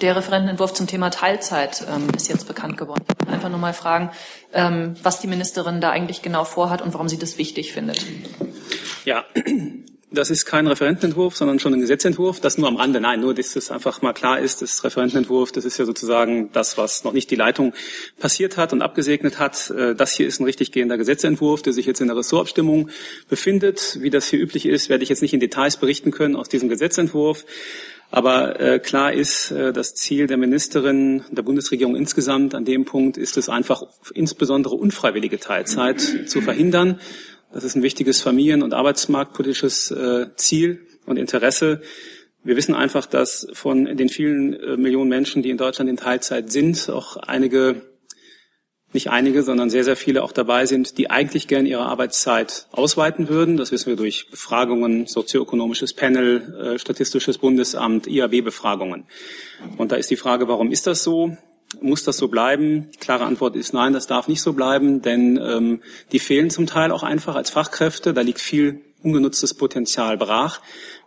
der 0.01 0.17
Referentenentwurf 0.17 0.73
zum 0.73 0.87
Thema 0.87 1.11
Teilzeit 1.11 1.85
ähm, 1.89 2.09
ist 2.17 2.29
jetzt 2.29 2.47
bekannt 2.47 2.77
geworden. 2.77 3.05
Einfach 3.31 3.49
nur 3.49 3.59
mal 3.59 3.73
fragen, 3.73 4.11
ähm, 4.53 4.97
was 5.03 5.21
die 5.21 5.27
Ministerin 5.27 5.81
da 5.81 5.91
eigentlich 5.91 6.23
genau 6.23 6.45
vorhat 6.45 6.83
und 6.83 6.93
warum 6.95 7.09
sie 7.09 7.19
das 7.19 7.39
wichtig 7.39 7.73
findet. 7.73 8.05
Ja, 9.05 9.25
das 10.15 10.31
ist 10.31 10.47
kein 10.47 10.67
Referentenentwurf, 10.67 11.37
sondern 11.37 11.59
schon 11.59 11.75
ein 11.75 11.81
Gesetzentwurf. 11.81 12.41
Das 12.41 12.57
nur 12.59 12.69
am 12.69 12.77
Rande. 12.77 13.01
Nein, 13.01 13.21
nur, 13.21 13.35
dass 13.35 13.57
es 13.57 13.71
einfach 13.71 14.03
mal 14.03 14.13
klar 14.13 14.39
ist, 14.39 14.63
das 14.63 14.83
Referentenentwurf, 14.85 15.53
das 15.53 15.65
ist 15.65 15.79
ja 15.79 15.85
sozusagen 15.85 16.51
das, 16.53 16.79
was 16.79 17.05
noch 17.05 17.13
nicht 17.13 17.31
die 17.31 17.37
Leitung 17.37 17.75
passiert 18.19 18.57
hat 18.57 18.73
und 18.73 18.83
abgesegnet 18.83 19.39
hat. 19.39 19.71
Äh, 19.71 19.95
das 19.95 20.15
hier 20.15 20.27
ist 20.27 20.41
ein 20.41 20.45
richtig 20.45 20.73
gehender 20.73 20.97
Gesetzentwurf, 20.97 21.63
der 21.63 21.73
sich 21.73 21.87
jetzt 21.87 22.01
in 22.01 22.09
der 22.09 22.17
Ressortabstimmung 22.17 22.91
befindet. 23.29 23.99
Wie 24.01 24.11
das 24.11 24.29
hier 24.29 24.41
üblich 24.41 24.67
ist, 24.67 24.89
werde 24.89 25.03
ich 25.03 25.11
jetzt 25.11 25.23
nicht 25.23 25.35
in 25.35 25.41
Details 25.41 25.77
berichten 25.77 26.11
können 26.11 26.37
aus 26.37 26.49
diesem 26.49 26.69
Gesetzentwurf. 26.69 27.45
Aber 28.11 28.61
äh, 28.61 28.79
klar 28.79 29.13
ist, 29.13 29.51
äh, 29.51 29.73
das 29.73 29.95
Ziel 29.95 30.29
der 30.29 30.37
Ministerin, 30.37 31.25
der 31.31 31.43
Bundesregierung 31.43 31.97
insgesamt 31.97 32.55
an 32.55 32.65
dem 32.65 32.85
Punkt 32.85 33.17
ist 33.17 33.37
es 33.37 33.49
einfach, 33.49 33.83
insbesondere 34.15 34.77
unfreiwillige 34.77 35.41
Teilzeit 35.41 36.01
zu 36.01 36.41
verhindern. 36.41 37.01
Das 37.55 37.63
ist 37.63 37.77
ein 37.77 37.85
wichtiges 37.85 38.21
familien- 38.21 38.65
und 38.65 38.75
arbeitsmarktpolitisches 38.75 39.93
äh, 39.93 40.27
Ziel 40.35 40.89
und 41.07 41.19
Interesse. 41.19 41.83
Wir 42.43 42.57
wissen 42.57 42.75
einfach, 42.75 43.07
dass 43.07 43.47
von 43.53 43.85
den 43.97 44.09
vielen 44.09 44.55
äh, 44.55 44.77
Millionen 44.77 45.09
Menschen, 45.09 45.41
die 45.45 45.51
in 45.51 45.57
Deutschland 45.57 45.89
in 45.89 45.97
Teilzeit 45.97 46.51
sind, 46.51 46.91
auch 46.91 47.17
einige 47.17 47.83
nicht 48.93 49.11
einige, 49.11 49.43
sondern 49.43 49.71
sehr, 49.71 49.85
sehr 49.85 49.97
viele 49.97 50.23
auch 50.23 50.33
dabei 50.33 50.67
sind, 50.67 50.99
die 50.99 51.11
eigentlich 51.11 51.49
gern 51.49 51.67
ihre 51.67 51.87
Arbeitszeit 51.87 52.67
ausweiten 52.73 53.29
würden. 53.29 53.57
Das 53.57 53.73
wissen 53.73 53.87
wir 53.87 53.97
durch 53.97 54.31
Befragungen, 54.31 55.07
sozioökonomisches 55.07 55.95
Panel, 55.95 56.75
äh, 56.75 56.79
Statistisches 56.79 57.39
Bundesamt, 57.39 58.09
IAB-Befragungen. 58.09 59.05
Und 59.79 59.93
da 59.93 59.97
ist 59.97 60.11
die 60.11 60.17
Frage, 60.17 60.49
warum 60.49 60.73
ist 60.73 60.89
das 60.89 61.05
so? 61.05 61.37
Muss 61.81 62.05
das 62.05 62.17
so 62.17 62.29
bleiben? 62.29 62.91
Klare 63.01 63.25
Antwort 63.25 63.57
ist 63.57 63.73
nein, 63.75 63.93
das 63.93 64.07
darf 64.07 64.29
nicht 64.29 64.43
so 64.43 64.53
bleiben, 64.53 65.03
denn 65.03 65.39
ähm, 65.43 65.83
die 66.13 66.19
fehlen 66.19 66.51
zum 66.51 66.67
Teil 66.67 66.91
auch 66.91 67.03
einfach 67.03 67.35
als 67.35 67.51
Fachkräfte. 67.51 68.15
Da 68.15 68.21
liegt 68.21 68.41
viel 68.41 68.81
ungenutztes 69.03 69.55
Potenzial 69.55 70.17
brach 70.17 70.61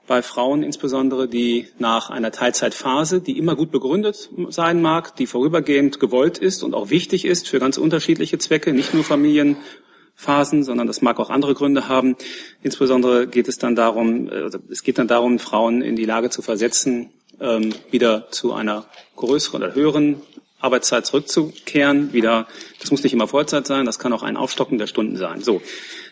bei 0.07 0.21
Frauen 0.21 0.63
insbesondere, 0.63 1.27
die 1.27 1.67
nach 1.77 2.09
einer 2.09 2.31
Teilzeitphase, 2.31 3.19
die 3.19 3.37
immer 3.37 3.55
gut 3.55 3.71
begründet 3.71 4.29
sein 4.49 4.81
mag, 4.81 5.15
die 5.17 5.27
vorübergehend 5.27 5.99
gewollt 5.99 6.37
ist 6.37 6.63
und 6.63 6.73
auch 6.73 6.89
wichtig 6.89 7.25
ist 7.25 7.49
für 7.49 7.59
ganz 7.59 7.77
unterschiedliche 7.77 8.37
Zwecke, 8.37 8.73
nicht 8.73 8.93
nur 8.93 9.03
Familienphasen, 9.03 10.63
sondern 10.63 10.87
das 10.87 11.01
mag 11.01 11.19
auch 11.19 11.29
andere 11.29 11.53
Gründe 11.53 11.89
haben. 11.89 12.15
Insbesondere 12.63 13.27
geht 13.27 13.49
es 13.49 13.57
dann 13.57 13.75
darum, 13.75 14.29
also 14.29 14.59
es 14.69 14.81
geht 14.81 14.97
dann 14.97 15.09
darum, 15.09 15.39
Frauen 15.39 15.81
in 15.81 15.97
die 15.97 16.05
Lage 16.05 16.29
zu 16.29 16.41
versetzen, 16.41 17.09
ähm, 17.39 17.73
wieder 17.91 18.31
zu 18.31 18.53
einer 18.53 18.85
größeren 19.17 19.61
oder 19.61 19.75
höheren 19.75 20.21
Arbeitszeit 20.59 21.05
zurückzukehren. 21.05 22.13
Wieder, 22.13 22.47
das 22.79 22.91
muss 22.91 23.03
nicht 23.03 23.13
immer 23.13 23.27
Vollzeit 23.27 23.67
sein, 23.67 23.85
das 23.85 23.99
kann 23.99 24.13
auch 24.13 24.23
ein 24.23 24.37
Aufstocken 24.37 24.77
der 24.77 24.87
Stunden 24.87 25.17
sein. 25.17 25.41
So, 25.41 25.61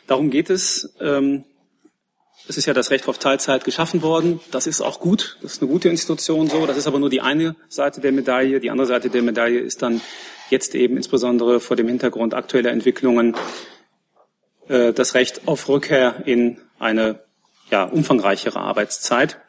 darum 0.07 0.29
geht 0.29 0.49
es. 0.49 0.93
Ähm, 0.99 1.45
es 2.47 2.57
ist 2.57 2.67
ja 2.67 2.73
das 2.73 2.91
Recht 2.91 3.07
auf 3.07 3.17
Teilzeit 3.17 3.63
geschaffen 3.63 4.03
worden. 4.03 4.39
Das 4.51 4.67
ist 4.67 4.81
auch 4.81 4.99
gut. 4.99 5.37
Das 5.41 5.53
ist 5.53 5.61
eine 5.61 5.71
gute 5.71 5.89
Institution 5.89 6.47
so. 6.47 6.67
Das 6.67 6.77
ist 6.77 6.85
aber 6.85 6.99
nur 6.99 7.09
die 7.09 7.21
eine 7.21 7.55
Seite 7.69 8.01
der 8.01 8.11
Medaille. 8.11 8.59
Die 8.59 8.69
andere 8.69 8.85
Seite 8.85 9.09
der 9.09 9.23
Medaille 9.23 9.59
ist 9.59 9.81
dann 9.81 10.01
jetzt 10.51 10.75
eben 10.75 10.95
insbesondere 10.95 11.59
vor 11.59 11.75
dem 11.75 11.87
Hintergrund 11.87 12.35
aktueller 12.35 12.69
Entwicklungen 12.69 13.35
äh, 14.67 14.93
das 14.93 15.15
Recht 15.15 15.47
auf 15.47 15.67
Rückkehr 15.69 16.21
in 16.25 16.59
eine 16.77 17.19
ja, 17.71 17.83
umfangreichere 17.83 18.59
Arbeitszeit. 18.59 19.39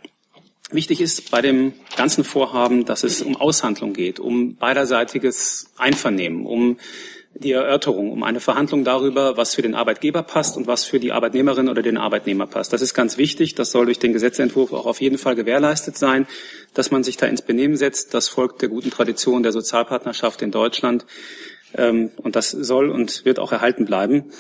Wichtig 0.73 1.01
ist 1.01 1.31
bei 1.31 1.43
dem 1.43 1.75
ganzen 1.97 2.25
Vorhaben, 2.25 2.85
dass 2.85 3.05
es 3.05 3.23
um 3.23 3.37
Aushandlung 3.37 3.93
geht, 3.93 4.19
um 4.19 4.57
beiderseitiges 4.57 5.71
Einvernehmen, 5.77 6.45
um 6.45 6.79
die 7.35 7.53
Erörterung, 7.53 8.11
um 8.11 8.23
eine 8.23 8.41
Verhandlung 8.41 8.83
darüber, 8.83 9.37
was 9.37 9.55
für 9.55 9.63
den 9.63 9.75
Arbeitgeber 9.75 10.23
passt 10.23 10.57
und 10.57 10.67
was 10.67 10.85
für 10.85 10.99
die 10.99 11.13
Arbeitnehmerin 11.13 11.69
oder 11.69 11.83
den 11.83 11.99
Arbeitnehmer 11.99 12.47
passt. 12.47 12.73
Das 12.73 12.83
ist 12.83 12.95
ganz 12.95 13.17
wichtig. 13.17 13.55
Das 13.55 13.71
soll 13.71 13.87
durch 13.87 13.99
den 13.99 14.13
Gesetzentwurf 14.13 14.73
auch 14.73 14.87
auf 14.87 15.01
jeden 15.01 15.19
Fall 15.19 15.37
gewährleistet 15.37 15.97
sein, 15.97 16.27
dass 16.75 16.91
man 16.91 17.05
sich 17.05 17.17
da 17.17 17.27
ins 17.27 17.43
Benehmen 17.43 17.77
setzt. 17.77 18.15
Das 18.15 18.29
folgt 18.29 18.63
der 18.63 18.69
guten 18.69 18.91
Tradition 18.91 19.43
der 19.43 19.53
Sozialpartnerschaft 19.53 20.43
in 20.43 20.51
Deutschland. 20.51 21.07
Ähm, 21.75 22.11
und 22.17 22.35
das 22.35 22.51
soll 22.51 22.91
und 22.91 23.25
wird 23.25 23.39
auch 23.39 23.53
erhalten 23.53 23.85
bleiben. 23.85 24.33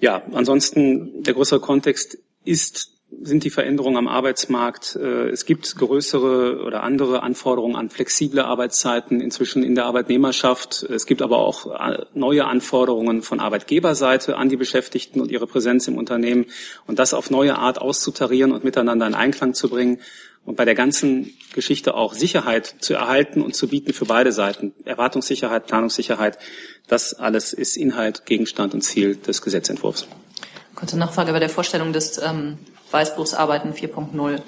Ja, 0.00 0.22
ansonsten 0.32 1.22
der 1.22 1.34
größere 1.34 1.60
Kontext 1.60 2.18
ist 2.44 2.91
sind 3.20 3.44
die 3.44 3.50
Veränderungen 3.50 3.96
am 3.96 4.08
Arbeitsmarkt. 4.08 4.96
Äh, 4.96 5.28
es 5.28 5.44
gibt 5.44 5.76
größere 5.76 6.64
oder 6.64 6.82
andere 6.82 7.22
Anforderungen 7.22 7.76
an 7.76 7.90
flexible 7.90 8.40
Arbeitszeiten 8.40 9.20
inzwischen 9.20 9.62
in 9.62 9.74
der 9.74 9.86
Arbeitnehmerschaft. 9.86 10.82
Es 10.84 11.06
gibt 11.06 11.22
aber 11.22 11.38
auch 11.38 11.66
äh, 11.66 12.04
neue 12.14 12.46
Anforderungen 12.46 13.22
von 13.22 13.40
Arbeitgeberseite 13.40 14.36
an 14.36 14.48
die 14.48 14.56
Beschäftigten 14.56 15.20
und 15.20 15.30
ihre 15.30 15.46
Präsenz 15.46 15.86
im 15.88 15.98
Unternehmen. 15.98 16.46
Und 16.86 16.98
das 16.98 17.14
auf 17.14 17.30
neue 17.30 17.58
Art 17.58 17.80
auszutarieren 17.80 18.52
und 18.52 18.64
miteinander 18.64 19.06
in 19.06 19.14
Einklang 19.14 19.54
zu 19.54 19.68
bringen 19.68 19.98
und 20.44 20.56
bei 20.56 20.64
der 20.64 20.74
ganzen 20.74 21.32
Geschichte 21.54 21.94
auch 21.94 22.14
Sicherheit 22.14 22.74
zu 22.80 22.94
erhalten 22.94 23.42
und 23.42 23.54
zu 23.54 23.68
bieten 23.68 23.92
für 23.92 24.06
beide 24.06 24.32
Seiten. 24.32 24.74
Erwartungssicherheit, 24.84 25.66
Planungssicherheit, 25.66 26.38
das 26.88 27.14
alles 27.14 27.52
ist 27.52 27.76
Inhalt, 27.76 28.26
Gegenstand 28.26 28.74
und 28.74 28.82
Ziel 28.82 29.16
des 29.16 29.42
Gesetzentwurfs. 29.42 30.06
Kurze 30.74 30.98
Nachfrage 30.98 31.32
bei 31.32 31.38
der 31.38 31.48
Vorstellung 31.48 31.92
des 31.92 32.18
ähm, 32.18 32.58
Weißbuchsarbeiten 32.92 33.74
4.0 33.74 34.40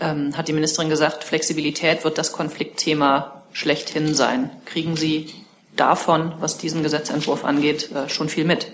ähm, 0.00 0.36
hat 0.36 0.48
die 0.48 0.52
Ministerin 0.52 0.90
gesagt, 0.90 1.24
Flexibilität 1.24 2.04
wird 2.04 2.18
das 2.18 2.32
Konfliktthema 2.32 3.42
schlechthin 3.52 4.14
sein. 4.14 4.50
Kriegen 4.64 4.96
Sie 4.96 5.32
davon, 5.76 6.34
was 6.40 6.58
diesen 6.58 6.82
Gesetzentwurf 6.82 7.44
angeht, 7.44 7.90
äh, 7.92 8.08
schon 8.08 8.28
viel 8.28 8.44
mit? 8.44 8.68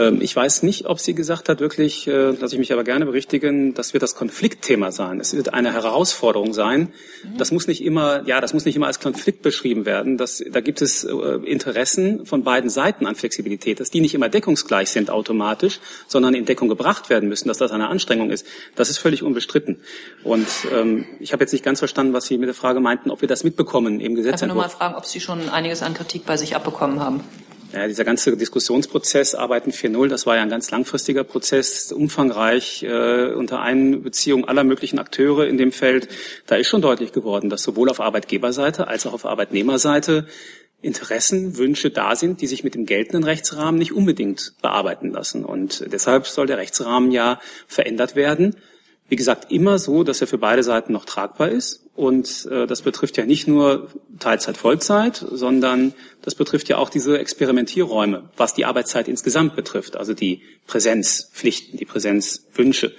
Ähm, 0.00 0.18
ich 0.20 0.34
weiß 0.34 0.62
nicht, 0.62 0.86
ob 0.86 0.98
sie 0.98 1.14
gesagt 1.14 1.48
hat, 1.48 1.60
wirklich, 1.60 2.06
äh, 2.06 2.30
lasse 2.30 2.54
ich 2.54 2.58
mich 2.58 2.72
aber 2.72 2.84
gerne 2.84 3.04
berichtigen, 3.04 3.74
das 3.74 3.92
wird 3.92 4.02
das 4.02 4.14
Konfliktthema 4.14 4.92
sein. 4.92 5.20
Es 5.20 5.36
wird 5.36 5.52
eine 5.52 5.72
Herausforderung 5.72 6.54
sein. 6.54 6.92
Mhm. 7.22 7.36
Das 7.36 7.52
muss 7.52 7.66
nicht 7.66 7.84
immer, 7.84 8.26
ja, 8.26 8.40
das 8.40 8.54
muss 8.54 8.64
nicht 8.64 8.76
immer 8.76 8.86
als 8.86 9.00
Konflikt 9.00 9.42
beschrieben 9.42 9.84
werden. 9.84 10.16
Das, 10.16 10.42
da 10.50 10.60
gibt 10.60 10.80
es 10.80 11.04
äh, 11.04 11.12
Interessen 11.44 12.24
von 12.24 12.42
beiden 12.44 12.70
Seiten 12.70 13.06
an 13.06 13.14
Flexibilität, 13.14 13.80
dass 13.80 13.90
die 13.90 14.00
nicht 14.00 14.14
immer 14.14 14.28
deckungsgleich 14.28 14.90
sind 14.90 15.10
automatisch, 15.10 15.80
sondern 16.08 16.34
in 16.34 16.46
Deckung 16.46 16.68
gebracht 16.68 17.10
werden 17.10 17.28
müssen, 17.28 17.48
dass 17.48 17.58
das 17.58 17.70
eine 17.70 17.88
Anstrengung 17.88 18.30
ist. 18.30 18.46
Das 18.76 18.88
ist 18.88 18.98
völlig 18.98 19.22
unbestritten. 19.22 19.80
Und 20.24 20.48
ähm, 20.72 21.04
ich 21.18 21.32
habe 21.32 21.44
jetzt 21.44 21.52
nicht 21.52 21.64
ganz 21.64 21.78
verstanden, 21.78 22.14
was 22.14 22.24
Sie 22.24 22.38
mit 22.38 22.48
der 22.48 22.54
Frage 22.54 22.80
meinten, 22.80 23.10
ob 23.10 23.20
wir 23.20 23.28
das 23.28 23.44
mitbekommen 23.44 24.00
im 24.00 24.14
Gesetzentwurf. 24.14 24.42
Einfach 24.42 24.54
nur 24.54 24.62
mal 24.62 24.68
fragen, 24.68 24.94
ob 24.94 25.04
Sie 25.04 25.20
schon 25.20 25.48
einiges 25.50 25.82
an 25.82 25.92
Kritik 25.92 26.24
bei 26.24 26.36
sich 26.36 26.56
abbekommen 26.56 27.00
haben. 27.00 27.20
Ja, 27.72 27.86
dieser 27.86 28.04
ganze 28.04 28.36
Diskussionsprozess 28.36 29.36
Arbeiten 29.36 29.70
4.0, 29.70 30.08
das 30.08 30.26
war 30.26 30.34
ja 30.34 30.42
ein 30.42 30.50
ganz 30.50 30.72
langfristiger 30.72 31.22
Prozess, 31.22 31.92
umfangreich, 31.92 32.82
äh, 32.82 33.32
unter 33.32 33.60
Einbeziehung 33.60 34.48
aller 34.48 34.64
möglichen 34.64 34.98
Akteure 34.98 35.46
in 35.46 35.56
dem 35.56 35.70
Feld. 35.70 36.08
Da 36.46 36.56
ist 36.56 36.66
schon 36.66 36.82
deutlich 36.82 37.12
geworden, 37.12 37.48
dass 37.48 37.62
sowohl 37.62 37.88
auf 37.88 38.00
Arbeitgeberseite 38.00 38.88
als 38.88 39.06
auch 39.06 39.12
auf 39.12 39.24
Arbeitnehmerseite 39.24 40.26
Interessen, 40.82 41.58
Wünsche 41.58 41.90
da 41.90 42.16
sind, 42.16 42.40
die 42.40 42.46
sich 42.48 42.64
mit 42.64 42.74
dem 42.74 42.86
geltenden 42.86 43.22
Rechtsrahmen 43.22 43.78
nicht 43.78 43.92
unbedingt 43.92 44.54
bearbeiten 44.62 45.10
lassen. 45.12 45.44
Und 45.44 45.84
deshalb 45.92 46.26
soll 46.26 46.46
der 46.46 46.58
Rechtsrahmen 46.58 47.12
ja 47.12 47.38
verändert 47.68 48.16
werden. 48.16 48.56
Wie 49.08 49.16
gesagt, 49.16 49.52
immer 49.52 49.78
so, 49.78 50.04
dass 50.04 50.20
er 50.20 50.26
für 50.26 50.38
beide 50.38 50.62
Seiten 50.62 50.92
noch 50.92 51.04
tragbar 51.04 51.50
ist. 51.50 51.89
Und 52.00 52.48
äh, 52.50 52.66
das 52.66 52.80
betrifft 52.80 53.18
ja 53.18 53.26
nicht 53.26 53.46
nur 53.46 53.88
Teilzeit, 54.18 54.56
Vollzeit, 54.56 55.22
sondern 55.32 55.92
das 56.22 56.34
betrifft 56.34 56.70
ja 56.70 56.78
auch 56.78 56.88
diese 56.88 57.18
Experimentierräume, 57.18 58.30
was 58.38 58.54
die 58.54 58.64
Arbeitszeit 58.64 59.06
insgesamt 59.06 59.54
betrifft, 59.54 59.98
also 59.98 60.14
die 60.14 60.40
Präsenzpflichten, 60.66 61.78
die 61.78 61.84
Präsenzwünsche. 61.84 62.94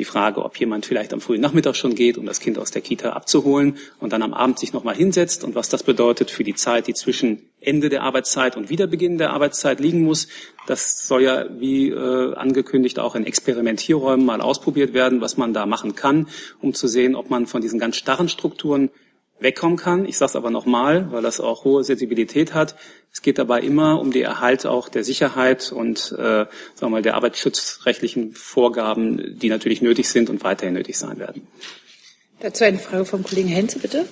Die 0.00 0.04
Frage, 0.06 0.42
ob 0.42 0.56
jemand 0.56 0.86
vielleicht 0.86 1.12
am 1.12 1.20
frühen 1.20 1.42
Nachmittag 1.42 1.76
schon 1.76 1.94
geht, 1.94 2.16
um 2.16 2.24
das 2.24 2.40
Kind 2.40 2.58
aus 2.58 2.70
der 2.70 2.80
Kita 2.80 3.10
abzuholen 3.10 3.76
und 4.00 4.14
dann 4.14 4.22
am 4.22 4.32
Abend 4.32 4.58
sich 4.58 4.72
nochmal 4.72 4.96
hinsetzt 4.96 5.44
und 5.44 5.54
was 5.54 5.68
das 5.68 5.82
bedeutet 5.82 6.30
für 6.30 6.42
die 6.42 6.54
Zeit, 6.54 6.86
die 6.86 6.94
zwischen 6.94 7.42
Ende 7.60 7.90
der 7.90 8.02
Arbeitszeit 8.02 8.56
und 8.56 8.70
Wiederbeginn 8.70 9.18
der 9.18 9.30
Arbeitszeit 9.34 9.78
liegen 9.78 10.02
muss. 10.02 10.26
Das 10.66 11.06
soll 11.06 11.22
ja, 11.22 11.44
wie 11.60 11.90
äh, 11.90 12.34
angekündigt, 12.34 12.98
auch 12.98 13.14
in 13.14 13.26
Experimentierräumen 13.26 14.24
mal 14.24 14.40
ausprobiert 14.40 14.94
werden, 14.94 15.20
was 15.20 15.36
man 15.36 15.52
da 15.52 15.66
machen 15.66 15.94
kann, 15.94 16.28
um 16.62 16.72
zu 16.72 16.88
sehen, 16.88 17.14
ob 17.14 17.28
man 17.28 17.46
von 17.46 17.60
diesen 17.60 17.78
ganz 17.78 17.96
starren 17.96 18.30
Strukturen 18.30 18.88
wegkommen 19.40 19.76
kann. 19.76 20.04
Ich 20.04 20.18
sage 20.18 20.30
es 20.30 20.36
aber 20.36 20.50
nochmal, 20.50 21.10
weil 21.10 21.22
das 21.22 21.40
auch 21.40 21.64
hohe 21.64 21.82
Sensibilität 21.84 22.54
hat. 22.54 22.76
Es 23.12 23.22
geht 23.22 23.38
dabei 23.38 23.60
immer 23.60 24.00
um 24.00 24.12
die 24.12 24.22
Erhalt 24.22 24.66
auch 24.66 24.88
der 24.88 25.04
Sicherheit 25.04 25.72
und 25.72 26.12
äh, 26.12 26.22
sagen 26.22 26.48
wir 26.80 26.88
mal, 26.90 27.02
der 27.02 27.16
arbeitsschutzrechtlichen 27.16 28.32
Vorgaben, 28.32 29.38
die 29.38 29.48
natürlich 29.48 29.82
nötig 29.82 30.08
sind 30.08 30.30
und 30.30 30.44
weiterhin 30.44 30.74
nötig 30.74 30.98
sein 30.98 31.18
werden. 31.18 31.46
Dazu 32.40 32.64
eine 32.64 32.78
Frage 32.78 33.04
vom 33.04 33.22
Kollegen 33.22 33.48
Henze, 33.48 33.78
bitte. 33.78 34.06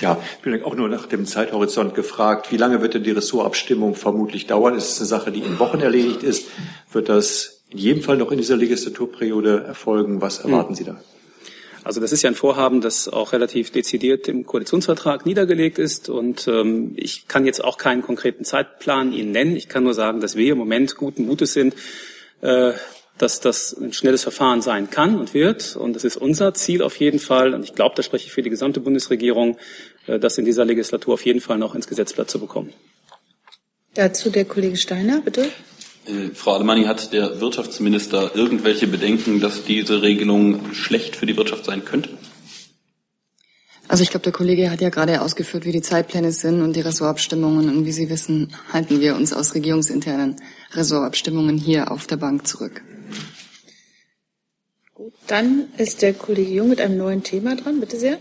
Ja, 0.00 0.18
vielleicht 0.42 0.64
auch 0.64 0.74
nur 0.74 0.88
nach 0.88 1.06
dem 1.06 1.24
Zeithorizont 1.24 1.94
gefragt. 1.94 2.52
Wie 2.52 2.58
lange 2.58 2.82
wird 2.82 2.94
denn 2.94 3.02
die 3.02 3.12
Ressortabstimmung 3.12 3.94
vermutlich 3.94 4.46
dauern? 4.46 4.74
Ist 4.74 4.90
es 4.90 4.98
eine 5.00 5.08
Sache, 5.08 5.32
die 5.32 5.40
in 5.40 5.58
Wochen 5.58 5.80
erledigt 5.80 6.22
ist? 6.22 6.48
Wird 6.92 7.08
das 7.08 7.62
in 7.70 7.78
jedem 7.78 8.02
Fall 8.02 8.18
noch 8.18 8.30
in 8.30 8.38
dieser 8.38 8.56
Legislaturperiode 8.56 9.64
erfolgen? 9.66 10.20
Was 10.20 10.40
erwarten 10.40 10.70
hm. 10.70 10.74
Sie 10.76 10.84
da? 10.84 11.00
Also 11.84 12.00
das 12.00 12.12
ist 12.12 12.22
ja 12.22 12.30
ein 12.30 12.34
Vorhaben, 12.34 12.80
das 12.80 13.08
auch 13.08 13.32
relativ 13.32 13.70
dezidiert 13.70 14.28
im 14.28 14.44
Koalitionsvertrag 14.44 15.24
niedergelegt 15.24 15.78
ist. 15.78 16.08
Und 16.08 16.46
ähm, 16.48 16.92
ich 16.96 17.26
kann 17.28 17.46
jetzt 17.46 17.62
auch 17.64 17.78
keinen 17.78 18.02
konkreten 18.02 18.44
Zeitplan 18.44 19.12
Ihnen 19.12 19.32
nennen. 19.32 19.56
Ich 19.56 19.68
kann 19.68 19.84
nur 19.84 19.94
sagen, 19.94 20.20
dass 20.20 20.36
wir 20.36 20.52
im 20.52 20.58
Moment 20.58 20.96
guten 20.96 21.26
Mutes 21.26 21.52
sind, 21.52 21.74
äh, 22.42 22.72
dass 23.18 23.40
das 23.40 23.72
ein 23.72 23.92
schnelles 23.92 24.22
Verfahren 24.22 24.62
sein 24.62 24.90
kann 24.90 25.18
und 25.18 25.34
wird. 25.34 25.76
Und 25.76 25.94
das 25.94 26.04
ist 26.04 26.16
unser 26.16 26.54
Ziel 26.54 26.82
auf 26.82 26.96
jeden 26.96 27.18
Fall. 27.18 27.54
Und 27.54 27.64
ich 27.64 27.74
glaube, 27.74 27.94
da 27.96 28.02
spreche 28.02 28.26
ich 28.26 28.32
für 28.32 28.42
die 28.42 28.50
gesamte 28.50 28.80
Bundesregierung, 28.80 29.56
äh, 30.06 30.18
das 30.18 30.38
in 30.38 30.44
dieser 30.44 30.64
Legislatur 30.64 31.14
auf 31.14 31.24
jeden 31.24 31.40
Fall 31.40 31.58
noch 31.58 31.74
ins 31.74 31.86
Gesetzblatt 31.86 32.30
zu 32.30 32.38
bekommen. 32.38 32.72
Dazu 33.94 34.30
der 34.30 34.44
Kollege 34.44 34.76
Steiner, 34.76 35.20
bitte. 35.20 35.48
Äh, 36.06 36.34
Frau 36.34 36.54
Alemanni, 36.54 36.84
hat 36.84 37.12
der 37.12 37.40
Wirtschaftsminister 37.40 38.34
irgendwelche 38.34 38.86
Bedenken, 38.86 39.40
dass 39.40 39.64
diese 39.64 40.02
Regelung 40.02 40.72
schlecht 40.72 41.16
für 41.16 41.26
die 41.26 41.36
Wirtschaft 41.36 41.64
sein 41.64 41.84
könnte? 41.84 42.10
Also 43.90 44.04
ich 44.04 44.10
glaube, 44.10 44.22
der 44.22 44.32
Kollege 44.32 44.70
hat 44.70 44.80
ja 44.80 44.88
gerade 44.88 45.20
ausgeführt, 45.20 45.64
wie 45.64 45.72
die 45.72 45.82
Zeitpläne 45.82 46.30
sind 46.30 46.62
und 46.62 46.76
die 46.76 46.80
Ressortabstimmungen. 46.80 47.68
Und 47.68 47.86
wie 47.86 47.92
Sie 47.92 48.08
wissen, 48.08 48.54
halten 48.72 49.00
wir 49.00 49.16
uns 49.16 49.32
aus 49.32 49.54
regierungsinternen 49.54 50.36
Ressortabstimmungen 50.74 51.58
hier 51.58 51.90
auf 51.90 52.06
der 52.06 52.16
Bank 52.16 52.46
zurück. 52.46 52.82
Gut, 54.94 55.12
dann 55.26 55.64
ist 55.76 56.02
der 56.02 56.14
Kollege 56.14 56.52
Jung 56.52 56.68
mit 56.68 56.80
einem 56.80 56.98
neuen 56.98 57.24
Thema 57.24 57.56
dran. 57.56 57.80
Bitte 57.80 57.98
sehr. 57.98 58.20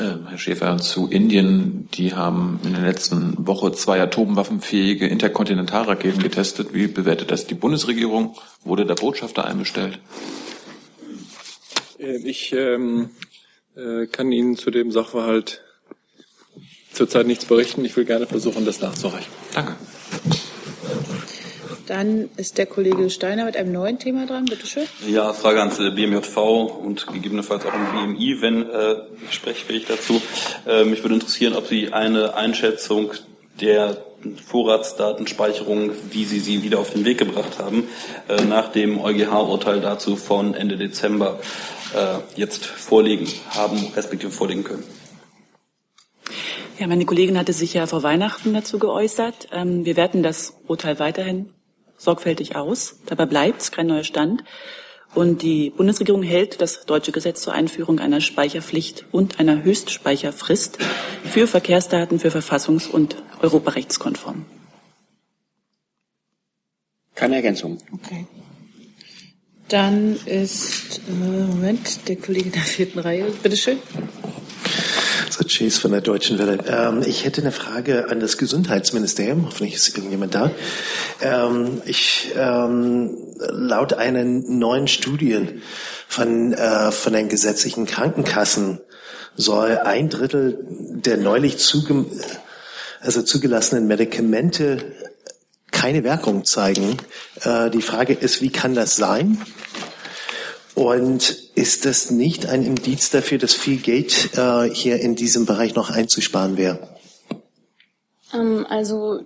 Ähm, 0.00 0.28
Herr 0.28 0.38
Schäfer, 0.38 0.78
zu 0.78 1.08
Indien. 1.08 1.88
Die 1.94 2.14
haben 2.14 2.60
in 2.64 2.72
der 2.72 2.82
letzten 2.82 3.34
Woche 3.46 3.72
zwei 3.72 4.00
atomwaffenfähige 4.00 5.08
Interkontinentalraketen 5.08 6.22
getestet. 6.22 6.72
Wie 6.72 6.86
bewertet 6.86 7.32
das 7.32 7.46
die 7.46 7.54
Bundesregierung? 7.54 8.36
Wurde 8.62 8.86
der 8.86 8.94
Botschafter 8.94 9.44
einbestellt? 9.44 9.98
Äh, 11.98 12.16
ich 12.18 12.52
ähm, 12.52 13.10
äh, 13.76 14.06
kann 14.06 14.30
Ihnen 14.30 14.56
zu 14.56 14.70
dem 14.70 14.92
Sachverhalt 14.92 15.62
zurzeit 16.92 17.26
nichts 17.26 17.44
berichten. 17.44 17.84
Ich 17.84 17.96
will 17.96 18.04
gerne 18.04 18.26
versuchen, 18.26 18.64
das 18.64 18.80
nachzureichen. 18.80 19.32
Danke. 19.54 19.74
Dann 21.88 22.28
ist 22.36 22.58
der 22.58 22.66
Kollege 22.66 23.08
Steiner 23.08 23.46
mit 23.46 23.56
einem 23.56 23.72
neuen 23.72 23.98
Thema 23.98 24.26
dran. 24.26 24.44
Bitte 24.44 24.66
schön. 24.66 24.84
Ja, 25.08 25.32
Frage 25.32 25.60
ans 25.60 25.78
BMJV 25.78 26.36
und 26.36 27.06
gegebenenfalls 27.06 27.64
auch 27.64 27.72
im 27.72 28.14
BMI, 28.14 28.42
wenn 28.42 28.68
äh, 28.68 28.96
sprechfähig 29.30 29.86
dazu. 29.86 30.20
Äh, 30.66 30.84
mich 30.84 31.02
würde 31.02 31.14
interessieren, 31.14 31.54
ob 31.54 31.66
Sie 31.66 31.90
eine 31.90 32.34
Einschätzung 32.34 33.12
der 33.62 34.04
Vorratsdatenspeicherung, 34.44 35.92
wie 36.10 36.26
Sie 36.26 36.40
sie 36.40 36.62
wieder 36.62 36.78
auf 36.78 36.92
den 36.92 37.06
Weg 37.06 37.16
gebracht 37.16 37.58
haben, 37.58 37.88
äh, 38.28 38.44
nach 38.44 38.70
dem 38.70 39.00
EuGH-Urteil 39.00 39.80
dazu 39.80 40.16
von 40.16 40.52
Ende 40.52 40.76
Dezember 40.76 41.40
äh, 41.94 42.18
jetzt 42.38 42.66
vorlegen 42.66 43.26
haben, 43.48 43.92
respektive 43.96 44.30
vorlegen 44.30 44.64
können. 44.64 44.84
Ja, 46.78 46.86
meine 46.86 47.06
Kollegin 47.06 47.38
hatte 47.38 47.54
sich 47.54 47.72
ja 47.72 47.86
vor 47.86 48.02
Weihnachten 48.02 48.52
dazu 48.52 48.78
geäußert. 48.78 49.48
Ähm, 49.52 49.86
wir 49.86 49.96
werten 49.96 50.22
das 50.22 50.52
Urteil 50.66 50.98
weiterhin 50.98 51.54
sorgfältig 51.98 52.56
aus. 52.56 52.96
Dabei 53.06 53.26
bleibt 53.26 53.60
es 53.60 53.70
kein 53.70 53.88
neuer 53.88 54.04
Stand. 54.04 54.44
Und 55.14 55.42
die 55.42 55.70
Bundesregierung 55.70 56.22
hält 56.22 56.60
das 56.60 56.84
deutsche 56.84 57.12
Gesetz 57.12 57.42
zur 57.42 57.52
Einführung 57.52 57.98
einer 57.98 58.20
Speicherpflicht 58.20 59.06
und 59.10 59.40
einer 59.40 59.64
Höchstspeicherfrist 59.64 60.78
für 61.24 61.46
Verkehrsdaten 61.46 62.18
für 62.18 62.28
verfassungs- 62.28 62.88
und 62.88 63.16
europarechtskonform. 63.42 64.44
Keine 67.14 67.36
Ergänzung. 67.36 67.78
Okay. 67.92 68.26
Dann 69.68 70.16
ist, 70.24 71.00
äh, 71.08 71.12
Moment, 71.12 72.08
der 72.08 72.16
Kollege 72.16 72.50
der 72.54 72.62
vierten 72.62 72.98
Reihe. 73.00 73.26
Bitte 73.42 73.56
schön. 73.56 73.78
Chase 75.44 75.80
von 75.80 75.92
der 75.92 76.00
Deutschen 76.00 76.38
Welle. 76.38 76.58
Ähm, 76.66 77.02
ich 77.04 77.24
hätte 77.24 77.40
eine 77.40 77.52
Frage 77.52 78.10
an 78.10 78.20
das 78.20 78.38
Gesundheitsministerium. 78.38 79.46
Hoffentlich 79.46 79.74
ist 79.74 79.96
irgendjemand 79.96 80.34
da. 80.34 80.50
Ähm, 81.20 81.82
ich, 81.84 82.32
ähm, 82.36 83.16
laut 83.38 83.94
einer 83.94 84.24
neuen 84.24 84.88
Studie 84.88 85.60
von, 86.08 86.52
äh, 86.52 86.90
von 86.90 87.12
den 87.12 87.28
gesetzlichen 87.28 87.86
Krankenkassen 87.86 88.80
soll 89.36 89.78
ein 89.78 90.08
Drittel 90.08 90.58
der 90.68 91.16
neulich 91.16 91.58
zuge 91.58 92.06
also 93.00 93.22
zugelassenen 93.22 93.86
Medikamente 93.86 94.92
keine 95.70 96.02
Wirkung 96.02 96.44
zeigen. 96.44 96.96
Äh, 97.42 97.70
die 97.70 97.82
Frage 97.82 98.12
ist, 98.12 98.42
wie 98.42 98.50
kann 98.50 98.74
das 98.74 98.96
sein? 98.96 99.40
Und 100.78 101.30
ist 101.56 101.86
das 101.86 102.12
nicht 102.12 102.46
ein 102.46 102.64
Indiz 102.64 103.10
dafür, 103.10 103.38
dass 103.38 103.52
viel 103.52 103.78
Geld 103.78 104.30
äh, 104.38 104.70
hier 104.72 105.00
in 105.00 105.16
diesem 105.16 105.44
Bereich 105.44 105.74
noch 105.74 105.90
einzusparen 105.90 106.56
wäre? 106.56 106.96
Ähm, 108.32 108.64
also 108.68 109.18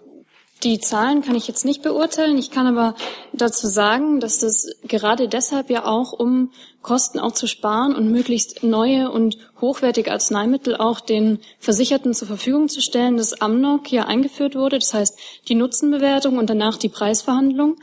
die 0.63 0.81
Zahlen 0.81 1.21
kann 1.21 1.35
ich 1.35 1.47
jetzt 1.49 1.67
nicht 1.67 1.83
beurteilen. 1.83 2.39
Ich 2.39 2.53
kann 2.53 2.67
aber 2.67 2.95
dazu 3.35 3.67
sagen, 3.67 4.19
dass 4.19 4.39
das 4.39 4.67
gerade 4.89 5.29
deshalb 5.29 5.69
ja 5.69 5.85
auch, 5.85 6.15
um 6.15 6.53
Kosten 6.81 7.19
auch 7.19 7.33
zu 7.33 7.47
sparen 7.47 7.95
und 7.95 8.11
möglichst 8.11 8.63
neue 8.63 9.11
und 9.11 9.37
hochwertige 9.61 10.11
Arzneimittel 10.11 10.77
auch 10.77 11.01
den 11.01 11.39
Versicherten 11.59 12.15
zur 12.15 12.29
Verfügung 12.29 12.71
zu 12.71 12.81
stellen, 12.81 13.19
das 13.19 13.43
AMNOG 13.43 13.87
hier 13.87 14.09
eingeführt 14.09 14.55
wurde. 14.55 14.79
Das 14.79 14.95
heißt, 14.95 15.19
die 15.49 15.55
Nutzenbewertung 15.55 16.39
und 16.39 16.49
danach 16.49 16.79
die 16.79 16.89
Preisverhandlung. 16.89 17.77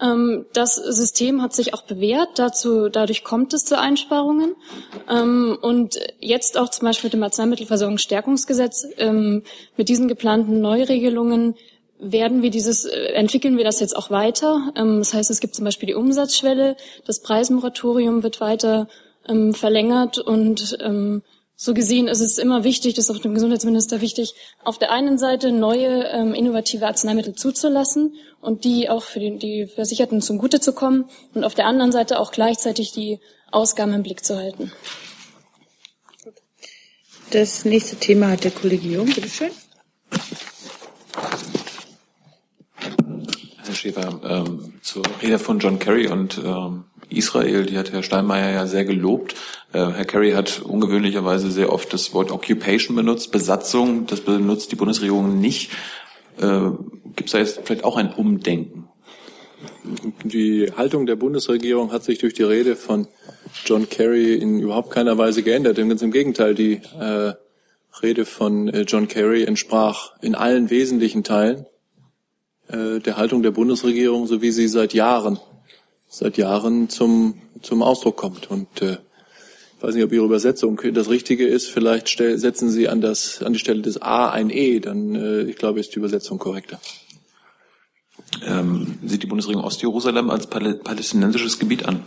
Ähm, 0.00 0.46
das 0.52 0.76
System 0.76 1.42
hat 1.42 1.52
sich 1.52 1.74
auch 1.74 1.82
bewährt. 1.82 2.38
Dazu, 2.38 2.88
dadurch 2.88 3.24
kommt 3.24 3.52
es 3.52 3.64
zu 3.64 3.78
Einsparungen. 3.78 4.54
Ähm, 5.08 5.58
und 5.60 5.98
jetzt 6.20 6.58
auch 6.58 6.70
zum 6.70 6.86
Beispiel 6.86 7.08
mit 7.08 7.14
dem 7.14 7.22
Arzneimittelversorgungsstärkungsgesetz, 7.22 8.86
ähm, 8.98 9.42
mit 9.76 9.88
diesen 9.88 10.08
geplanten 10.08 10.60
Neuregelungen 10.60 11.54
werden 11.98 12.42
wir 12.42 12.50
dieses, 12.50 12.86
äh, 12.86 13.12
entwickeln 13.12 13.58
wir 13.58 13.64
das 13.64 13.80
jetzt 13.80 13.96
auch 13.96 14.10
weiter. 14.10 14.72
das 14.74 15.12
heißt, 15.12 15.30
es 15.30 15.40
gibt 15.40 15.54
zum 15.54 15.66
Beispiel 15.66 15.88
die 15.88 15.94
Umsatzschwelle, 15.94 16.76
das 17.04 17.20
Preismoratorium 17.20 18.22
wird 18.22 18.40
weiter 18.40 18.88
verlängert 19.52 20.18
und 20.18 20.78
so 21.62 21.74
gesehen 21.74 22.08
ist 22.08 22.20
es 22.20 22.38
immer 22.38 22.64
wichtig, 22.64 22.94
das 22.94 23.10
ist 23.10 23.14
auch 23.14 23.20
dem 23.20 23.34
Gesundheitsminister 23.34 24.00
wichtig, 24.00 24.32
auf 24.64 24.78
der 24.78 24.90
einen 24.90 25.18
Seite 25.18 25.52
neue 25.52 26.04
ähm, 26.04 26.32
innovative 26.32 26.86
Arzneimittel 26.86 27.34
zuzulassen 27.34 28.14
und 28.40 28.64
die 28.64 28.88
auch 28.88 29.02
für 29.02 29.20
die, 29.20 29.36
die 29.36 29.66
Versicherten 29.66 30.22
zugute 30.22 30.60
zu 30.60 30.72
kommen 30.72 31.04
und 31.34 31.44
auf 31.44 31.54
der 31.54 31.66
anderen 31.66 31.92
Seite 31.92 32.18
auch 32.18 32.32
gleichzeitig 32.32 32.92
die 32.92 33.20
Ausgaben 33.50 33.92
im 33.92 34.02
Blick 34.02 34.24
zu 34.24 34.38
halten. 34.38 34.72
Das 37.30 37.66
nächste 37.66 37.96
Thema 37.96 38.30
hat 38.30 38.44
der 38.44 38.52
Kollege 38.52 38.88
Jung. 38.88 39.12
Bitte 39.12 39.28
schön. 39.28 39.50
Herr 43.58 43.74
Schäfer, 43.74 44.18
ähm, 44.24 44.80
zur 44.80 45.02
Rede 45.20 45.38
von 45.38 45.58
John 45.58 45.78
Kerry 45.78 46.08
und 46.08 46.38
ähm, 46.38 46.84
Israel, 47.10 47.66
die 47.66 47.76
hat 47.76 47.92
Herr 47.92 48.02
Steinmeier 48.02 48.52
ja 48.52 48.66
sehr 48.66 48.84
gelobt. 48.84 49.34
Äh, 49.72 49.78
Herr 49.78 50.04
Kerry 50.04 50.32
hat 50.32 50.62
ungewöhnlicherweise 50.62 51.50
sehr 51.50 51.72
oft 51.72 51.92
das 51.92 52.14
Wort 52.14 52.30
Occupation 52.30 52.96
benutzt, 52.96 53.32
Besatzung, 53.32 54.06
das 54.06 54.20
benutzt 54.20 54.72
die 54.72 54.76
Bundesregierung 54.76 55.40
nicht. 55.40 55.72
Äh, 56.40 56.70
Gibt 57.16 57.28
es 57.28 57.32
da 57.32 57.38
jetzt 57.38 57.60
vielleicht 57.64 57.84
auch 57.84 57.96
ein 57.96 58.12
Umdenken? 58.12 58.88
Die 60.24 60.72
Haltung 60.76 61.06
der 61.06 61.16
Bundesregierung 61.16 61.92
hat 61.92 62.04
sich 62.04 62.18
durch 62.18 62.34
die 62.34 62.42
Rede 62.42 62.76
von 62.76 63.08
John 63.64 63.88
Kerry 63.88 64.34
in 64.34 64.60
überhaupt 64.60 64.90
keiner 64.90 65.18
Weise 65.18 65.42
geändert. 65.42 65.76
Ganz 65.76 66.02
im 66.02 66.12
Gegenteil, 66.12 66.54
die 66.54 66.80
äh, 66.98 67.34
Rede 68.02 68.24
von 68.24 68.68
äh, 68.68 68.82
John 68.82 69.08
Kerry 69.08 69.44
entsprach 69.44 70.12
in 70.22 70.34
allen 70.34 70.70
wesentlichen 70.70 71.24
Teilen 71.24 71.66
äh, 72.68 73.00
der 73.00 73.16
Haltung 73.16 73.42
der 73.42 73.50
Bundesregierung, 73.50 74.26
so 74.26 74.40
wie 74.42 74.50
sie 74.50 74.68
seit 74.68 74.94
Jahren 74.94 75.38
seit 76.10 76.36
Jahren 76.36 76.90
zum, 76.90 77.34
zum 77.62 77.82
Ausdruck 77.82 78.16
kommt. 78.16 78.50
Und 78.50 78.82
äh, 78.82 78.98
ich 79.76 79.82
weiß 79.82 79.94
nicht, 79.94 80.04
ob 80.04 80.12
Ihre 80.12 80.24
Übersetzung 80.24 80.78
das 80.92 81.08
Richtige 81.08 81.46
ist. 81.46 81.68
Vielleicht 81.68 82.10
stell, 82.10 82.36
setzen 82.36 82.68
Sie 82.68 82.88
an, 82.88 83.00
das, 83.00 83.42
an 83.42 83.54
die 83.54 83.58
Stelle 83.58 83.80
des 83.80 84.02
A 84.02 84.28
ein 84.28 84.50
E, 84.50 84.80
dann 84.80 85.14
äh, 85.14 85.42
ich 85.42 85.56
glaube, 85.56 85.80
ist 85.80 85.94
die 85.94 85.98
Übersetzung 85.98 86.38
korrekter. 86.38 86.78
Ähm, 88.46 88.98
sieht 89.04 89.22
die 89.22 89.26
Bundesregierung 89.26 89.64
Ostjerusalem 89.64 90.30
als 90.30 90.46
palästinensisches 90.46 91.58
Gebiet 91.58 91.86
an? 91.86 92.02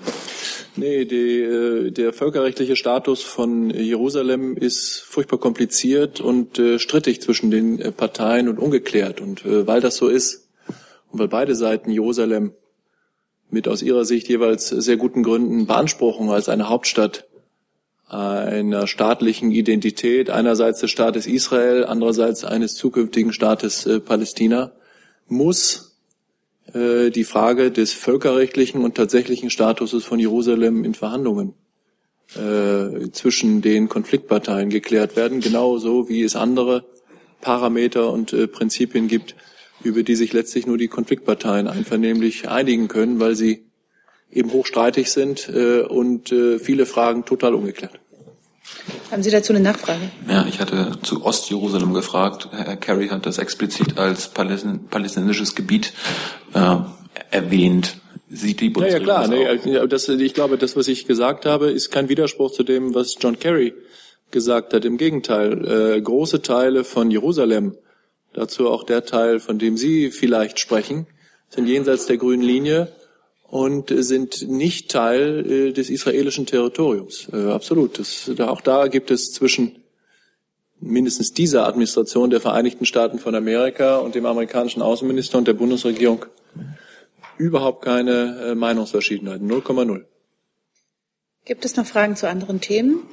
Nee, 0.75 1.05
die, 1.05 1.41
äh, 1.41 1.91
der 1.91 2.13
völkerrechtliche 2.13 2.75
Status 2.75 3.23
von 3.23 3.69
Jerusalem 3.69 4.55
ist 4.55 5.01
furchtbar 5.01 5.39
kompliziert 5.39 6.21
und 6.21 6.59
äh, 6.59 6.79
strittig 6.79 7.21
zwischen 7.21 7.51
den 7.51 7.79
äh, 7.79 7.91
Parteien 7.91 8.49
und 8.49 8.59
ungeklärt. 8.59 9.21
Und 9.21 9.45
äh, 9.45 9.65
weil 9.65 9.81
das 9.81 9.95
so 9.95 10.07
ist 10.07 10.47
und 11.11 11.19
weil 11.19 11.27
beide 11.27 11.55
Seiten 11.55 11.91
Jerusalem 11.91 12.53
mit 13.53 13.67
aus 13.67 13.81
ihrer 13.81 14.03
Sicht 14.03 14.27
jeweils 14.27 14.67
sehr 14.67 14.97
guten 14.97 15.23
Gründen 15.23 15.67
beanspruchen 15.67 16.29
als 16.29 16.49
eine 16.49 16.67
Hauptstadt 16.69 17.25
einer 18.07 18.85
staatlichen 18.85 19.51
Identität, 19.51 20.29
einerseits 20.29 20.81
des 20.81 20.91
Staates 20.91 21.25
Israel, 21.25 21.85
andererseits 21.85 22.43
eines 22.43 22.75
zukünftigen 22.75 23.33
Staates 23.33 23.87
äh, 23.87 23.99
Palästina, 23.99 24.71
muss 25.27 25.97
äh, 26.73 27.09
die 27.09 27.23
Frage 27.23 27.71
des 27.71 27.93
völkerrechtlichen 27.93 28.83
und 28.83 28.95
tatsächlichen 28.95 29.49
Statuses 29.49 30.03
von 30.03 30.19
Jerusalem 30.19 30.83
in 30.83 30.93
Verhandlungen 30.93 31.55
äh, 32.35 33.09
zwischen 33.11 33.61
den 33.61 33.89
Konfliktparteien 33.89 34.69
geklärt 34.69 35.15
werden, 35.15 35.39
genauso 35.39 36.07
wie 36.07 36.21
es 36.21 36.35
andere 36.35 36.85
Parameter 37.41 38.11
und 38.11 38.31
äh, 38.33 38.47
Prinzipien 38.47 39.07
gibt, 39.07 39.35
über 39.83 40.03
die 40.03 40.15
sich 40.15 40.33
letztlich 40.33 40.65
nur 40.65 40.77
die 40.77 40.87
Konfliktparteien 40.87 41.67
einvernehmlich 41.67 42.49
einigen 42.49 42.87
können, 42.87 43.19
weil 43.19 43.35
sie 43.35 43.65
eben 44.31 44.51
hochstreitig 44.51 45.11
sind 45.11 45.49
äh, 45.49 45.81
und 45.81 46.31
äh, 46.31 46.59
viele 46.59 46.85
Fragen 46.85 47.25
total 47.25 47.53
ungeklärt. 47.53 47.99
Haben 49.11 49.23
Sie 49.23 49.31
dazu 49.31 49.53
eine 49.53 49.61
Nachfrage? 49.61 50.01
Ja, 50.27 50.45
ich 50.47 50.59
hatte 50.59 50.93
zu 51.03 51.23
Ostjerusalem 51.23 51.93
gefragt. 51.93 52.49
Herr 52.51 52.75
Kerry 52.75 53.09
hat 53.09 53.25
das 53.25 53.37
explizit 53.37 53.97
als 53.97 54.29
palästinensisches 54.29 55.55
Gebiet 55.55 55.93
äh, 56.53 56.77
erwähnt. 57.29 57.97
Sieht 58.29 58.61
die 58.61 58.69
Bundesregierung 58.69 59.07
ja, 59.07 59.21
ja, 59.21 59.57
klar. 59.57 59.87
Das, 59.87 60.07
nee, 60.07 60.15
das 60.15 60.21
Ich 60.21 60.33
glaube, 60.33 60.57
das, 60.57 60.75
was 60.75 60.87
ich 60.87 61.05
gesagt 61.05 61.45
habe, 61.45 61.69
ist 61.69 61.91
kein 61.91 62.09
Widerspruch 62.09 62.51
zu 62.51 62.63
dem, 62.63 62.95
was 62.95 63.15
John 63.19 63.37
Kerry 63.37 63.73
gesagt 64.31 64.73
hat. 64.73 64.83
Im 64.85 64.97
Gegenteil, 64.97 65.95
äh, 65.95 66.01
große 66.01 66.41
Teile 66.41 66.83
von 66.83 67.11
Jerusalem, 67.11 67.77
dazu 68.33 68.69
auch 68.69 68.83
der 68.83 69.05
Teil, 69.05 69.39
von 69.39 69.59
dem 69.59 69.77
Sie 69.77 70.11
vielleicht 70.11 70.59
sprechen, 70.59 71.07
sind 71.49 71.67
jenseits 71.67 72.05
der 72.05 72.17
grünen 72.17 72.43
Linie 72.43 72.91
und 73.43 73.93
sind 73.95 74.49
nicht 74.49 74.89
Teil 74.89 75.45
äh, 75.49 75.71
des 75.73 75.89
israelischen 75.89 76.45
Territoriums. 76.45 77.27
Äh, 77.31 77.51
absolut. 77.51 77.99
Das, 77.99 78.31
da, 78.35 78.49
auch 78.49 78.61
da 78.61 78.87
gibt 78.87 79.11
es 79.11 79.31
zwischen 79.31 79.83
mindestens 80.79 81.33
dieser 81.33 81.67
Administration 81.67 82.29
der 82.29 82.41
Vereinigten 82.41 82.85
Staaten 82.85 83.19
von 83.19 83.35
Amerika 83.35 83.97
und 83.97 84.15
dem 84.15 84.25
amerikanischen 84.25 84.81
Außenminister 84.81 85.37
und 85.37 85.47
der 85.47 85.53
Bundesregierung 85.53 86.25
überhaupt 87.37 87.83
keine 87.83 88.51
äh, 88.51 88.55
Meinungsverschiedenheiten. 88.55 89.49
0,0. 89.49 90.05
Gibt 91.45 91.65
es 91.65 91.75
noch 91.75 91.85
Fragen 91.85 92.15
zu 92.15 92.27
anderen 92.29 92.61
Themen? 92.61 93.03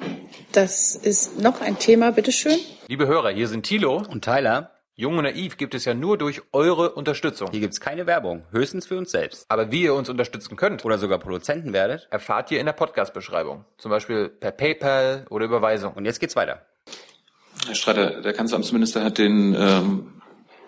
Das 0.53 0.95
ist 0.95 1.41
noch 1.41 1.61
ein 1.61 1.79
Thema, 1.79 2.13
bitteschön. 2.13 2.59
Liebe 2.87 3.07
Hörer, 3.07 3.31
hier 3.31 3.49
sind 3.49 3.67
Thilo 3.67 4.03
und 4.09 4.25
Tyler. 4.25 4.71
Jung 5.01 5.17
und 5.17 5.25
Naiv 5.25 5.57
gibt 5.57 5.75
es 5.75 5.87
ja 5.87 5.95
nur 5.95 6.19
durch 6.19 6.43
eure 6.53 6.91
Unterstützung. 6.91 7.49
Hier 7.51 7.61
gibt's 7.61 7.81
keine 7.81 8.07
Werbung, 8.07 8.43
höchstens 8.51 8.85
für 8.85 8.99
uns 8.99 9.11
selbst. 9.11 9.47
Aber 9.49 9.73
wie 9.73 9.85
ihr 9.85 9.95
uns 9.95 10.11
unterstützen 10.11 10.57
könnt 10.57 10.85
oder 10.85 10.99
sogar 10.99 11.19
Produzenten 11.19 11.73
werdet, 11.73 12.07
erfahrt 12.11 12.51
ihr 12.51 12.61
in 12.61 12.67
der 12.67 12.75
Podcast-Beschreibung. 12.75 13.65
Zum 13.79 13.91
Beispiel 13.91 14.29
per 14.29 14.51
PayPal 14.51 15.25
oder 15.31 15.47
Überweisung. 15.47 15.95
Und 15.95 16.05
jetzt 16.05 16.21
geht's 16.21 16.37
weiter. 16.37 16.67
Herr 17.67 17.75
Streiter, 17.75 18.21
der 18.21 18.35
Kanzleramtsminister 18.35 19.03
hat 19.03 19.17
den 19.17 19.57
ähm, 19.59 20.21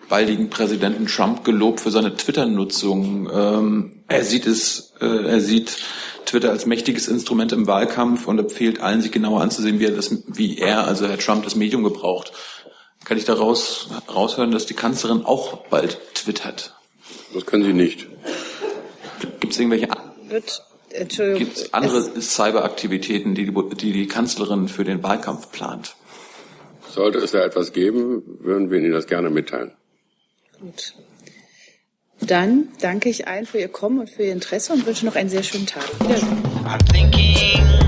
baldigen 0.09 0.49
Präsidenten 0.49 1.05
Trump 1.05 1.43
gelobt 1.43 1.81
für 1.81 1.91
seine 1.91 2.15
Twitter-Nutzung. 2.15 3.29
Ähm, 3.31 4.03
er 4.07 4.23
sieht 4.23 4.47
es, 4.47 4.95
äh, 4.99 5.05
er 5.05 5.41
sieht 5.41 5.77
Twitter 6.25 6.49
als 6.49 6.65
mächtiges 6.65 7.07
Instrument 7.07 7.51
im 7.51 7.67
Wahlkampf 7.67 8.27
und 8.27 8.39
empfiehlt 8.39 8.81
allen, 8.81 9.03
sich 9.03 9.11
genauer 9.11 9.41
anzusehen, 9.41 9.79
wie 9.79 9.85
er 9.85 9.91
das, 9.91 10.23
wie 10.25 10.57
er, 10.57 10.87
also 10.87 11.07
Herr 11.07 11.19
Trump, 11.19 11.43
das 11.43 11.55
Medium 11.55 11.83
gebraucht 11.83 12.33
kann 13.05 13.17
ich 13.17 13.25
daraus 13.25 13.89
raushören, 14.13 14.51
dass 14.51 14.65
die 14.65 14.73
Kanzlerin 14.73 15.25
auch 15.25 15.57
bald 15.67 15.99
twittert? 16.13 16.75
Das 17.33 17.45
können 17.45 17.63
Sie 17.63 17.73
nicht. 17.73 18.07
Gibt 19.39 19.53
es 19.53 19.59
irgendwelche 19.59 19.87
Gibt 21.37 21.73
andere 21.73 22.21
Cyberaktivitäten, 22.21 23.33
die 23.33 23.45
die, 23.45 23.75
die 23.75 23.91
die 23.93 24.07
Kanzlerin 24.07 24.67
für 24.67 24.83
den 24.83 25.01
Wahlkampf 25.01 25.51
plant? 25.51 25.95
Sollte 26.89 27.17
es 27.19 27.31
da 27.31 27.39
etwas 27.39 27.73
geben, 27.73 28.21
würden 28.39 28.69
wir 28.69 28.77
Ihnen 28.77 28.91
das 28.91 29.07
gerne 29.07 29.31
mitteilen. 29.31 29.71
Gut. 30.59 30.93
Dann 32.21 32.69
danke 32.79 33.09
ich 33.09 33.27
allen 33.27 33.45
für 33.45 33.59
Ihr 33.59 33.69
Kommen 33.69 33.99
und 33.99 34.09
für 34.09 34.23
Ihr 34.23 34.33
Interesse 34.33 34.73
und 34.73 34.85
wünsche 34.85 35.05
noch 35.05 35.15
einen 35.15 35.29
sehr 35.29 35.43
schönen 35.43 35.65
Tag. 35.65 35.83
Wiedersehen. 35.99 37.82